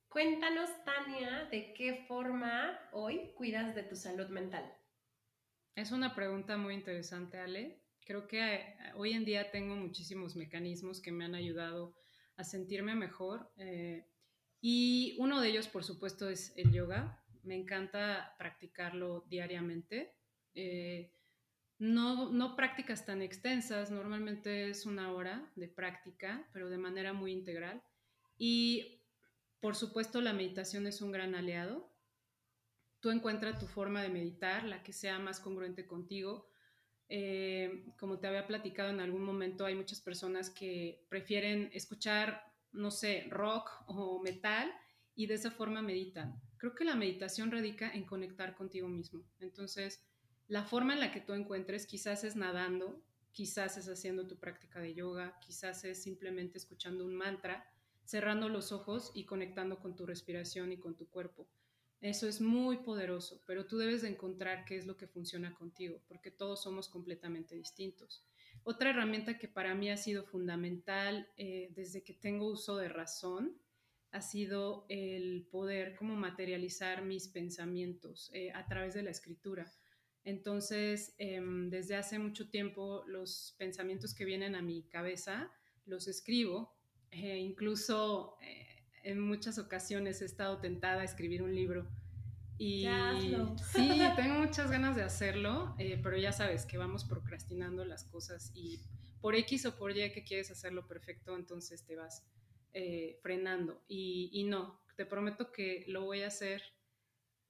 Cuéntanos, 0.09 0.71
Tania, 0.85 1.49
de 1.51 1.75
qué 1.75 2.05
forma 2.07 2.79
hoy 2.93 3.33
cuidas 3.35 3.75
de 3.75 3.83
tu 3.83 3.97
salud 3.97 4.29
mental. 4.29 4.65
Es 5.75 5.91
una 5.91 6.15
pregunta 6.15 6.57
muy 6.57 6.75
interesante, 6.75 7.39
Ale. 7.39 7.83
Creo 8.07 8.29
que 8.29 8.55
eh, 8.55 8.77
hoy 8.95 9.13
en 9.13 9.25
día 9.25 9.51
tengo 9.51 9.75
muchísimos 9.75 10.37
mecanismos 10.37 11.03
que 11.03 11.11
me 11.11 11.25
han 11.25 11.35
ayudado 11.35 11.97
a 12.37 12.45
sentirme 12.45 12.95
mejor. 12.95 13.51
Eh, 13.57 14.07
y 14.67 15.15
uno 15.19 15.43
de 15.43 15.51
ellos, 15.51 15.69
por 15.69 15.85
supuesto, 15.85 16.31
es 16.31 16.55
el 16.57 16.73
yoga. 16.73 17.23
Me 17.43 17.55
encanta 17.55 18.35
practicarlo 18.39 19.27
diariamente. 19.29 20.17
Eh, 20.55 21.13
no, 21.79 22.33
no 22.33 22.57
prácticas 22.57 23.05
tan 23.05 23.21
extensas, 23.21 23.91
normalmente 23.91 24.71
es 24.71 24.87
una 24.87 25.13
hora 25.13 25.53
de 25.55 25.69
práctica, 25.69 26.49
pero 26.55 26.71
de 26.71 26.79
manera 26.79 27.13
muy 27.13 27.31
integral. 27.31 27.83
Y 28.39 29.03
por 29.61 29.77
supuesto 29.77 30.23
la 30.23 30.33
meditación 30.33 30.87
es 30.87 31.03
un 31.03 31.13
gran 31.13 31.35
aliado. 31.35 31.95
Tú 33.01 33.11
encuentras 33.11 33.59
tu 33.61 33.67
forma 33.67 34.01
de 34.01 34.09
meditar, 34.09 34.65
la 34.65 34.83
que 34.83 34.95
sea 34.95 35.19
más 35.19 35.41
congruente 35.41 35.87
contigo. 35.87 36.49
Eh, 37.11 37.85
como 37.99 38.19
te 38.19 38.29
había 38.29 38.47
platicado 38.47 38.89
en 38.89 39.01
algún 39.01 39.25
momento, 39.25 39.67
hay 39.67 39.75
muchas 39.75 40.01
personas 40.01 40.49
que 40.49 41.05
prefieren 41.11 41.69
escuchar, 41.75 42.54
no 42.75 42.91
sé, 42.91 43.27
rock 43.31 43.71
o 43.87 44.21
metal 44.23 44.71
y 45.15 45.27
de 45.27 45.35
esa 45.35 45.51
forma 45.51 45.81
meditan. 45.83 46.41
Creo 46.59 46.75
que 46.75 46.85
la 46.85 46.97
meditación 46.97 47.51
radica 47.51 47.91
en 47.91 48.05
conectar 48.05 48.55
contigo 48.55 48.89
mismo. 48.89 49.25
Entonces, 49.41 50.05
la 50.49 50.65
forma 50.65 50.93
en 50.93 51.01
la 51.01 51.13
que 51.13 51.21
tú 51.21 51.33
encuentres 51.33 51.87
quizás 51.87 52.25
es 52.25 52.37
nadando, 52.37 53.03
quizás 53.33 53.77
es 53.77 53.89
haciendo 53.89 54.27
tu 54.27 54.39
práctica 54.39 54.81
de 54.81 54.95
yoga, 54.95 55.39
quizás 55.41 55.85
es 55.85 56.03
simplemente 56.03 56.59
escuchando 56.59 57.05
un 57.05 57.15
mantra, 57.15 57.67
cerrando 58.05 58.49
los 58.49 58.73
ojos 58.73 59.11
y 59.15 59.25
conectando 59.25 59.79
con 59.81 59.97
tu 59.97 60.07
respiración 60.07 60.73
y 60.73 60.79
con 60.79 60.97
tu 60.97 61.09
cuerpo. 61.09 61.49
Eso 62.01 62.29
es 62.29 62.41
muy 62.41 62.79
poderoso, 62.79 63.43
pero 63.47 63.67
tú 63.67 63.79
debes 63.79 64.03
de 64.03 64.11
encontrar 64.11 64.67
qué 64.67 64.77
es 64.77 64.85
lo 64.87 64.97
que 64.97 65.07
funciona 65.07 65.55
contigo, 65.55 66.03
porque 66.07 66.31
todos 66.31 66.63
somos 66.63 66.89
completamente 66.89 67.55
distintos. 67.55 68.23
Otra 68.67 68.91
herramienta 68.91 69.39
que 69.39 69.47
para 69.47 69.75
mí 69.75 69.91
ha 69.91 69.97
sido 69.99 70.25
fundamental 70.25 71.29
eh, 71.37 71.71
desde 71.75 72.03
que 72.03 72.15
tengo 72.15 72.47
uso 72.47 72.77
de 72.77 72.89
razón 72.89 73.61
ha 74.11 74.23
sido 74.23 74.87
el 74.89 75.47
poder 75.51 75.95
como 75.97 76.17
materializar 76.17 77.05
mis 77.05 77.29
pensamientos 77.29 78.31
eh, 78.33 78.53
a 78.53 78.67
través 78.67 78.95
de 78.95 79.03
la 79.03 79.11
escritura. 79.11 79.71
Entonces, 80.25 81.15
em, 81.19 81.69
desde 81.69 81.97
hace 81.97 82.19
mucho 82.19 82.49
tiempo 82.49 83.05
los 83.07 83.55
pensamientos 83.59 84.15
que 84.15 84.25
vienen 84.25 84.55
a 84.55 84.63
mi 84.63 84.85
cabeza 84.85 85.53
los 85.85 86.09
escribo. 86.09 86.75
Eh, 87.11 87.39
incluso 87.39 88.39
en 89.03 89.21
muchas 89.21 89.59
ocasiones 89.59 90.23
he 90.23 90.25
estado 90.25 90.59
tentada 90.59 91.03
a 91.03 91.05
escribir 91.05 91.43
un 91.43 91.55
libro. 91.55 91.87
Y 92.57 92.87
sí, 93.73 94.01
tengo 94.17 94.39
muchas 94.39 94.71
ganas 94.71 94.97
de 94.97 95.03
hacerlo, 95.03 95.75
eh, 95.79 96.01
pero 96.03 96.17
ya 96.17 96.33
sabes 96.33 96.67
que 96.67 96.79
vamos 96.79 97.05
procrastinando 97.05 97.85
las 97.85 98.05
cosas 98.05 98.53
y 98.55 98.81
por 99.21 99.35
X 99.35 99.67
o 99.67 99.77
por 99.77 99.97
Y 99.97 100.13
que 100.13 100.25
quieres 100.25 100.51
hacerlo 100.51 100.87
perfecto, 100.87 101.37
entonces 101.37 101.85
te 101.85 101.97
vas 101.97 102.27
frenando. 103.23 103.85
Y, 103.87 104.31
y 104.33 104.45
no, 104.45 104.81
te 104.97 105.07
prometo 105.07 105.53
que 105.53 105.85
lo 105.89 106.05
voy 106.05 106.23
a 106.23 106.29
hacer 106.29 106.63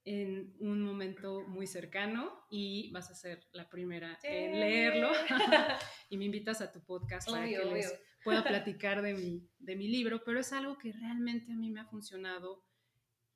en 0.05 0.55
un 0.61 0.82
momento 0.82 1.42
muy 1.48 1.66
cercano 1.66 2.46
y 2.50 2.90
vas 2.92 3.11
a 3.11 3.14
ser 3.14 3.48
la 3.52 3.68
primera 3.70 4.18
en 4.22 4.61
leerlo. 4.61 5.11
Y 6.11 6.18
me 6.18 6.26
invitas 6.26 6.61
a 6.61 6.70
tu 6.70 6.84
podcast 6.84 7.28
para 7.28 7.46
que 7.46 7.64
les 7.64 7.92
pueda 8.22 8.44
platicar 8.44 9.02
de 9.02 9.14
mi, 9.14 9.48
de 9.59 9.76
mi 9.76 9.88
libro, 9.88 10.22
pero 10.24 10.38
es 10.38 10.52
algo 10.52 10.78
que 10.78 10.92
realmente 10.92 11.52
a 11.52 11.57
mí 11.57 11.70
me 11.70 11.80
ha 11.80 11.86
funcionado 11.86 12.62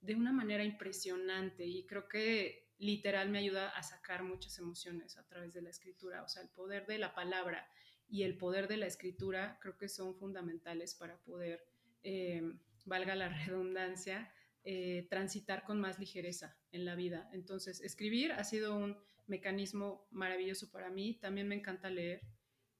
de 0.00 0.14
una 0.14 0.32
manera 0.32 0.64
impresionante 0.64 1.66
y 1.66 1.86
creo 1.86 2.08
que 2.08 2.68
literal 2.78 3.28
me 3.30 3.38
ayuda 3.38 3.70
a 3.70 3.82
sacar 3.82 4.22
muchas 4.22 4.58
emociones 4.58 5.18
a 5.18 5.26
través 5.26 5.52
de 5.54 5.62
la 5.62 5.70
escritura, 5.70 6.22
o 6.22 6.28
sea, 6.28 6.42
el 6.42 6.48
poder 6.48 6.86
de 6.86 6.98
la 6.98 7.14
palabra 7.14 7.68
y 8.08 8.22
el 8.22 8.38
poder 8.38 8.68
de 8.68 8.76
la 8.76 8.86
escritura 8.86 9.58
creo 9.60 9.76
que 9.76 9.88
son 9.88 10.16
fundamentales 10.16 10.94
para 10.94 11.18
poder, 11.18 11.64
eh, 12.02 12.42
valga 12.84 13.14
la 13.14 13.28
redundancia, 13.46 14.32
eh, 14.64 15.06
transitar 15.08 15.64
con 15.64 15.80
más 15.80 15.98
ligereza 15.98 16.56
en 16.72 16.84
la 16.84 16.94
vida. 16.94 17.28
Entonces, 17.32 17.80
escribir 17.80 18.32
ha 18.32 18.44
sido 18.44 18.76
un 18.76 18.98
mecanismo 19.26 20.06
maravilloso 20.10 20.70
para 20.70 20.90
mí. 20.90 21.14
También 21.20 21.48
me 21.48 21.54
encanta 21.54 21.90
leer. 21.90 22.22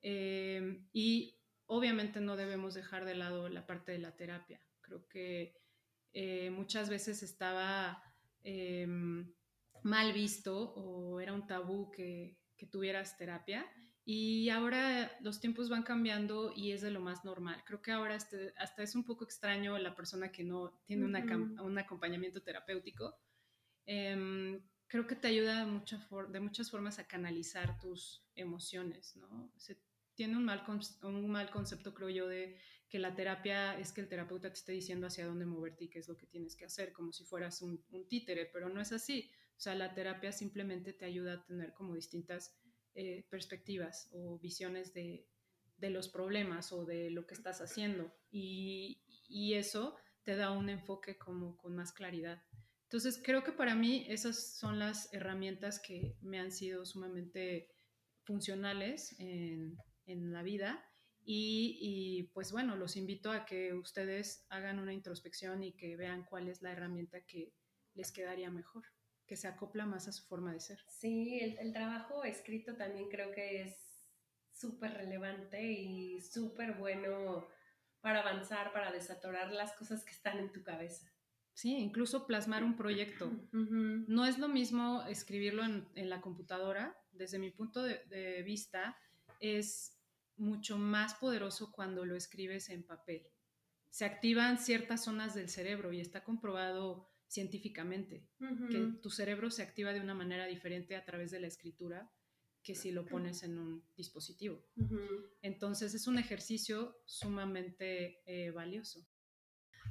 Eh, 0.03 0.83
y 0.93 1.39
obviamente 1.67 2.21
no 2.21 2.37
debemos 2.37 2.75
dejar 2.75 3.05
de 3.05 3.15
lado 3.15 3.49
la 3.49 3.67
parte 3.67 3.93
de 3.93 3.99
la 3.99 4.17
terapia. 4.17 4.61
Creo 4.81 5.07
que 5.09 5.55
eh, 6.13 6.51
muchas 6.51 6.89
veces 6.89 7.23
estaba 7.23 8.03
mal 9.83 10.13
visto 10.15 10.73
o 10.75 11.21
era 11.21 11.35
un 11.35 11.47
tabú 11.47 11.91
que, 11.91 12.39
que 12.57 12.67
tuvieras 12.67 13.19
terapia 13.19 13.67
y 14.11 14.49
ahora 14.49 15.13
los 15.21 15.39
tiempos 15.39 15.69
van 15.69 15.83
cambiando 15.83 16.51
y 16.57 16.73
es 16.73 16.81
de 16.81 16.91
lo 16.91 16.99
más 16.99 17.27
normal. 17.27 17.63
Creo 17.67 17.83
que 17.83 17.93
ahora 17.93 18.15
este, 18.15 18.55
hasta 18.57 18.83
es 18.83 18.95
un 18.95 19.05
poco 19.05 19.25
extraño 19.25 19.77
la 19.77 19.95
persona 19.95 20.33
que 20.33 20.45
no 20.45 20.81
tiene 20.87 21.05
un 21.05 21.79
acompañamiento 21.79 22.43
terapéutico. 22.43 23.15
Em, 23.85 24.63
creo 24.87 25.07
que 25.07 25.15
te 25.15 25.29
ayuda 25.29 25.67
de 25.67 26.41
muchas 26.41 26.71
formas 26.71 26.99
a 26.99 27.07
canalizar 27.07 27.79
tus 27.79 28.25
emociones, 28.35 29.15
¿no? 29.17 29.53
Se 29.59 29.79
tiene 30.15 30.39
un 30.39 30.45
mal, 30.47 30.65
un 31.03 31.29
mal 31.31 31.51
concepto, 31.51 31.93
creo 31.93 32.09
yo, 32.09 32.29
de 32.29 32.59
que 32.89 32.99
la 32.99 33.15
terapia 33.15 33.79
es 33.79 33.93
que 33.93 34.01
el 34.01 34.09
terapeuta 34.09 34.49
te 34.49 34.59
esté 34.59 34.73
diciendo 34.73 35.07
hacia 35.07 35.27
dónde 35.27 35.45
moverte 35.45 35.85
y 35.85 35.89
qué 35.89 35.99
es 35.99 36.09
lo 36.09 36.17
que 36.17 36.27
tienes 36.27 36.57
que 36.57 36.65
hacer, 36.65 36.93
como 36.93 37.13
si 37.13 37.25
fueras 37.25 37.61
un, 37.61 37.85
títere, 38.09 38.47
pero 38.47 38.69
no 38.69 38.81
es 38.81 38.93
así. 38.93 39.31
O 39.57 39.61
sea, 39.61 39.75
la 39.75 39.93
terapia 39.93 40.33
simplemente 40.33 40.93
te 40.93 41.05
ayuda 41.05 41.35
a 41.35 41.45
tener 41.45 41.75
como 41.75 41.95
distintas 41.95 42.57
eh, 42.95 43.27
perspectivas 43.29 44.09
o 44.13 44.39
visiones 44.39 44.95
de, 44.95 45.27
los 45.81 46.09
problemas 46.09 46.73
o 46.73 46.85
de 46.85 47.11
lo 47.11 47.27
que 47.27 47.35
estás 47.35 47.61
haciendo 47.61 48.13
y, 48.31 49.03
eso 49.55 49.97
te 50.23 50.37
da 50.37 50.51
un 50.51 50.71
enfoque 50.71 51.19
como 51.19 51.57
con 51.59 51.75
más 51.75 51.93
claridad. 51.93 52.43
Entonces 52.85 53.21
creo 53.23 53.45
que 53.45 53.53
para 53.53 53.75
mí 53.75 54.07
esas 54.09 54.57
son 54.57 54.79
las 54.79 55.13
herramientas 55.13 55.79
que 55.79 56.17
me 56.23 56.39
han 56.39 56.53
sido 56.53 56.87
sumamente 56.87 57.69
funcionales 58.25 59.15
en, 59.19 59.77
la 60.07 60.43
vida 60.43 60.88
y, 61.31 61.79
y, 61.81 62.23
pues 62.33 62.53
bueno, 62.53 62.77
los 62.77 62.97
invito 62.97 63.31
a 63.33 63.45
que 63.45 63.75
ustedes 63.75 64.47
hagan 64.49 64.79
una 64.79 64.95
introspección 64.95 65.63
y 65.63 65.73
que 65.77 65.97
vean 65.97 66.25
cuál 66.25 66.49
es 66.49 66.63
la 66.63 66.73
herramienta 66.73 67.21
que 67.27 67.53
les 67.95 68.13
quedaría 68.13 68.51
mejor 68.51 68.85
que 69.29 69.37
se 69.37 69.47
acopla 69.47 69.87
más 69.87 70.09
a 70.09 70.13
su 70.13 70.25
forma 70.25 70.53
de 70.53 70.61
ser. 70.61 70.81
Sí, 70.89 71.39
el, 71.39 71.73
trabajo 71.73 72.25
escrito 72.25 72.75
también 72.77 73.09
creo 73.11 73.31
que 73.31 73.63
es 73.63 73.77
súper 74.51 74.95
relevante 74.95 75.63
y 75.71 76.21
súper 76.23 76.73
bueno 76.79 77.47
para 78.01 78.21
avanzar, 78.21 78.73
para 78.73 78.91
desatorar 78.91 79.53
las 79.53 79.75
cosas 79.75 80.03
que 80.05 80.13
están 80.13 80.39
en 80.39 80.51
tu 80.51 80.63
cabeza. 80.65 81.13
Sí, 81.53 81.77
incluso 81.77 82.27
plasmar 82.27 82.65
un 82.65 82.77
proyecto. 82.77 83.31
No 84.09 84.25
es 84.25 84.39
lo 84.39 84.49
mismo 84.49 85.03
escribirlo 85.03 85.63
en, 85.65 86.09
la 86.09 86.23
computadora. 86.23 86.97
Desde 87.13 87.39
mi 87.39 87.51
punto 87.51 87.83
de, 87.83 88.43
vista, 88.43 88.97
es 89.41 89.98
mucho 90.39 90.79
más 90.79 91.15
poderoso 91.15 91.73
cuando 91.73 92.05
lo 92.05 92.17
escribes 92.17 92.69
en 92.71 92.83
papel. 92.83 93.27
Se 93.91 94.05
activan 94.05 94.59
ciertas 94.59 95.05
zonas 95.05 95.35
del 95.35 95.49
cerebro 95.49 95.93
y 95.93 96.01
está 96.01 96.23
comprobado 96.25 97.11
científicamente, 97.27 98.27
que 98.71 98.93
tu 99.03 99.11
cerebro 99.11 99.51
se 99.51 99.63
activa 99.63 99.93
de 99.93 100.01
una 100.01 100.15
manera 100.15 100.47
diferente 100.47 100.97
a 100.97 101.05
través 101.05 101.31
de 101.31 101.41
la 101.41 101.47
escritura 101.47 102.11
que 102.63 102.75
si 102.75 102.91
lo 102.91 103.07
pones 103.07 103.43
en 103.43 103.59
un 103.59 103.85
dispositivo. 103.97 104.63
Entonces 105.43 105.95
es 105.95 106.07
un 106.07 106.19
ejercicio 106.19 107.01
sumamente 107.05 108.23
eh, 108.27 108.51
valioso. 108.51 109.07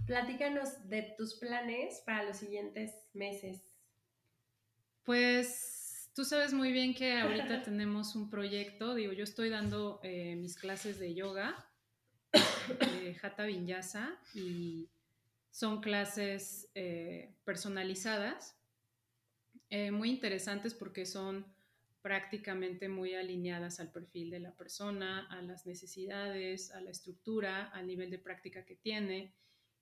Platícanos 0.05 0.87
de 0.87 1.15
tus 1.17 1.35
planes 1.35 2.01
para 2.05 2.23
los 2.23 2.37
siguientes 2.37 2.93
meses. 3.13 3.63
Pues 5.03 5.76
tú 6.17 6.25
sabes 6.25 6.51
muy 6.51 6.71
bien 6.71 6.95
que 6.95 7.13
ahorita 7.13 7.61
tenemos 7.63 8.15
un 8.15 8.27
proyecto, 8.27 8.95
digo, 8.95 9.13
yo 9.13 9.23
estoy 9.23 9.51
dando 9.51 9.99
eh, 10.01 10.35
mis 10.35 10.55
clases 10.55 10.97
de 10.97 11.13
yoga, 11.13 11.69
de 12.33 13.15
Hatha 13.21 13.45
Vinyasa, 13.45 14.19
y 14.33 14.89
son 15.51 15.79
clases 15.79 16.71
eh, 16.73 17.35
personalizadas, 17.45 18.55
muy 19.91 20.09
interesantes 20.09 20.73
porque 20.73 21.05
son 21.05 21.45
prácticamente 22.01 22.89
muy 22.89 23.13
alineadas 23.13 23.79
al 23.79 23.91
perfil 23.91 24.31
de 24.31 24.39
la 24.39 24.55
persona, 24.55 25.27
a 25.29 25.41
las 25.43 25.67
necesidades, 25.67 26.71
a 26.71 26.81
la 26.81 26.89
estructura, 26.89 27.65
al 27.65 27.85
nivel 27.85 28.09
de 28.09 28.17
práctica 28.17 28.65
que 28.65 28.75
tiene. 28.75 29.33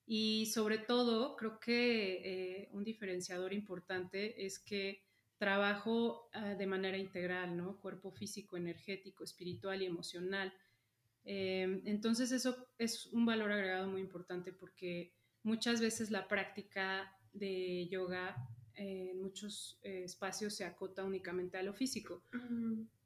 Y 0.06 0.46
sobre 0.46 0.78
todo, 0.78 1.34
creo 1.36 1.58
que 1.60 2.20
eh, 2.24 2.68
un 2.72 2.84
diferenciador 2.84 3.54
importante 3.54 4.44
es 4.44 4.58
que 4.58 5.05
trabajo 5.38 6.28
ah, 6.32 6.54
de 6.54 6.66
manera 6.66 6.96
integral, 6.96 7.56
¿no? 7.56 7.78
Cuerpo 7.80 8.10
físico, 8.10 8.56
energético, 8.56 9.24
espiritual 9.24 9.82
y 9.82 9.86
emocional. 9.86 10.52
Em, 11.24 11.82
entonces 11.84 12.32
eso 12.32 12.68
es 12.78 13.06
un 13.06 13.26
valor 13.26 13.52
agregado 13.52 13.88
muy 13.88 14.00
importante 14.00 14.52
porque 14.52 15.12
muchas 15.42 15.80
veces 15.80 16.10
la 16.10 16.28
práctica 16.28 17.12
de 17.32 17.88
yoga 17.88 18.36
en 18.74 19.20
muchos 19.20 19.78
eh, 19.82 20.02
espacios 20.04 20.54
se 20.54 20.64
acota 20.64 21.02
únicamente 21.04 21.56
a 21.58 21.62
lo 21.62 21.72
físico. 21.72 22.22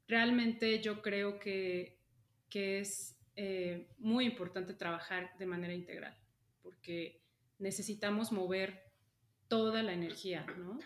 Realmente 0.07 0.81
yo 0.81 1.01
creo 1.01 1.39
que, 1.39 1.99
es 2.53 3.17
eh, 3.37 3.87
muy 3.97 4.25
importante 4.25 4.73
trabajar 4.73 5.31
de 5.39 5.45
manera 5.45 5.73
integral, 5.73 6.17
porque 6.61 7.21
necesitamos 7.59 8.31
mover 8.31 8.83
toda 9.47 9.81
la 9.83 9.93
energía, 9.93 10.45
¿no? 10.57 10.77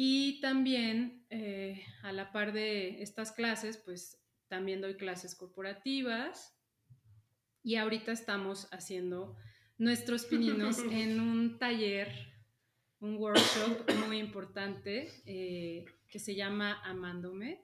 Y 0.00 0.40
también, 0.40 1.26
eh, 1.28 1.84
a 2.04 2.12
la 2.12 2.30
par 2.30 2.52
de 2.52 3.02
estas 3.02 3.32
clases, 3.32 3.78
pues 3.78 4.22
también 4.46 4.80
doy 4.80 4.94
clases 4.94 5.34
corporativas 5.34 6.56
y 7.64 7.74
ahorita 7.74 8.12
estamos 8.12 8.68
haciendo 8.70 9.34
nuestros 9.76 10.24
pininos 10.24 10.78
en 10.92 11.18
un 11.18 11.58
taller 11.58 12.12
un 13.00 13.16
workshop 13.16 13.92
muy 14.06 14.18
importante 14.18 15.10
eh, 15.26 15.84
que 16.08 16.20
se 16.20 16.36
llama 16.36 16.80
Amándome. 16.84 17.60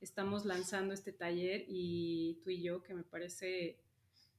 Estamos 0.00 0.44
lanzando 0.44 0.92
este 0.92 1.12
taller 1.12 1.66
y 1.68 2.40
tú 2.42 2.50
y 2.50 2.64
yo, 2.64 2.82
que 2.82 2.94
me 2.94 3.04
parece 3.04 3.78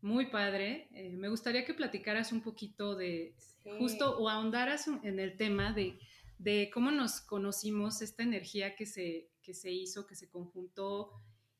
muy 0.02 0.26
padre. 0.26 0.90
Eh, 0.92 1.16
me 1.16 1.30
gustaría 1.30 1.64
que 1.64 1.74
platicaras 1.74 2.34
un 2.34 2.42
poquito 2.42 2.94
de 2.98 3.36
justo 3.80 4.18
o 4.18 4.28
ahondaras 4.28 4.90
en 5.04 5.18
el 5.18 5.38
tema 5.38 5.72
de, 5.72 5.98
de, 6.42 6.72
cómo 6.74 6.89
nos 6.89 7.22
conocimos, 7.22 8.02
esta 8.02 8.24
energía 8.24 8.76
que 8.76 8.88
se, 8.88 9.30
que 9.44 9.54
se 9.54 9.72
hizo, 9.72 10.08
que 10.08 10.16
se 10.16 10.28
conjuntó 10.28 11.12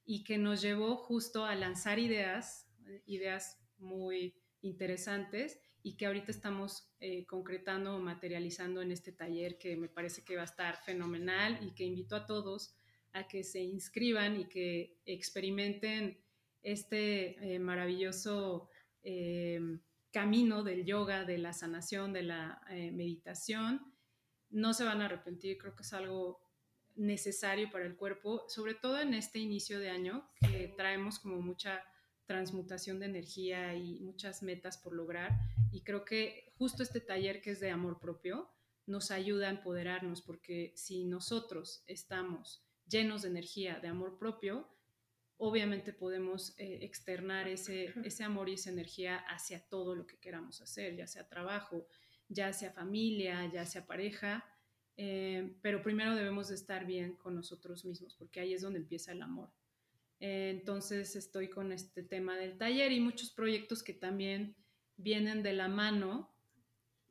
y 0.03 0.23
que 0.23 0.39
nos 0.39 0.61
llevó 0.61 0.95
justo 0.97 1.45
a 1.45 1.53
lanzar 1.53 1.99
ideas, 1.99 2.67
ideas 3.05 3.59
muy 3.77 4.36
interesantes 4.61 5.59
y 5.84 5.97
que 5.97 6.07
ahorita 6.07 6.32
estamos 6.32 6.91
eh, 6.99 7.25
concretando 7.27 7.95
o 7.95 7.99
materializando 7.99 8.82
en 8.82 8.91
este 8.91 9.11
taller 9.11 9.59
que 9.59 9.75
me 9.75 9.88
parece 9.88 10.23
que 10.23 10.36
va 10.36 10.41
a 10.41 10.45
estar 10.45 10.77
fenomenal 10.77 11.59
y 11.61 11.73
que 11.73 11.84
invito 11.84 12.15
a 12.15 12.25
todos 12.25 12.75
a 13.13 13.27
que 13.27 13.43
se 13.43 13.59
inscriban 13.61 14.39
y 14.39 14.45
que 14.45 14.97
experimenten 15.05 16.23
este 16.63 17.53
eh, 17.53 17.59
maravilloso 17.59 18.69
eh, 19.03 19.59
camino 20.11 20.63
del 20.63 20.86
yoga, 20.86 21.23
de 21.23 21.38
la 21.38 21.53
sanación, 21.53 22.13
de 22.13 22.23
la 22.23 22.61
meditación. 22.69 23.90
No 24.51 24.73
se 24.73 24.83
van 24.83 25.01
a 25.01 25.05
arrepentir, 25.05 25.57
creo 25.57 25.75
que 25.75 25.83
es 25.83 25.93
algo 25.93 26.39
necesario 26.95 27.71
para 27.71 27.85
el 27.85 27.95
cuerpo, 27.95 28.45
sobre 28.47 28.73
todo 28.73 28.99
en 28.99 29.13
este 29.13 29.39
inicio 29.39 29.79
de 29.79 29.89
año 29.89 30.29
que 30.39 30.73
traemos 30.77 31.19
como 31.19 31.41
mucha 31.41 31.81
transmutación 32.25 32.99
de 32.99 33.07
energía 33.07 33.75
y 33.75 33.99
muchas 33.99 34.43
metas 34.43 34.77
por 34.77 34.93
lograr. 34.93 35.31
Y 35.71 35.81
creo 35.81 36.05
que 36.05 36.53
justo 36.57 36.83
este 36.83 37.01
taller 37.01 37.41
que 37.41 37.51
es 37.51 37.59
de 37.59 37.71
amor 37.71 37.99
propio 37.99 38.49
nos 38.85 39.11
ayuda 39.11 39.47
a 39.47 39.51
empoderarnos, 39.51 40.21
porque 40.21 40.73
si 40.75 41.05
nosotros 41.05 41.83
estamos 41.87 42.65
llenos 42.87 43.21
de 43.21 43.29
energía, 43.29 43.79
de 43.79 43.87
amor 43.87 44.17
propio, 44.17 44.67
obviamente 45.37 45.93
podemos 45.93 46.53
eh, 46.57 46.79
externar 46.83 47.47
ese, 47.47 47.93
ese 48.03 48.23
amor 48.23 48.49
y 48.49 48.53
esa 48.53 48.69
energía 48.69 49.17
hacia 49.27 49.67
todo 49.67 49.95
lo 49.95 50.05
que 50.05 50.19
queramos 50.19 50.61
hacer, 50.61 50.95
ya 50.95 51.07
sea 51.07 51.27
trabajo, 51.27 51.87
ya 52.32 52.51
sea 52.53 52.71
familia, 52.71 53.49
ya 53.51 53.65
sea 53.65 53.86
pareja, 53.86 54.45
eh, 54.97 55.55
pero 55.61 55.82
primero 55.82 56.15
debemos 56.15 56.49
de 56.49 56.55
estar 56.55 56.86
bien 56.86 57.15
con 57.15 57.36
nosotros 57.36 57.86
mismos, 57.86 58.15
porque 58.15 58.39
ahí 58.39 58.53
es 58.53 58.61
donde 58.61 58.79
empieza 58.79 59.11
el 59.11 59.21
amor 59.21 59.51
entonces 60.21 61.15
estoy 61.15 61.49
con 61.49 61.71
este 61.71 62.03
tema 62.03 62.38
del 62.38 62.57
taller 62.57 62.91
y 62.91 62.99
muchos 62.99 63.32
proyectos 63.32 63.82
que 63.82 63.93
también 63.93 64.55
vienen 64.95 65.41
de 65.41 65.53
la 65.53 65.67
mano, 65.67 66.32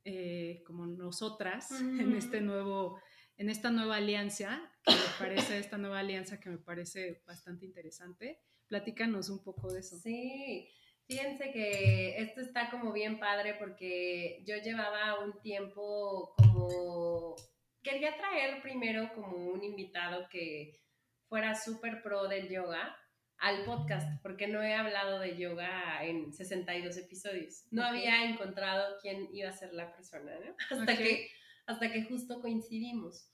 eh, 0.04 0.62
como 0.64 0.86
nosotras, 0.86 1.72
en 1.72 2.14
este 2.14 2.40
nuevo, 2.40 3.00
en 3.36 3.50
esta 3.50 3.72
nueva 3.72 3.96
alianza, 3.96 4.60
que 4.84 4.92
me 4.92 5.18
parece, 5.18 5.58
esta 5.58 5.76
nueva 5.76 5.98
alianza 5.98 6.38
que 6.38 6.50
me 6.50 6.58
parece 6.58 7.24
bastante 7.26 7.66
interesante. 7.66 8.38
Platícanos 8.68 9.28
un 9.28 9.42
poco 9.42 9.72
de 9.72 9.80
eso. 9.80 9.98
Sí, 9.98 10.68
fíjense 11.10 11.50
que 11.50 12.22
esto 12.22 12.40
está 12.40 12.70
como 12.70 12.92
bien 12.92 13.18
padre 13.18 13.56
porque 13.58 14.44
yo 14.46 14.56
llevaba 14.58 15.18
un 15.18 15.40
tiempo 15.40 16.34
como, 16.36 17.34
quería 17.82 18.16
traer 18.16 18.62
primero 18.62 19.12
como 19.12 19.36
un 19.36 19.64
invitado 19.64 20.28
que 20.30 20.80
fuera 21.28 21.56
súper 21.56 22.00
pro 22.02 22.28
del 22.28 22.48
yoga 22.48 22.96
al 23.38 23.64
podcast, 23.64 24.22
porque 24.22 24.46
no 24.46 24.62
he 24.62 24.74
hablado 24.74 25.18
de 25.18 25.36
yoga 25.36 26.04
en 26.04 26.32
62 26.32 26.96
episodios. 26.98 27.64
No 27.72 27.82
había 27.82 28.24
encontrado 28.24 28.96
quién 29.02 29.28
iba 29.32 29.48
a 29.48 29.52
ser 29.52 29.72
la 29.72 29.92
persona, 29.92 30.32
¿no? 30.38 30.54
Hasta, 30.70 30.96
que, 30.96 31.28
hasta 31.66 31.90
que 31.90 32.04
justo 32.04 32.40
coincidimos. 32.40 33.32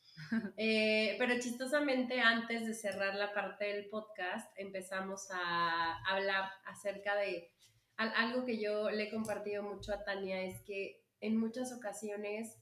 Eh, 0.56 1.14
pero 1.18 1.38
chistosamente, 1.38 2.20
antes 2.20 2.66
de 2.66 2.74
cerrar 2.74 3.14
la 3.14 3.32
parte 3.32 3.66
del 3.66 3.88
podcast, 3.88 4.50
empezamos 4.56 5.28
a 5.30 6.02
hablar 6.06 6.50
acerca 6.64 7.14
de 7.16 7.50
algo 7.96 8.44
que 8.44 8.58
yo 8.58 8.90
le 8.90 9.04
he 9.04 9.10
compartido 9.10 9.62
mucho 9.62 9.92
a 9.92 10.04
Tania, 10.04 10.42
es 10.42 10.60
que 10.62 11.02
en 11.20 11.36
muchas 11.36 11.72
ocasiones 11.72 12.58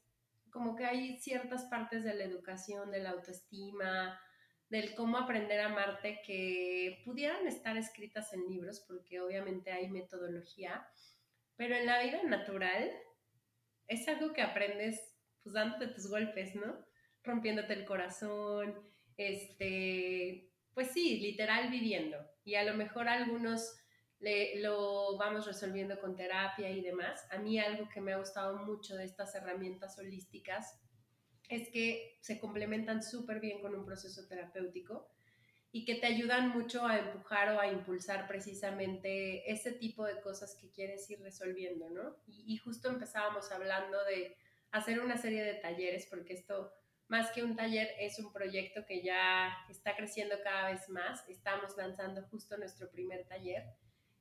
como 0.50 0.76
que 0.76 0.84
hay 0.84 1.18
ciertas 1.18 1.64
partes 1.64 2.04
de 2.04 2.14
la 2.14 2.24
educación, 2.24 2.92
de 2.92 3.00
la 3.00 3.10
autoestima, 3.10 4.20
del 4.68 4.94
cómo 4.94 5.18
aprender 5.18 5.60
a 5.60 5.66
amarte 5.66 6.20
que 6.24 7.02
pudieran 7.04 7.46
estar 7.48 7.76
escritas 7.76 8.32
en 8.32 8.46
libros, 8.48 8.84
porque 8.86 9.20
obviamente 9.20 9.72
hay 9.72 9.88
metodología, 9.88 10.86
pero 11.56 11.74
en 11.74 11.86
la 11.86 12.02
vida 12.02 12.22
natural 12.22 12.90
es 13.88 14.06
algo 14.08 14.32
que 14.32 14.42
aprendes 14.42 15.00
pues 15.42 15.54
dándote 15.54 15.88
tus 15.88 16.08
golpes, 16.08 16.54
¿no? 16.54 16.84
Rompiéndote 17.24 17.72
el 17.72 17.84
corazón, 17.84 18.74
este, 19.16 20.50
pues 20.74 20.88
sí, 20.92 21.18
literal 21.20 21.70
viviendo. 21.70 22.18
Y 22.44 22.54
a 22.54 22.64
lo 22.64 22.74
mejor 22.74 23.08
algunos 23.08 23.74
le, 24.20 24.60
lo 24.60 25.16
vamos 25.16 25.46
resolviendo 25.46 25.98
con 26.00 26.16
terapia 26.16 26.70
y 26.70 26.82
demás. 26.82 27.26
A 27.30 27.38
mí 27.38 27.58
algo 27.58 27.88
que 27.88 28.00
me 28.00 28.12
ha 28.12 28.18
gustado 28.18 28.58
mucho 28.58 28.94
de 28.94 29.04
estas 29.04 29.34
herramientas 29.34 29.98
holísticas 29.98 30.80
es 31.48 31.68
que 31.70 32.18
se 32.20 32.38
complementan 32.38 33.02
súper 33.02 33.40
bien 33.40 33.60
con 33.60 33.74
un 33.74 33.84
proceso 33.84 34.26
terapéutico 34.26 35.08
y 35.76 35.84
que 35.84 35.96
te 35.96 36.06
ayudan 36.06 36.50
mucho 36.50 36.86
a 36.86 36.98
empujar 36.98 37.50
o 37.50 37.60
a 37.60 37.66
impulsar 37.66 38.28
precisamente 38.28 39.50
ese 39.50 39.72
tipo 39.72 40.04
de 40.04 40.20
cosas 40.20 40.54
que 40.54 40.70
quieres 40.70 41.10
ir 41.10 41.20
resolviendo, 41.20 41.90
¿no? 41.90 42.16
Y, 42.28 42.56
justo 42.58 42.88
empezábamos 42.88 43.50
hablando 43.50 43.98
de 44.04 44.36
hacer 44.70 45.00
una 45.00 45.16
serie 45.16 45.42
de 45.42 45.54
talleres, 45.54 46.06
porque 46.08 46.34
esto, 46.34 46.72
más 47.08 47.30
que 47.32 47.42
un 47.42 47.56
taller, 47.56 47.88
es 47.98 48.18
un 48.18 48.32
proyecto 48.32 48.84
que 48.86 49.02
ya 49.02 49.56
está 49.68 49.94
creciendo 49.96 50.36
cada 50.42 50.70
vez 50.70 50.88
más. 50.88 51.28
Estamos 51.28 51.76
lanzando 51.76 52.22
justo 52.30 52.56
nuestro 52.56 52.90
primer 52.90 53.26
taller. 53.26 53.64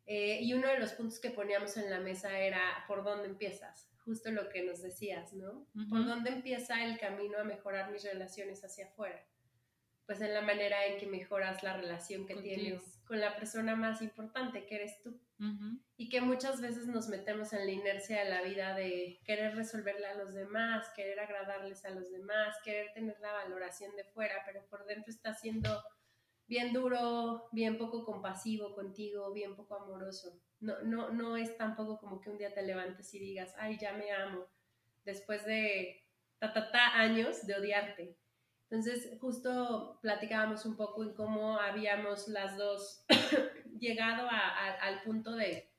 Eh, 0.06 0.40
y 0.42 0.54
uno 0.54 0.68
de 0.68 0.80
los 0.80 0.94
puntos 0.94 1.20
que 1.20 1.32
poníamos 1.32 1.78
en 1.78 1.90
la 1.90 2.00
mesa 2.00 2.38
era, 2.38 2.84
¿por 2.88 3.04
dónde 3.04 3.28
empiezas? 3.28 3.94
justo 4.06 4.32
lo 4.32 4.50
que 4.50 4.64
nos 4.64 4.82
decías, 4.82 5.34
¿no? 5.34 5.66
¿Por 5.90 6.06
dónde 6.06 6.30
empieza 6.30 6.84
el 6.84 7.00
camino 7.00 7.40
a 7.40 7.44
mejorar 7.44 7.92
mis 7.92 8.04
relaciones 8.04 8.64
hacia 8.64 8.88
afuera? 8.88 9.26
Pues 10.06 10.20
en 10.22 10.34
la 10.34 10.42
manera 10.42 10.86
en 10.86 11.00
que 11.00 11.08
mejoras 11.08 11.64
la 11.64 11.78
relación 11.78 12.26
que 12.26 12.36
tienes 12.36 13.00
con 13.06 13.20
la 13.20 13.36
persona 13.36 13.76
más 13.76 14.02
importante, 14.02 14.66
que 14.66 14.76
eres 14.76 15.02
tú. 15.02 15.18
Y 15.98 16.10
que 16.10 16.22
muchas 16.22 16.62
veces 16.62 16.88
nos 16.88 17.08
metemos 17.08 17.54
en 17.54 17.66
la 17.66 17.72
inercia 17.72 18.24
de 18.24 18.30
la 18.30 18.42
vida 18.42 18.76
de 18.76 19.20
querer 19.26 19.56
resolverle 19.56 20.06
a 20.06 20.16
los 20.16 20.34
demás, 20.34 20.88
querer 20.96 21.20
agradarles 21.20 21.84
a 21.86 21.90
los 21.90 22.12
demás, 22.12 22.56
querer 22.64 22.94
tener 22.94 23.20
la 23.20 23.34
valoración 23.34 23.96
de 23.96 24.06
fuera, 24.06 24.36
pero 24.46 24.66
por 24.70 24.86
dentro 24.86 25.12
está 25.12 25.34
siendo 25.34 25.84
bien 26.48 26.74
duro, 26.74 27.48
bien 27.52 27.78
poco 27.78 28.06
compasivo 28.06 28.74
contigo, 28.74 29.34
bien 29.34 29.56
poco 29.56 29.76
amoroso. 29.76 30.40
No, 30.60 30.82
no, 30.84 31.10
no 31.10 31.36
es 31.38 31.58
tampoco 31.58 32.00
como 32.00 32.22
que 32.22 32.30
un 32.30 32.38
día 32.38 32.54
te 32.54 32.64
levantes 32.64 33.14
y 33.14 33.20
digas, 33.20 33.54
ay, 33.58 33.78
ya 33.80 33.94
me 33.94 34.12
amo, 34.12 34.48
después 35.04 35.46
de 35.46 36.04
ta, 36.40 36.54
ta, 36.54 36.72
ta 36.72 37.00
años 37.00 37.46
de 37.46 37.56
odiarte. 37.56 38.18
Entonces, 38.70 39.18
justo 39.20 40.00
platicábamos 40.02 40.66
un 40.66 40.76
poco 40.76 41.04
en 41.04 41.14
cómo 41.14 41.60
habíamos 41.60 42.28
las 42.28 42.58
dos 42.58 43.06
llegado 43.84 44.28
al 44.30 45.02
punto 45.04 45.36
de 45.36 45.70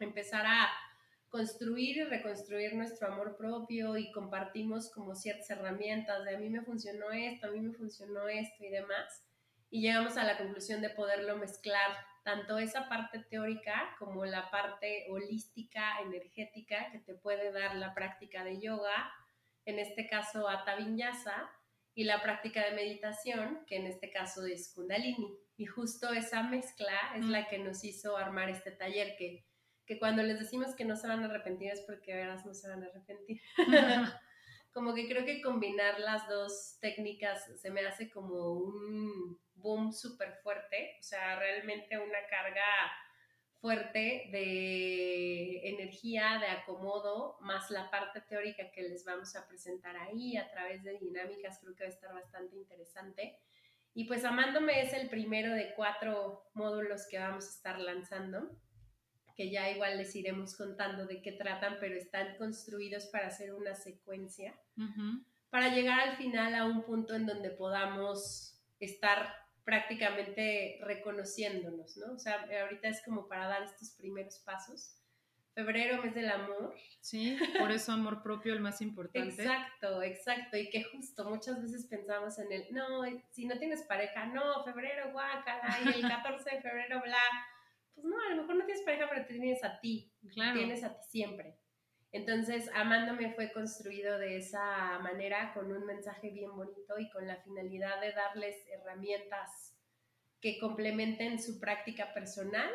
empezar 0.00 0.44
a 0.46 0.70
construir 1.28 1.98
y 1.98 2.04
reconstruir 2.04 2.74
nuestro 2.74 3.08
amor 3.08 3.36
propio 3.36 3.96
y 3.96 4.10
compartimos 4.10 4.90
como 4.90 5.14
ciertas 5.14 5.48
herramientas 5.50 6.24
de 6.24 6.36
a 6.36 6.38
mí 6.38 6.48
me 6.48 6.62
funcionó 6.62 7.10
esto, 7.12 7.46
a 7.46 7.50
mí 7.50 7.60
me 7.60 7.72
funcionó 7.72 8.28
esto 8.28 8.64
y 8.64 8.68
demás. 8.68 9.24
Y 9.70 9.82
llegamos 9.82 10.16
a 10.16 10.24
la 10.24 10.36
conclusión 10.36 10.82
de 10.82 10.90
poderlo 10.90 11.36
mezclar 11.36 11.92
tanto 12.24 12.58
esa 12.58 12.88
parte 12.88 13.18
teórica 13.18 13.96
como 13.98 14.24
la 14.24 14.50
parte 14.50 15.06
holística, 15.10 16.00
energética 16.00 16.90
que 16.90 16.98
te 16.98 17.14
puede 17.14 17.52
dar 17.52 17.76
la 17.76 17.94
práctica 17.94 18.44
de 18.44 18.60
yoga, 18.60 19.12
en 19.64 19.78
este 19.78 20.06
caso 20.06 20.48
Hatha 20.48 20.76
Vinyasa, 20.76 21.50
y 21.94 22.04
la 22.04 22.22
práctica 22.22 22.64
de 22.64 22.72
meditación, 22.72 23.64
que 23.66 23.76
en 23.76 23.86
este 23.86 24.10
caso 24.10 24.46
es 24.46 24.72
Kundalini. 24.74 25.41
Y 25.56 25.66
justo 25.66 26.12
esa 26.12 26.42
mezcla 26.42 26.98
es 27.16 27.24
la 27.24 27.48
que 27.48 27.58
nos 27.58 27.84
hizo 27.84 28.16
armar 28.16 28.48
este 28.50 28.72
taller 28.72 29.16
que 29.16 29.44
que 29.86 29.98
cuando 29.98 30.22
les 30.22 30.38
decimos 30.38 30.74
que 30.74 30.84
no 30.84 30.96
se 30.96 31.08
van 31.08 31.22
a 31.22 31.26
arrepentir 31.26 31.72
es 31.72 31.80
porque 31.82 32.14
verás 32.14 32.46
no 32.46 32.54
se 32.54 32.68
van 32.68 32.82
a 32.82 32.86
arrepentir. 32.86 33.40
como 34.72 34.94
que 34.94 35.08
creo 35.08 35.24
que 35.24 35.42
combinar 35.42 36.00
las 36.00 36.26
dos 36.28 36.78
técnicas 36.80 37.50
se 37.60 37.70
me 37.70 37.82
hace 37.82 38.10
como 38.10 38.52
un 38.52 39.38
boom 39.54 39.92
súper 39.92 40.34
fuerte, 40.42 40.96
o 40.98 41.02
sea, 41.02 41.38
realmente 41.38 41.98
una 41.98 42.26
carga 42.28 42.64
fuerte 43.60 44.28
de 44.32 45.68
energía, 45.68 46.38
de 46.40 46.46
acomodo, 46.46 47.36
más 47.40 47.70
la 47.70 47.90
parte 47.90 48.22
teórica 48.22 48.72
que 48.72 48.82
les 48.82 49.04
vamos 49.04 49.36
a 49.36 49.46
presentar 49.46 49.96
ahí 49.96 50.36
a 50.36 50.50
través 50.50 50.82
de 50.82 50.98
dinámicas, 50.98 51.60
creo 51.60 51.74
que 51.76 51.84
va 51.84 51.90
a 51.90 51.92
estar 51.92 52.12
bastante 52.12 52.56
interesante. 52.56 53.38
Y 53.94 54.04
pues 54.06 54.24
Amándome 54.24 54.82
es 54.82 54.92
el 54.94 55.10
primero 55.10 55.52
de 55.54 55.74
cuatro 55.74 56.50
módulos 56.54 57.06
que 57.10 57.18
vamos 57.18 57.44
a 57.46 57.50
estar 57.50 57.78
lanzando 57.78 58.58
que 59.36 59.50
ya 59.50 59.70
igual 59.70 59.98
les 59.98 60.14
iremos 60.14 60.56
contando 60.56 61.06
de 61.06 61.22
qué 61.22 61.32
tratan, 61.32 61.76
pero 61.80 61.96
están 61.96 62.36
construidos 62.36 63.06
para 63.06 63.28
hacer 63.28 63.54
una 63.54 63.74
secuencia, 63.74 64.54
para 65.50 65.74
llegar 65.74 66.00
al 66.00 66.16
final 66.16 66.54
a 66.54 66.64
un 66.64 66.82
punto 66.84 67.14
en 67.14 67.26
donde 67.26 67.50
podamos 67.50 68.60
estar 68.80 69.34
prácticamente 69.64 70.78
reconociéndonos, 70.82 71.96
¿no? 71.96 72.14
O 72.14 72.18
sea, 72.18 72.46
ahorita 72.62 72.88
es 72.88 73.02
como 73.04 73.28
para 73.28 73.46
dar 73.46 73.62
estos 73.62 73.92
primeros 73.92 74.38
pasos. 74.40 74.96
Febrero, 75.54 76.02
mes 76.02 76.14
del 76.14 76.30
amor. 76.30 76.74
Sí, 77.00 77.38
por 77.58 77.70
eso 77.70 77.92
amor 77.92 78.22
propio 78.22 78.54
el 78.54 78.60
más 78.60 78.80
importante. 78.80 79.42
Exacto, 79.42 80.02
exacto. 80.02 80.56
Y 80.56 80.70
que 80.70 80.82
justo 80.84 81.28
muchas 81.28 81.60
veces 81.60 81.86
pensamos 81.86 82.38
en 82.38 82.50
el, 82.52 82.66
no, 82.70 83.02
si 83.30 83.46
no 83.46 83.58
tienes 83.58 83.82
pareja, 83.82 84.26
no, 84.26 84.64
febrero, 84.64 85.12
guácala, 85.12 85.78
y 85.84 85.88
el 85.88 86.02
14 86.08 86.56
de 86.56 86.62
febrero, 86.62 87.02
bla 87.02 87.18
pues 87.94 88.06
no, 88.06 88.16
a 88.18 88.30
lo 88.30 88.42
mejor 88.42 88.56
no 88.56 88.64
tienes 88.64 88.84
pareja, 88.84 89.06
pero 89.10 89.26
te 89.26 89.34
tienes 89.34 89.62
a 89.64 89.78
ti. 89.80 90.10
Claro. 90.32 90.58
Tienes 90.58 90.82
a 90.84 90.94
ti 90.96 91.04
siempre. 91.08 91.58
Entonces, 92.10 92.70
Amándome 92.74 93.32
fue 93.34 93.52
construido 93.52 94.18
de 94.18 94.36
esa 94.36 94.98
manera, 94.98 95.52
con 95.54 95.72
un 95.72 95.86
mensaje 95.86 96.30
bien 96.30 96.54
bonito 96.54 96.98
y 96.98 97.10
con 97.10 97.26
la 97.26 97.36
finalidad 97.36 98.00
de 98.00 98.12
darles 98.12 98.56
herramientas 98.68 99.74
que 100.40 100.58
complementen 100.58 101.40
su 101.40 101.58
práctica 101.58 102.12
personal 102.12 102.70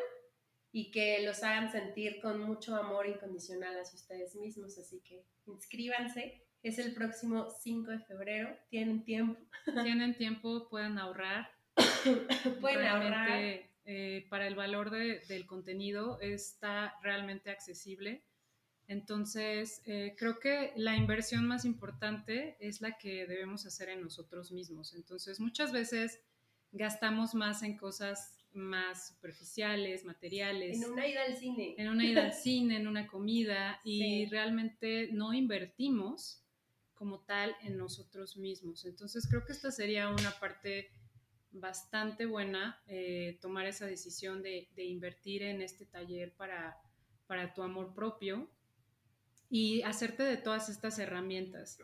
y 0.72 0.90
que 0.90 1.22
los 1.24 1.42
hagan 1.42 1.72
sentir 1.72 2.20
con 2.20 2.40
mucho 2.40 2.76
amor 2.76 3.06
incondicional 3.06 3.78
hacia 3.78 3.96
ustedes 3.96 4.34
mismos. 4.36 4.78
Así 4.78 5.00
que 5.00 5.24
inscríbanse. 5.46 6.42
Es 6.62 6.78
el 6.78 6.92
próximo 6.94 7.48
5 7.50 7.90
de 7.90 7.98
febrero. 8.00 8.56
Tienen 8.68 9.04
tiempo. 9.04 9.40
Tienen 9.84 10.16
tiempo, 10.16 10.68
pueden 10.68 10.98
ahorrar. 10.98 11.50
pueden 12.60 12.86
ahorrar 12.86 13.68
eh, 13.90 14.26
para 14.28 14.46
el 14.46 14.54
valor 14.54 14.90
del 14.90 15.46
contenido 15.46 16.20
está 16.20 16.94
realmente 17.02 17.50
accesible. 17.50 18.22
Entonces, 18.86 19.82
eh, 19.86 20.14
creo 20.18 20.38
que 20.38 20.72
la 20.76 20.94
inversión 20.94 21.46
más 21.46 21.64
importante 21.64 22.56
es 22.60 22.82
la 22.82 22.98
que 22.98 23.26
debemos 23.26 23.64
hacer 23.64 23.88
en 23.88 24.02
nosotros 24.02 24.52
mismos. 24.52 24.94
Entonces, 24.94 25.40
muchas 25.40 25.72
veces 25.72 26.20
gastamos 26.72 27.34
más 27.34 27.62
en 27.62 27.78
cosas 27.78 28.37
más 28.52 29.08
superficiales, 29.08 30.04
materiales. 30.04 30.82
En 30.82 30.90
una 30.90 31.06
ida 31.06 31.24
al 31.24 31.36
cine. 31.36 31.74
En 31.78 31.88
una 31.88 32.04
ida 32.04 32.24
al 32.24 32.32
cine, 32.32 32.76
en 32.76 32.88
una 32.88 33.06
comida, 33.06 33.80
y 33.84 34.26
realmente 34.26 35.08
no 35.12 35.32
invertimos 35.32 36.44
como 36.94 37.20
tal 37.20 37.54
en 37.62 37.76
nosotros 37.76 38.36
mismos. 38.36 38.84
Entonces, 38.84 39.26
creo 39.28 39.44
que 39.44 39.52
esta 39.52 39.70
sería 39.70 40.08
una 40.08 40.32
parte 40.40 40.90
bastante 41.52 42.26
buena 42.26 42.82
eh, 42.86 43.38
tomar 43.40 43.66
esa 43.66 43.86
decisión 43.86 44.42
de, 44.42 44.68
invertir 44.76 45.42
en 45.42 45.62
este 45.62 45.86
taller 45.86 46.34
para, 46.34 46.76
para, 47.26 47.54
tu 47.54 47.62
amor 47.62 47.94
propio 47.94 48.50
y 49.48 49.82
hacerte 49.82 50.24
de 50.24 50.36
todas 50.36 50.68
estas 50.68 50.98
herramientas 50.98 51.78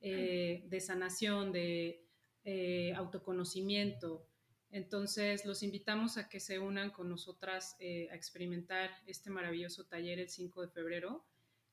eh, 0.00 0.64
de 0.66 0.80
sanación, 0.80 1.52
de 1.52 2.04
eh, 2.44 2.92
autoconocimiento. 2.94 4.26
Entonces, 4.74 5.44
los 5.44 5.62
invitamos 5.62 6.16
a 6.16 6.28
que 6.28 6.40
se 6.40 6.58
unan 6.58 6.90
con 6.90 7.08
nosotras 7.08 7.76
a 7.80 8.14
experimentar 8.14 8.90
este 9.06 9.30
maravilloso 9.30 9.86
taller 9.86 10.18
el 10.18 10.28
5 10.28 10.62
de 10.62 10.68
febrero. 10.68 11.24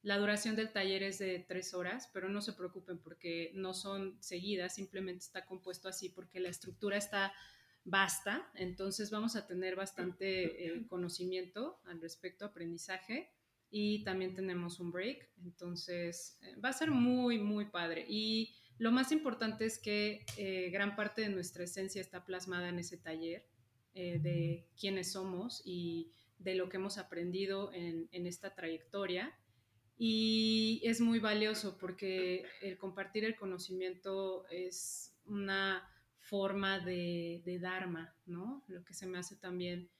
La 0.03 0.19
duración 0.19 0.55
del 0.55 0.71
taller 0.71 1.01
es 1.01 1.17
de 1.17 1.39
tres 1.39 1.73
horas, 1.73 2.11
pero 2.13 2.29
no 2.29 2.41
se 2.41 2.53
preocupen 2.53 2.99
porque 2.99 3.53
no 3.55 3.73
son 3.73 4.21
seguidas, 4.21 4.75
simplemente 4.75 5.25
está 5.25 5.47
compuesto 5.47 5.89
así 5.89 6.09
porque 6.09 6.39
la 6.39 6.49
estructura 6.49 6.95
está 6.95 7.33
vasta, 7.85 8.51
entonces 8.53 9.09
vamos 9.09 9.35
a 9.35 9.47
tener 9.47 9.75
bastante 9.75 10.67
eh, 10.67 10.85
conocimiento 10.87 11.79
al 11.85 11.99
respecto, 12.01 12.45
aprendizaje 12.45 13.31
y 13.71 14.03
también 14.03 14.35
tenemos 14.35 14.79
un 14.79 14.91
break, 14.91 15.27
entonces 15.43 16.37
eh, 16.43 16.55
va 16.63 16.69
a 16.69 16.73
ser 16.73 16.91
muy, 16.91 17.39
muy 17.39 17.65
padre. 17.65 18.05
Y 18.07 18.53
lo 18.81 18.91
más 18.91 19.11
importante 19.11 19.65
es 19.65 19.79
que 19.79 20.25
eh, 20.37 20.69
gran 20.71 20.95
parte 20.95 21.21
de 21.21 21.29
nuestra 21.29 21.63
esencia 21.63 22.01
está 22.01 22.25
plasmada 22.25 22.69
en 22.69 22.79
ese 22.79 22.97
taller 22.97 23.47
de 23.93 24.69
quiénes 24.79 25.11
somos 25.11 25.61
y 25.65 26.13
de 26.37 26.55
lo 26.55 26.69
que 26.69 26.77
hemos 26.77 26.97
aprendido 26.97 27.73
en, 27.73 28.07
en 28.13 28.25
esta 28.25 28.55
trayectoria 28.55 29.37
y 29.97 30.81
es 30.83 30.99
muy 30.99 31.19
valioso 31.19 31.77
porque 31.77 32.43
el 32.63 32.79
compartir 32.79 33.23
el 33.23 33.35
conocimiento 33.35 34.47
es 34.49 35.15
una 35.25 35.87
forma 36.17 36.79
de, 36.79 37.59
Dharma, 37.61 38.15
¿no? 38.25 38.63
Lo 38.67 38.83
que 38.83 38.95
se 38.95 39.05
me 39.05 39.19
hace 39.19 39.35
también 39.35 39.91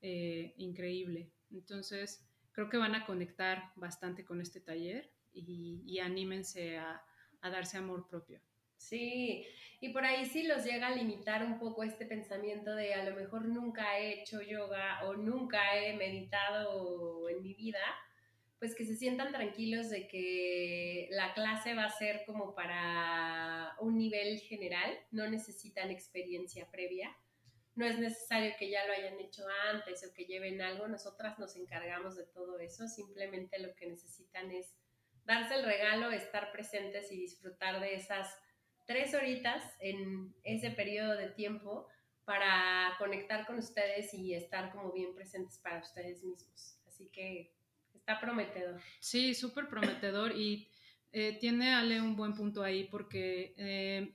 eh, 0.00 0.54
increíble. 0.56 1.32
Entonces, 1.50 2.26
creo 2.52 2.70
que 2.70 2.78
van 2.78 2.94
a 2.94 3.04
conectar 3.04 3.72
bastante 3.76 4.24
con 4.24 4.40
este 4.40 4.60
taller 4.60 5.12
y, 5.32 5.98
anímense 5.98 6.78
a, 6.78 7.04
a, 7.42 7.50
darse 7.50 7.78
amor 7.78 8.06
propio. 8.08 8.40
Sí, 8.76 9.46
y 9.80 9.90
por 9.90 10.04
ahí 10.04 10.26
sí 10.26 10.44
los 10.44 10.64
llega 10.64 10.88
a 10.88 10.96
limitar 10.96 11.44
un 11.44 11.58
poco 11.58 11.82
este 11.82 12.06
pensamiento 12.06 12.74
de 12.74 12.94
a 12.94 13.04
lo 13.04 13.14
mejor 13.14 13.44
nunca 13.46 13.98
he 13.98 14.20
hecho 14.20 14.40
yoga 14.40 15.04
o 15.04 15.14
nunca 15.14 15.76
he 15.76 15.96
meditado 15.96 17.28
en 17.28 17.42
mi 17.42 17.54
vida 17.54 17.80
pues 18.60 18.74
que 18.74 18.84
se 18.84 18.94
sientan 18.94 19.32
tranquilos 19.32 19.88
de 19.88 20.06
que 20.06 21.08
la 21.10 21.32
clase 21.32 21.74
va 21.74 21.86
a 21.86 21.90
ser 21.90 22.24
como 22.26 22.54
para 22.54 23.74
un 23.80 23.96
nivel 23.96 24.38
general, 24.40 24.98
no 25.10 25.26
necesitan 25.28 25.90
experiencia 25.90 26.70
previa, 26.70 27.16
no 27.74 27.86
es 27.86 27.98
necesario 27.98 28.52
que 28.58 28.68
ya 28.68 28.86
lo 28.86 28.92
hayan 28.92 29.18
hecho 29.18 29.42
antes 29.72 30.04
o 30.04 30.12
que 30.12 30.26
lleven 30.26 30.60
algo, 30.60 30.86
nosotras 30.88 31.38
nos 31.38 31.56
encargamos 31.56 32.16
de 32.16 32.26
todo 32.26 32.60
eso, 32.60 32.86
simplemente 32.86 33.58
lo 33.58 33.74
que 33.74 33.86
necesitan 33.86 34.50
es 34.50 34.74
darse 35.24 35.54
el 35.54 35.64
regalo, 35.64 36.10
estar 36.10 36.52
presentes 36.52 37.10
y 37.12 37.16
disfrutar 37.16 37.80
de 37.80 37.94
esas 37.94 38.36
tres 38.86 39.14
horitas 39.14 39.62
en 39.80 40.34
ese 40.42 40.70
periodo 40.70 41.16
de 41.16 41.28
tiempo 41.28 41.86
para 42.24 42.94
conectar 42.98 43.46
con 43.46 43.58
ustedes 43.58 44.12
y 44.14 44.34
estar 44.34 44.72
como 44.72 44.92
bien 44.92 45.14
presentes 45.14 45.58
para 45.58 45.80
ustedes 45.80 46.22
mismos. 46.22 46.78
Así 46.86 47.08
que 47.08 47.52
Está 48.00 48.18
prometedor. 48.18 48.80
Sí, 48.98 49.34
súper 49.34 49.68
prometedor 49.68 50.34
y 50.34 50.68
eh, 51.12 51.36
tiene 51.38 51.74
Ale 51.74 52.00
un 52.00 52.16
buen 52.16 52.34
punto 52.34 52.62
ahí 52.62 52.84
porque 52.84 53.54
eh, 53.58 54.14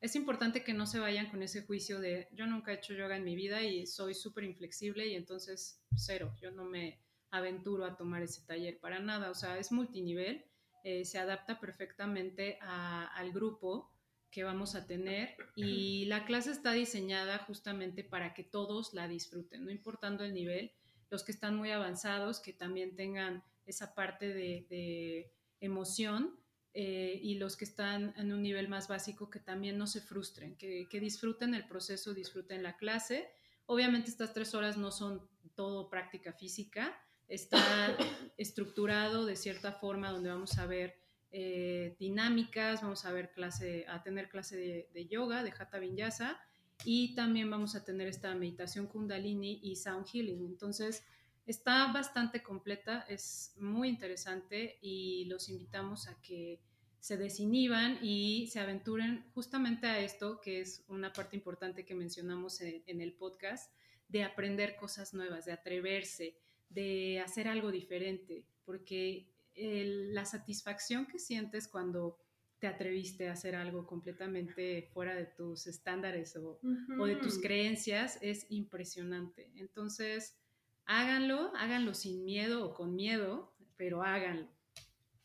es 0.00 0.14
importante 0.14 0.62
que 0.62 0.72
no 0.72 0.86
se 0.86 1.00
vayan 1.00 1.30
con 1.30 1.42
ese 1.42 1.62
juicio 1.62 2.00
de 2.00 2.28
yo 2.32 2.46
nunca 2.46 2.72
he 2.72 2.76
hecho 2.76 2.94
yoga 2.94 3.16
en 3.16 3.24
mi 3.24 3.34
vida 3.34 3.62
y 3.62 3.86
soy 3.86 4.14
súper 4.14 4.44
inflexible 4.44 5.06
y 5.08 5.14
entonces 5.14 5.82
cero, 5.96 6.32
yo 6.40 6.52
no 6.52 6.64
me 6.64 7.00
aventuro 7.34 7.84
a 7.84 7.96
tomar 7.96 8.22
ese 8.22 8.42
taller 8.46 8.78
para 8.78 9.00
nada, 9.00 9.30
o 9.30 9.34
sea, 9.34 9.58
es 9.58 9.72
multinivel, 9.72 10.44
eh, 10.84 11.04
se 11.04 11.18
adapta 11.18 11.58
perfectamente 11.58 12.58
al 12.60 13.32
grupo 13.32 13.90
que 14.30 14.44
vamos 14.44 14.76
a 14.76 14.86
tener 14.86 15.36
y 15.56 16.04
la 16.06 16.26
clase 16.26 16.52
está 16.52 16.72
diseñada 16.72 17.38
justamente 17.38 18.04
para 18.04 18.34
que 18.34 18.44
todos 18.44 18.94
la 18.94 19.08
disfruten, 19.08 19.64
no 19.64 19.70
importando 19.72 20.24
el 20.24 20.32
nivel, 20.32 20.72
los 21.10 21.24
que 21.24 21.32
están 21.32 21.56
muy 21.56 21.72
avanzados, 21.72 22.38
que 22.40 22.52
también 22.52 22.94
tengan 22.94 23.42
esa 23.66 23.94
parte 23.94 24.32
de, 24.32 25.30
emoción 25.60 26.38
eh, 26.74 27.18
y 27.22 27.36
los 27.36 27.56
que 27.56 27.64
están 27.64 28.12
en 28.18 28.32
un 28.32 28.42
nivel 28.42 28.68
más 28.68 28.86
básico, 28.86 29.30
que 29.30 29.40
también 29.40 29.78
no 29.78 29.86
se 29.86 30.02
frustren, 30.02 30.56
que, 30.56 30.86
que 30.90 31.00
disfruten 31.00 31.54
el 31.54 31.66
proceso, 31.66 32.12
disfruten 32.12 32.62
la 32.62 32.76
clase. 32.76 33.30
Obviamente 33.64 34.10
estas 34.10 34.34
tres 34.34 34.54
horas 34.54 34.76
no 34.76 34.90
son 34.90 35.26
todo 35.54 35.88
práctica 35.88 36.34
física, 36.34 37.00
está 37.28 37.96
estructurado 38.36 39.26
de 39.26 39.36
cierta 39.36 39.72
forma 39.72 40.10
donde 40.10 40.30
vamos 40.30 40.58
a 40.58 40.66
ver 40.66 40.96
eh, 41.36 41.96
dinámicas, 41.98 42.82
vamos 42.82 43.04
a 43.04 43.12
ver 43.12 43.32
clase, 43.32 43.86
a 43.88 44.02
tener 44.02 44.28
clase 44.28 44.88
de, 44.92 45.06
yoga, 45.06 45.42
de 45.42 45.50
Hatha 45.50 45.78
Vinyasa, 45.78 46.40
y 46.84 47.14
también 47.14 47.50
vamos 47.50 47.74
a 47.74 47.84
tener 47.84 48.08
esta 48.08 48.34
meditación 48.34 48.86
Kundalini 48.86 49.60
y 49.62 49.76
Sound 49.76 50.06
Healing. 50.06 50.46
Entonces, 50.46 51.02
está 51.46 51.92
bastante 51.92 52.42
completa, 52.42 53.04
es 53.08 53.54
muy 53.58 53.88
interesante 53.88 54.78
y 54.80 55.24
los 55.24 55.48
invitamos 55.48 56.08
a 56.08 56.20
que 56.20 56.60
se 57.00 57.16
desinhiban 57.16 57.98
y 58.00 58.46
se 58.46 58.60
aventuren 58.60 59.26
justamente 59.34 59.86
a 59.86 59.98
esto, 59.98 60.40
que 60.40 60.60
es 60.60 60.84
una 60.88 61.12
parte 61.12 61.36
importante 61.36 61.84
que 61.84 61.94
mencionamos 61.94 62.60
en 62.60 63.00
el 63.00 63.12
podcast, 63.12 63.72
de 64.08 64.22
aprender 64.22 64.76
cosas 64.76 65.14
nuevas, 65.14 65.44
de 65.44 65.52
atreverse, 65.52 66.38
de 66.74 67.20
hacer 67.20 67.48
algo 67.48 67.70
diferente, 67.70 68.44
porque 68.64 69.30
la 69.56 70.24
satisfacción 70.24 71.06
que 71.06 71.18
sientes 71.18 71.68
cuando 71.68 72.18
te 72.58 72.66
atreviste 72.66 73.28
a 73.28 73.32
hacer 73.32 73.54
algo 73.54 73.86
completamente 73.86 74.88
fuera 74.92 75.14
de 75.14 75.26
tus 75.26 75.66
estándares 75.66 76.36
o, 76.36 76.58
de 77.06 77.16
tus 77.16 77.38
creencias 77.40 78.18
es 78.22 78.46
impresionante. 78.50 79.50
Entonces, 79.56 80.40
háganlo, 80.86 81.52
háganlo 81.56 81.94
sin 81.94 82.24
miedo 82.24 82.66
o 82.66 82.74
con 82.74 82.94
miedo, 82.94 83.54
pero 83.76 84.02
háganlo. 84.02 84.48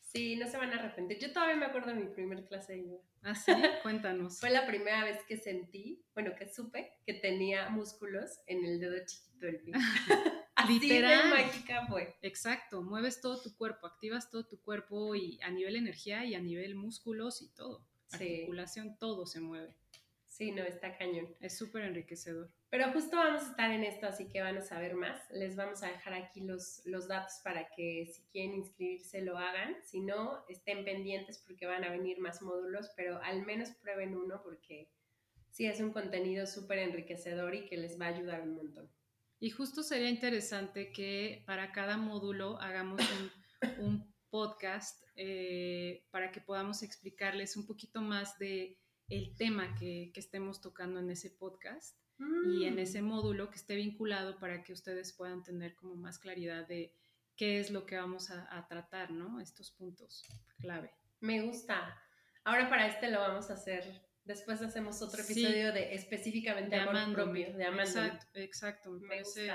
Sí, 0.00 0.36
no 0.36 0.48
se 0.48 0.58
van 0.58 0.72
a 0.72 0.76
arrepentir. 0.76 1.18
Yo 1.18 1.32
todavía 1.32 1.56
me 1.56 1.66
acuerdo 1.66 1.94
de 1.94 2.00
mi 2.00 2.08
primer 2.08 2.44
clase 2.44 2.74
de 2.74 2.88
yoga. 2.88 3.04
¿Ah, 3.22 3.34
sí? 3.34 3.52
Cuéntanos. 3.82 4.40
Fue 4.40 4.50
la 4.50 4.66
primera 4.66 5.04
vez 5.04 5.18
que 5.26 5.36
sentí, 5.36 6.04
bueno, 6.14 6.32
que 6.36 6.48
supe 6.48 6.92
que 7.06 7.14
tenía 7.14 7.68
músculos 7.70 8.40
en 8.46 8.64
el 8.64 8.80
dedo 8.80 8.96
chiquito 9.06 9.46
del 9.46 9.60
pie. 9.60 9.74
Literal. 10.70 11.30
mágica 11.30 11.86
fue. 11.86 12.16
Exacto, 12.22 12.82
mueves 12.82 13.20
todo 13.20 13.40
tu 13.40 13.56
cuerpo, 13.56 13.86
activas 13.86 14.30
todo 14.30 14.46
tu 14.46 14.60
cuerpo 14.60 15.14
y 15.14 15.40
a 15.42 15.50
nivel 15.50 15.76
energía 15.76 16.24
y 16.24 16.34
a 16.34 16.40
nivel 16.40 16.74
músculos 16.74 17.42
y 17.42 17.48
todo. 17.48 17.84
Articulación, 18.12 18.96
todo 18.98 19.26
se 19.26 19.40
mueve. 19.40 19.74
Sí, 20.26 20.52
no, 20.52 20.62
está 20.62 20.96
cañón. 20.96 21.28
Es 21.40 21.58
súper 21.58 21.84
enriquecedor. 21.84 22.50
Pero 22.70 22.90
justo 22.92 23.16
vamos 23.16 23.42
a 23.42 23.50
estar 23.50 23.70
en 23.72 23.84
esto, 23.84 24.06
así 24.06 24.28
que 24.28 24.40
van 24.40 24.56
a 24.56 24.62
saber 24.62 24.94
más. 24.94 25.28
Les 25.32 25.56
vamos 25.56 25.82
a 25.82 25.88
dejar 25.88 26.14
aquí 26.14 26.40
los, 26.40 26.82
los 26.86 27.08
datos 27.08 27.40
para 27.42 27.68
que 27.68 28.06
si 28.06 28.22
quieren 28.32 28.54
inscribirse 28.54 29.22
lo 29.22 29.36
hagan. 29.36 29.76
Si 29.84 30.00
no, 30.00 30.44
estén 30.48 30.84
pendientes 30.84 31.42
porque 31.44 31.66
van 31.66 31.84
a 31.84 31.90
venir 31.90 32.20
más 32.20 32.42
módulos, 32.42 32.90
pero 32.96 33.20
al 33.22 33.44
menos 33.44 33.70
prueben 33.82 34.16
uno 34.16 34.40
porque 34.42 34.88
sí 35.50 35.66
es 35.66 35.80
un 35.80 35.92
contenido 35.92 36.46
súper 36.46 36.78
enriquecedor 36.78 37.54
y 37.54 37.66
que 37.66 37.76
les 37.76 38.00
va 38.00 38.06
a 38.06 38.14
ayudar 38.14 38.42
un 38.42 38.54
montón. 38.54 38.88
Y 39.40 39.48
justo 39.48 39.82
sería 39.82 40.10
interesante 40.10 40.92
que 40.92 41.42
para 41.46 41.72
cada 41.72 41.96
módulo 41.96 42.60
hagamos 42.60 43.00
un, 43.78 44.10
podcast 44.30 45.02
eh, 45.16 46.06
para 46.12 46.30
que 46.30 46.40
podamos 46.40 46.84
explicarles 46.84 47.56
un 47.56 47.66
poquito 47.66 48.00
más 48.00 48.38
de 48.38 48.78
el 49.08 49.34
tema 49.34 49.74
que, 49.74 50.12
estemos 50.14 50.60
tocando 50.60 51.00
en 51.00 51.10
ese 51.10 51.30
podcast 51.30 51.98
y 52.46 52.64
en 52.64 52.76
mm. 52.76 52.78
ese 52.78 53.02
módulo 53.02 53.50
que 53.50 53.56
esté 53.56 53.74
vinculado 53.74 54.38
para 54.38 54.62
que 54.62 54.72
ustedes 54.72 55.12
puedan 55.14 55.42
tener 55.42 55.74
como 55.74 55.96
más 55.96 56.20
claridad 56.20 56.68
de 56.68 56.94
qué 57.34 57.58
es 57.58 57.72
lo 57.72 57.86
que 57.86 57.96
vamos 57.96 58.30
a, 58.30 58.46
a 58.56 58.68
tratar, 58.68 59.10
¿no? 59.10 59.40
Estos 59.40 59.72
puntos 59.72 60.22
clave. 60.60 60.92
Me 61.18 61.42
gusta. 61.42 62.00
Ahora 62.44 62.70
para 62.70 62.86
este 62.86 63.10
lo 63.10 63.18
vamos 63.18 63.50
a 63.50 63.54
hacer 63.54 64.09
Después 64.24 64.60
hacemos 64.62 65.02
otro 65.02 65.22
episodio 65.22 65.72
de 65.72 65.94
específicamente 65.94 66.76
de 66.76 66.82
amor 66.82 67.14
propio, 67.14 67.52
de 67.56 67.64
Exacto, 67.64 68.26
exacto, 68.34 68.90
me, 68.90 69.08
parece 69.08 69.50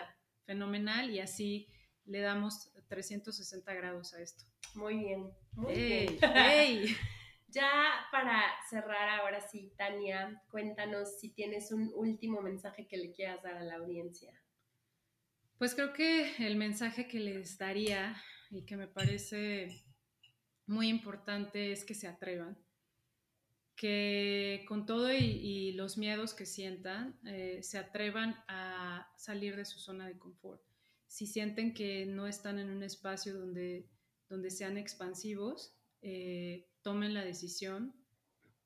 fenomenal 0.45 1.09
y 1.11 1.19
así 1.19 1.67
le 2.05 2.19
damos 2.19 2.71
360 2.87 3.73
grados 3.73 4.13
a 4.13 4.21
esto. 4.21 4.43
Muy 4.73 4.97
bien, 4.97 5.31
muy 5.53 5.73
bien. 5.73 6.17
ya 7.47 7.71
para 8.11 8.43
cerrar 8.69 9.09
ahora 9.19 9.39
sí, 9.41 9.73
Tania, 9.77 10.41
cuéntanos 10.49 11.19
si 11.19 11.29
tienes 11.29 11.71
un 11.71 11.91
último 11.95 12.41
mensaje 12.41 12.87
que 12.87 12.97
le 12.97 13.11
quieras 13.11 13.41
dar 13.43 13.55
a 13.55 13.63
la 13.63 13.75
audiencia. 13.75 14.33
Pues 15.57 15.73
creo 15.73 15.93
que 15.93 16.35
el 16.45 16.57
mensaje 16.57 17.07
que 17.07 17.19
les 17.19 17.57
daría 17.57 18.21
y 18.49 18.65
que 18.65 18.75
me 18.75 18.87
parece 18.87 19.85
muy 20.67 20.89
importante 20.89 21.71
es 21.71 21.85
que 21.85 21.93
se 21.93 22.07
atrevan 22.07 22.57
que 23.75 24.63
con 24.67 24.85
todo 24.85 25.13
y, 25.13 25.73
los 25.73 25.97
miedos 25.97 26.33
que 26.33 26.45
sientan, 26.45 27.19
eh, 27.25 27.59
se 27.61 27.77
atrevan 27.77 28.35
a 28.47 29.11
salir 29.17 29.55
de 29.55 29.65
su 29.65 29.79
zona 29.79 30.07
de 30.07 30.17
confort. 30.17 30.61
Si 31.07 31.27
sienten 31.27 31.73
que 31.73 32.05
no 32.05 32.27
están 32.27 32.59
en 32.59 32.69
un 32.69 32.83
espacio 32.83 33.37
donde, 33.37 33.89
donde 34.29 34.49
sean 34.49 34.77
expansivos, 34.77 35.75
eh, 36.01 36.67
tomen 36.81 37.13
la 37.13 37.25
decisión 37.25 37.93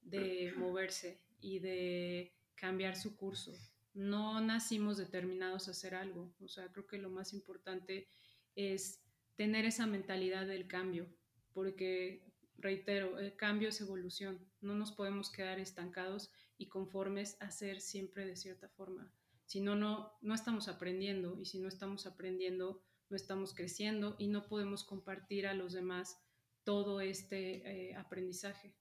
de 0.01 0.53
moverse 0.57 1.21
y 1.41 1.59
de 1.59 2.33
cambiar 2.55 2.95
su 2.95 3.15
curso. 3.15 3.53
No 3.93 4.39
nacimos 4.41 4.97
determinados 4.97 5.67
a 5.67 5.71
hacer 5.71 5.95
algo. 5.95 6.33
O 6.39 6.47
sea, 6.47 6.71
creo 6.71 6.85
que 6.85 6.97
lo 6.97 7.09
más 7.09 7.33
importante 7.33 8.07
es 8.55 9.01
tener 9.35 9.65
esa 9.65 9.87
mentalidad 9.87 10.45
del 10.45 10.67
cambio, 10.67 11.07
porque 11.53 12.21
reitero, 12.57 13.17
el 13.19 13.35
cambio 13.35 13.69
es 13.69 13.81
evolución. 13.81 14.48
No 14.61 14.75
nos 14.75 14.91
podemos 14.91 15.31
quedar 15.31 15.59
estancados 15.59 16.31
y 16.57 16.67
conformes 16.67 17.37
a 17.39 17.51
ser 17.51 17.81
siempre 17.81 18.25
de 18.25 18.35
cierta 18.35 18.69
forma. 18.69 19.11
Si 19.45 19.61
no, 19.61 19.75
no, 19.75 20.13
no 20.21 20.35
estamos 20.35 20.67
aprendiendo 20.67 21.39
y 21.39 21.45
si 21.45 21.59
no 21.59 21.67
estamos 21.67 22.05
aprendiendo, 22.05 22.83
no 23.09 23.15
estamos 23.15 23.55
creciendo 23.55 24.15
y 24.19 24.27
no 24.27 24.47
podemos 24.47 24.83
compartir 24.83 25.47
a 25.47 25.53
los 25.53 25.73
demás 25.73 26.19
todo 26.63 27.01
este 27.01 27.89
eh, 27.89 27.95
aprendizaje. 27.95 28.75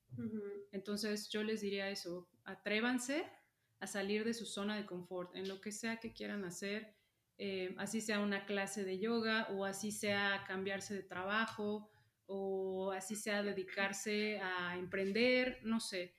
Entonces 0.73 1.29
yo 1.31 1.43
les 1.43 1.61
diría 1.61 1.89
eso, 1.91 2.29
atrévanse 2.45 3.25
a 3.81 3.87
salir 3.87 4.25
de 4.25 4.35
su 4.35 4.45
zona 4.45 4.77
de 4.77 4.85
confort 4.85 5.35
en 5.37 5.49
lo 5.49 5.61
que 5.61 5.73
sea 5.73 6.01
que 6.01 6.13
quieran 6.13 6.45
hacer, 6.45 6.95
eh, 7.39 7.75
así 7.79 8.01
sea 8.01 8.19
una 8.19 8.45
clase 8.47 8.85
de 8.85 8.99
yoga 8.99 9.49
o 9.53 9.65
así 9.65 9.93
sea 9.93 10.45
cambiarse 10.47 10.93
de 10.93 11.03
trabajo 11.03 11.89
o 12.29 12.93
así 12.93 13.17
sea 13.17 13.43
dedicarse 13.43 14.39
a 14.41 14.77
emprender, 14.77 15.59
no 15.63 15.81
sé, 15.81 16.15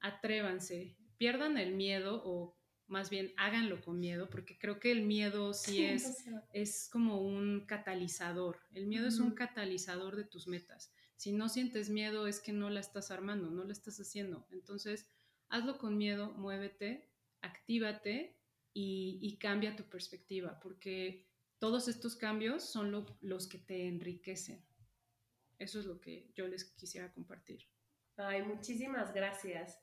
atrévanse, 0.00 0.96
pierdan 1.18 1.58
el 1.58 1.74
miedo 1.74 2.22
o 2.24 2.58
más 2.86 3.10
bien 3.10 3.32
háganlo 3.36 3.80
con 3.80 4.00
miedo, 4.00 4.28
porque 4.30 4.58
creo 4.58 4.80
que 4.80 4.90
el 4.90 5.02
miedo 5.02 5.52
sí 5.52 5.84
es, 5.84 6.24
es 6.52 6.88
como 6.90 7.20
un 7.20 7.66
catalizador, 7.66 8.58
el 8.74 8.86
miedo 8.86 9.06
es 9.06 9.20
un 9.20 9.32
catalizador 9.32 10.16
de 10.16 10.24
tus 10.24 10.48
metas. 10.48 10.92
Si 11.16 11.32
no 11.32 11.50
sientes 11.50 11.90
miedo 11.90 12.26
es 12.26 12.40
que 12.40 12.52
no 12.52 12.70
la 12.70 12.80
estás 12.80 13.10
armando, 13.10 13.50
no 13.50 13.62
la 13.64 13.72
estás 13.72 14.00
haciendo. 14.00 14.46
Entonces, 14.50 15.06
hazlo 15.50 15.76
con 15.76 15.98
miedo, 15.98 16.32
muévete, 16.32 17.10
actívate 17.42 18.38
y, 18.72 19.36
cambia 19.38 19.76
tu 19.76 19.84
perspectiva, 19.84 20.58
porque 20.60 21.26
todos 21.58 21.88
estos 21.88 22.16
cambios 22.16 22.64
son 22.64 23.06
los 23.20 23.46
que 23.46 23.58
te 23.58 23.86
enriquecen. 23.86 24.64
Eso 25.60 25.78
es 25.78 25.86
lo 25.86 26.00
que 26.00 26.32
yo 26.34 26.48
les 26.48 26.64
quisiera 26.64 27.12
compartir. 27.12 27.68
Ay, 28.16 28.42
muchísimas 28.42 29.12
gracias. 29.14 29.78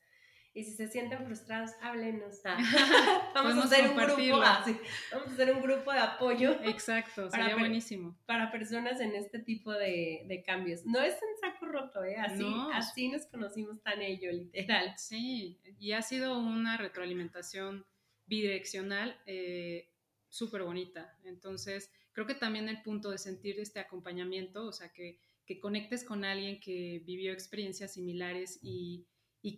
Y 0.57 0.63
si 0.63 0.71
se 0.71 0.87
sienten 0.87 1.23
frustrados, 1.23 1.69
háblenos. 1.81 2.41
Ah. 2.43 2.57
vamos 3.35 3.57
a 3.57 3.63
hacer 3.65 3.91
un 3.91 3.95
grupo, 3.95 4.39
vamos 4.39 5.27
a 5.27 5.31
hacer 5.31 5.53
un 5.53 5.61
grupo 5.61 5.93
de 5.93 5.99
apoyo. 5.99 6.57
Exacto, 6.63 7.29
sería 7.29 7.55
buenísimo. 7.55 8.17
Para 8.25 8.51
personas 8.51 8.99
en 8.99 9.13
este 9.13 9.37
tipo 9.37 9.71
de, 9.71 10.23
de, 10.25 10.41
cambios. 10.41 10.83
No 10.83 10.99
es 10.99 11.13
en 11.13 11.37
saco 11.39 11.67
roto, 11.67 12.03
¿eh? 12.03 12.17
Así, 12.17 12.43
así 12.73 13.09
nos 13.09 13.27
conocimos 13.27 13.83
tan 13.83 14.01
ello, 14.01 14.31
literal. 14.31 14.95
Sí, 14.97 15.59
y 15.79 15.91
ha 15.91 16.01
sido 16.01 16.39
una 16.39 16.75
retroalimentación 16.75 17.85
bidireccional 18.25 19.15
eh, 19.27 19.91
súper 20.27 20.63
bonita. 20.63 21.15
Entonces, 21.23 21.91
creo 22.13 22.25
que 22.25 22.33
también 22.33 22.67
el 22.67 22.81
punto 22.81 23.11
de 23.11 23.19
sentir 23.19 23.59
este 23.59 23.79
acompañamiento, 23.79 24.65
o 24.65 24.71
sea, 24.71 24.91
que 24.91 25.19
que 25.47 25.59
conectes 25.59 26.03
con 26.03 26.25
alguien 26.25 26.59
que 26.59 27.01
vivió 27.05 27.31
experiencias 27.31 27.93
similares 27.93 28.59
y, 28.61 29.07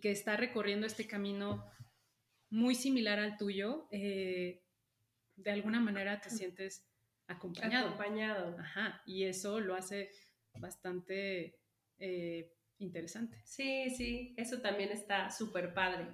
que 0.00 0.12
está 0.12 0.36
recorriendo 0.36 0.86
este 0.86 1.08
camino 1.08 1.68
muy 2.48 2.76
similar 2.76 3.18
al 3.18 3.36
tuyo, 3.36 3.88
eh, 3.90 4.62
de 5.34 5.50
alguna 5.50 5.80
manera 5.80 6.20
te 6.20 6.30
sientes 6.30 6.88
acompañado. 7.26 7.88
Acompañado. 7.88 8.56
Ajá, 8.60 9.02
y 9.04 9.24
eso 9.24 9.58
lo 9.58 9.74
hace 9.74 10.12
bastante 10.60 11.58
eh, 11.98 12.54
interesante. 12.78 13.36
Sí, 13.44 13.90
sí, 13.90 14.32
eso 14.36 14.60
también 14.60 14.90
está 14.90 15.28
súper 15.32 15.74
padre. 15.74 16.06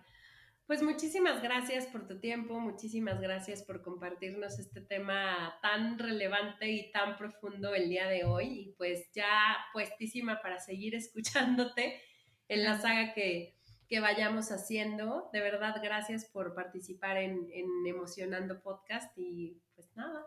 Pues 0.67 0.83
muchísimas 0.83 1.41
gracias 1.43 1.87
por 1.87 2.09
tu 2.09 2.19
tiempo, 2.19 2.59
muchísimas 2.59 3.21
gracias 3.21 3.63
por 3.63 3.83
compartirnos 3.83 4.59
este 4.59 4.81
tema 4.81 5.57
tan 5.63 5.97
relevante 5.97 6.69
y 6.69 6.91
tan 6.91 7.17
profundo 7.17 7.73
el 7.73 7.89
día 7.89 8.09
de 8.09 8.25
hoy 8.25 8.47
y 8.47 8.73
pues 8.77 9.09
ya 9.13 9.57
puestísima 9.73 10.43
para 10.43 10.59
seguir 10.59 10.95
escuchándote 10.97 12.01
en 12.49 12.65
la 12.65 12.81
saga 12.81 13.15
que, 13.15 13.55
vayamos 14.01 14.51
haciendo. 14.51 15.31
De 15.33 15.41
verdad, 15.41 15.77
gracias 15.81 16.25
por 16.25 16.57
participar 16.57 17.17
en, 17.19 17.49
Emocionando 17.87 18.61
Podcast 18.61 19.17
y 19.17 19.63
pues 19.77 19.95
nada. 19.95 20.27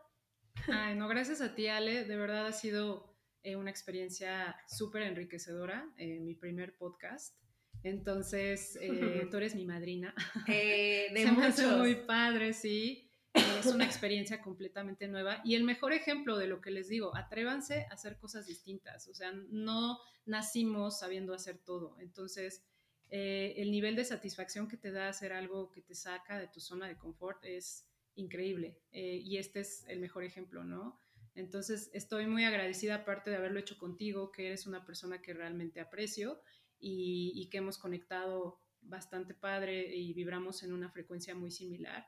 Ay, 0.70 0.96
no, 0.96 1.10
gracias 1.10 1.42
a 1.42 1.54
ti, 1.54 1.68
Ale. 1.68 2.06
De 2.06 2.16
verdad 2.16 2.48
ha 2.48 2.54
sido 2.54 3.14
eh, 3.44 3.58
una 3.58 3.72
experiencia 3.72 4.56
súper 4.70 5.02
enriquecedora, 5.02 5.86
eh, 5.98 6.22
mi 6.22 6.34
primer 6.34 6.78
podcast. 6.78 7.36
Entonces, 7.84 8.78
eh, 8.82 9.28
tú 9.32 9.38
eres 9.38 9.56
mi 9.56 9.66
madrina. 9.66 10.14
de 10.48 11.12
Se 11.16 11.32
me 11.32 11.46
hace 11.46 11.68
muy 11.68 11.96
padre, 11.96 12.54
sí. 12.54 13.10
Es 13.34 13.68
una 13.68 13.86
experiencia 13.86 14.42
completamente 14.42 15.08
nueva 15.08 15.42
y 15.44 15.56
el 15.56 15.64
mejor 15.64 15.94
ejemplo 15.94 16.38
de 16.38 16.48
lo 16.48 16.62
que 16.62 16.72
les 16.72 16.90
digo, 16.90 17.16
atrévanse 17.16 17.86
a 17.90 17.94
hacer 17.94 18.18
cosas 18.18 18.48
distintas, 18.48 19.08
o 19.08 19.14
sea, 19.14 19.32
no 19.32 20.00
nacimos 20.26 21.00
sabiendo 21.00 21.34
hacer 21.34 21.60
todo, 21.60 21.96
entonces 22.00 22.64
eh, 23.10 23.54
el 23.58 23.72
nivel 23.72 23.96
de 23.96 24.06
satisfacción 24.06 24.68
que 24.68 24.78
te 24.78 24.92
da 24.92 25.10
hacer 25.10 25.34
algo 25.34 25.72
que 25.72 25.82
te 25.82 25.96
saca 25.96 26.40
de 26.40 26.48
tu 26.48 26.60
zona 26.60 26.88
de 26.88 26.98
confort 26.98 27.44
es 27.46 27.88
increíble 28.16 28.80
eh, 28.92 29.20
y 29.24 29.38
este 29.38 29.62
es 29.62 29.86
el 29.88 30.00
mejor 30.00 30.24
ejemplo, 30.24 30.64
¿no? 30.64 31.00
Entonces 31.36 31.90
estoy 31.94 32.28
muy 32.28 32.44
agradecida 32.44 32.96
aparte 32.96 33.30
de 33.30 33.38
haberlo 33.38 33.60
hecho 33.60 33.78
contigo, 33.78 34.32
que 34.32 34.48
eres 34.48 34.66
una 34.68 34.86
persona 34.86 35.22
que 35.22 35.34
realmente 35.34 35.80
aprecio 35.80 36.42
y, 36.80 37.48
que 37.50 37.58
hemos 37.58 37.78
conectado 37.78 38.60
bastante 38.82 39.34
padre 39.34 39.96
y 39.96 40.14
vibramos 40.14 40.64
en 40.64 40.74
una 40.74 40.90
frecuencia 40.90 41.36
muy 41.36 41.52
similar. 41.52 42.08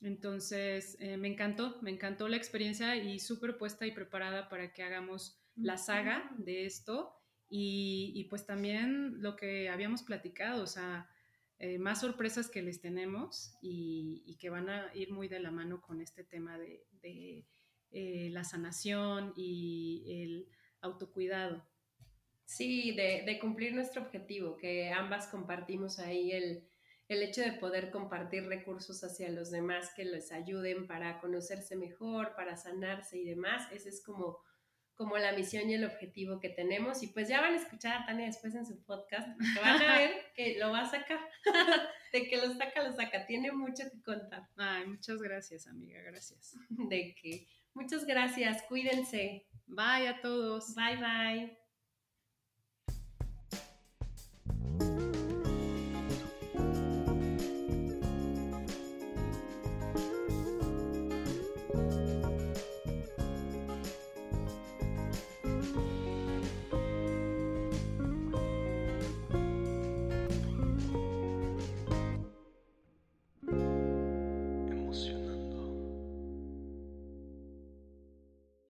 Entonces, 0.00 0.96
eh, 1.00 1.16
me 1.16 1.28
encantó, 1.28 1.78
me 1.82 1.90
encantó 1.90 2.28
la 2.28 2.36
experiencia 2.36 2.96
y 2.96 3.18
súper 3.18 3.58
puesta 3.58 3.86
y 3.86 3.92
preparada 3.92 4.48
para 4.48 4.72
que 4.72 4.82
hagamos 4.82 5.38
la 5.56 5.76
saga 5.76 6.30
de 6.38 6.64
esto 6.66 7.14
y, 7.52 8.26
pues 8.30 8.46
también 8.46 9.20
lo 9.22 9.34
que 9.34 9.68
habíamos 9.68 10.04
platicado, 10.04 10.62
o 10.62 10.66
sea, 10.68 11.10
eh, 11.58 11.78
más 11.78 12.00
sorpresas 12.00 12.48
que 12.48 12.62
les 12.62 12.80
tenemos 12.80 13.56
y, 13.60 14.36
que 14.38 14.48
van 14.50 14.70
a 14.70 14.94
ir 14.94 15.12
muy 15.12 15.28
de 15.28 15.40
la 15.40 15.50
mano 15.50 15.82
con 15.82 16.00
este 16.00 16.24
tema 16.24 16.56
de, 16.58 17.44
eh, 17.92 18.30
la 18.30 18.44
sanación 18.44 19.32
y 19.36 20.04
el 20.22 20.48
autocuidado. 20.80 21.66
Sí, 22.50 22.90
de, 22.96 23.38
cumplir 23.40 23.74
nuestro 23.74 24.02
objetivo, 24.02 24.56
que 24.56 24.90
ambas 24.90 25.28
compartimos 25.28 26.00
ahí 26.00 26.32
el, 26.32 26.66
hecho 27.06 27.42
de 27.42 27.52
poder 27.52 27.92
compartir 27.92 28.44
recursos 28.44 29.04
hacia 29.04 29.30
los 29.30 29.52
demás 29.52 29.92
que 29.94 30.04
les 30.04 30.32
ayuden 30.32 30.88
para 30.88 31.20
conocerse 31.20 31.76
mejor, 31.76 32.34
para 32.34 32.56
sanarse 32.56 33.18
y 33.18 33.24
demás. 33.24 33.70
Ese 33.70 33.90
es 33.90 34.02
como, 34.02 34.38
como 34.96 35.16
la 35.16 35.30
misión 35.30 35.70
y 35.70 35.74
el 35.74 35.84
objetivo 35.84 36.40
que 36.40 36.48
tenemos. 36.48 37.04
Y 37.04 37.06
pues 37.06 37.28
ya 37.28 37.40
van 37.40 37.54
a 37.54 37.56
escuchar 37.56 38.02
a 38.02 38.06
Tania 38.06 38.26
después 38.26 38.52
en 38.56 38.66
su 38.66 38.82
podcast, 38.82 39.28
que 39.54 39.60
van 39.60 39.80
a 39.80 39.98
ver 39.98 40.10
que 40.34 40.58
lo 40.58 40.72
va 40.72 40.80
a 40.80 40.90
sacar. 40.90 41.20
de 42.12 42.28
que 42.28 42.36
lo 42.36 42.52
saca, 42.54 42.82
lo 42.82 42.92
saca. 42.96 43.26
Tiene 43.26 43.52
mucho 43.52 43.84
que 43.84 44.02
contar. 44.02 44.48
Ay, 44.56 44.88
muchas 44.88 45.22
gracias, 45.22 45.68
amiga, 45.68 46.02
gracias. 46.02 46.56
De 46.68 47.14
que, 47.14 47.46
muchas 47.74 48.04
gracias, 48.06 48.62
cuídense. 48.62 49.46
Bye 49.68 50.08
a 50.08 50.20
todos. 50.20 50.74
Bye, 50.74 50.96
bye. 50.96 51.59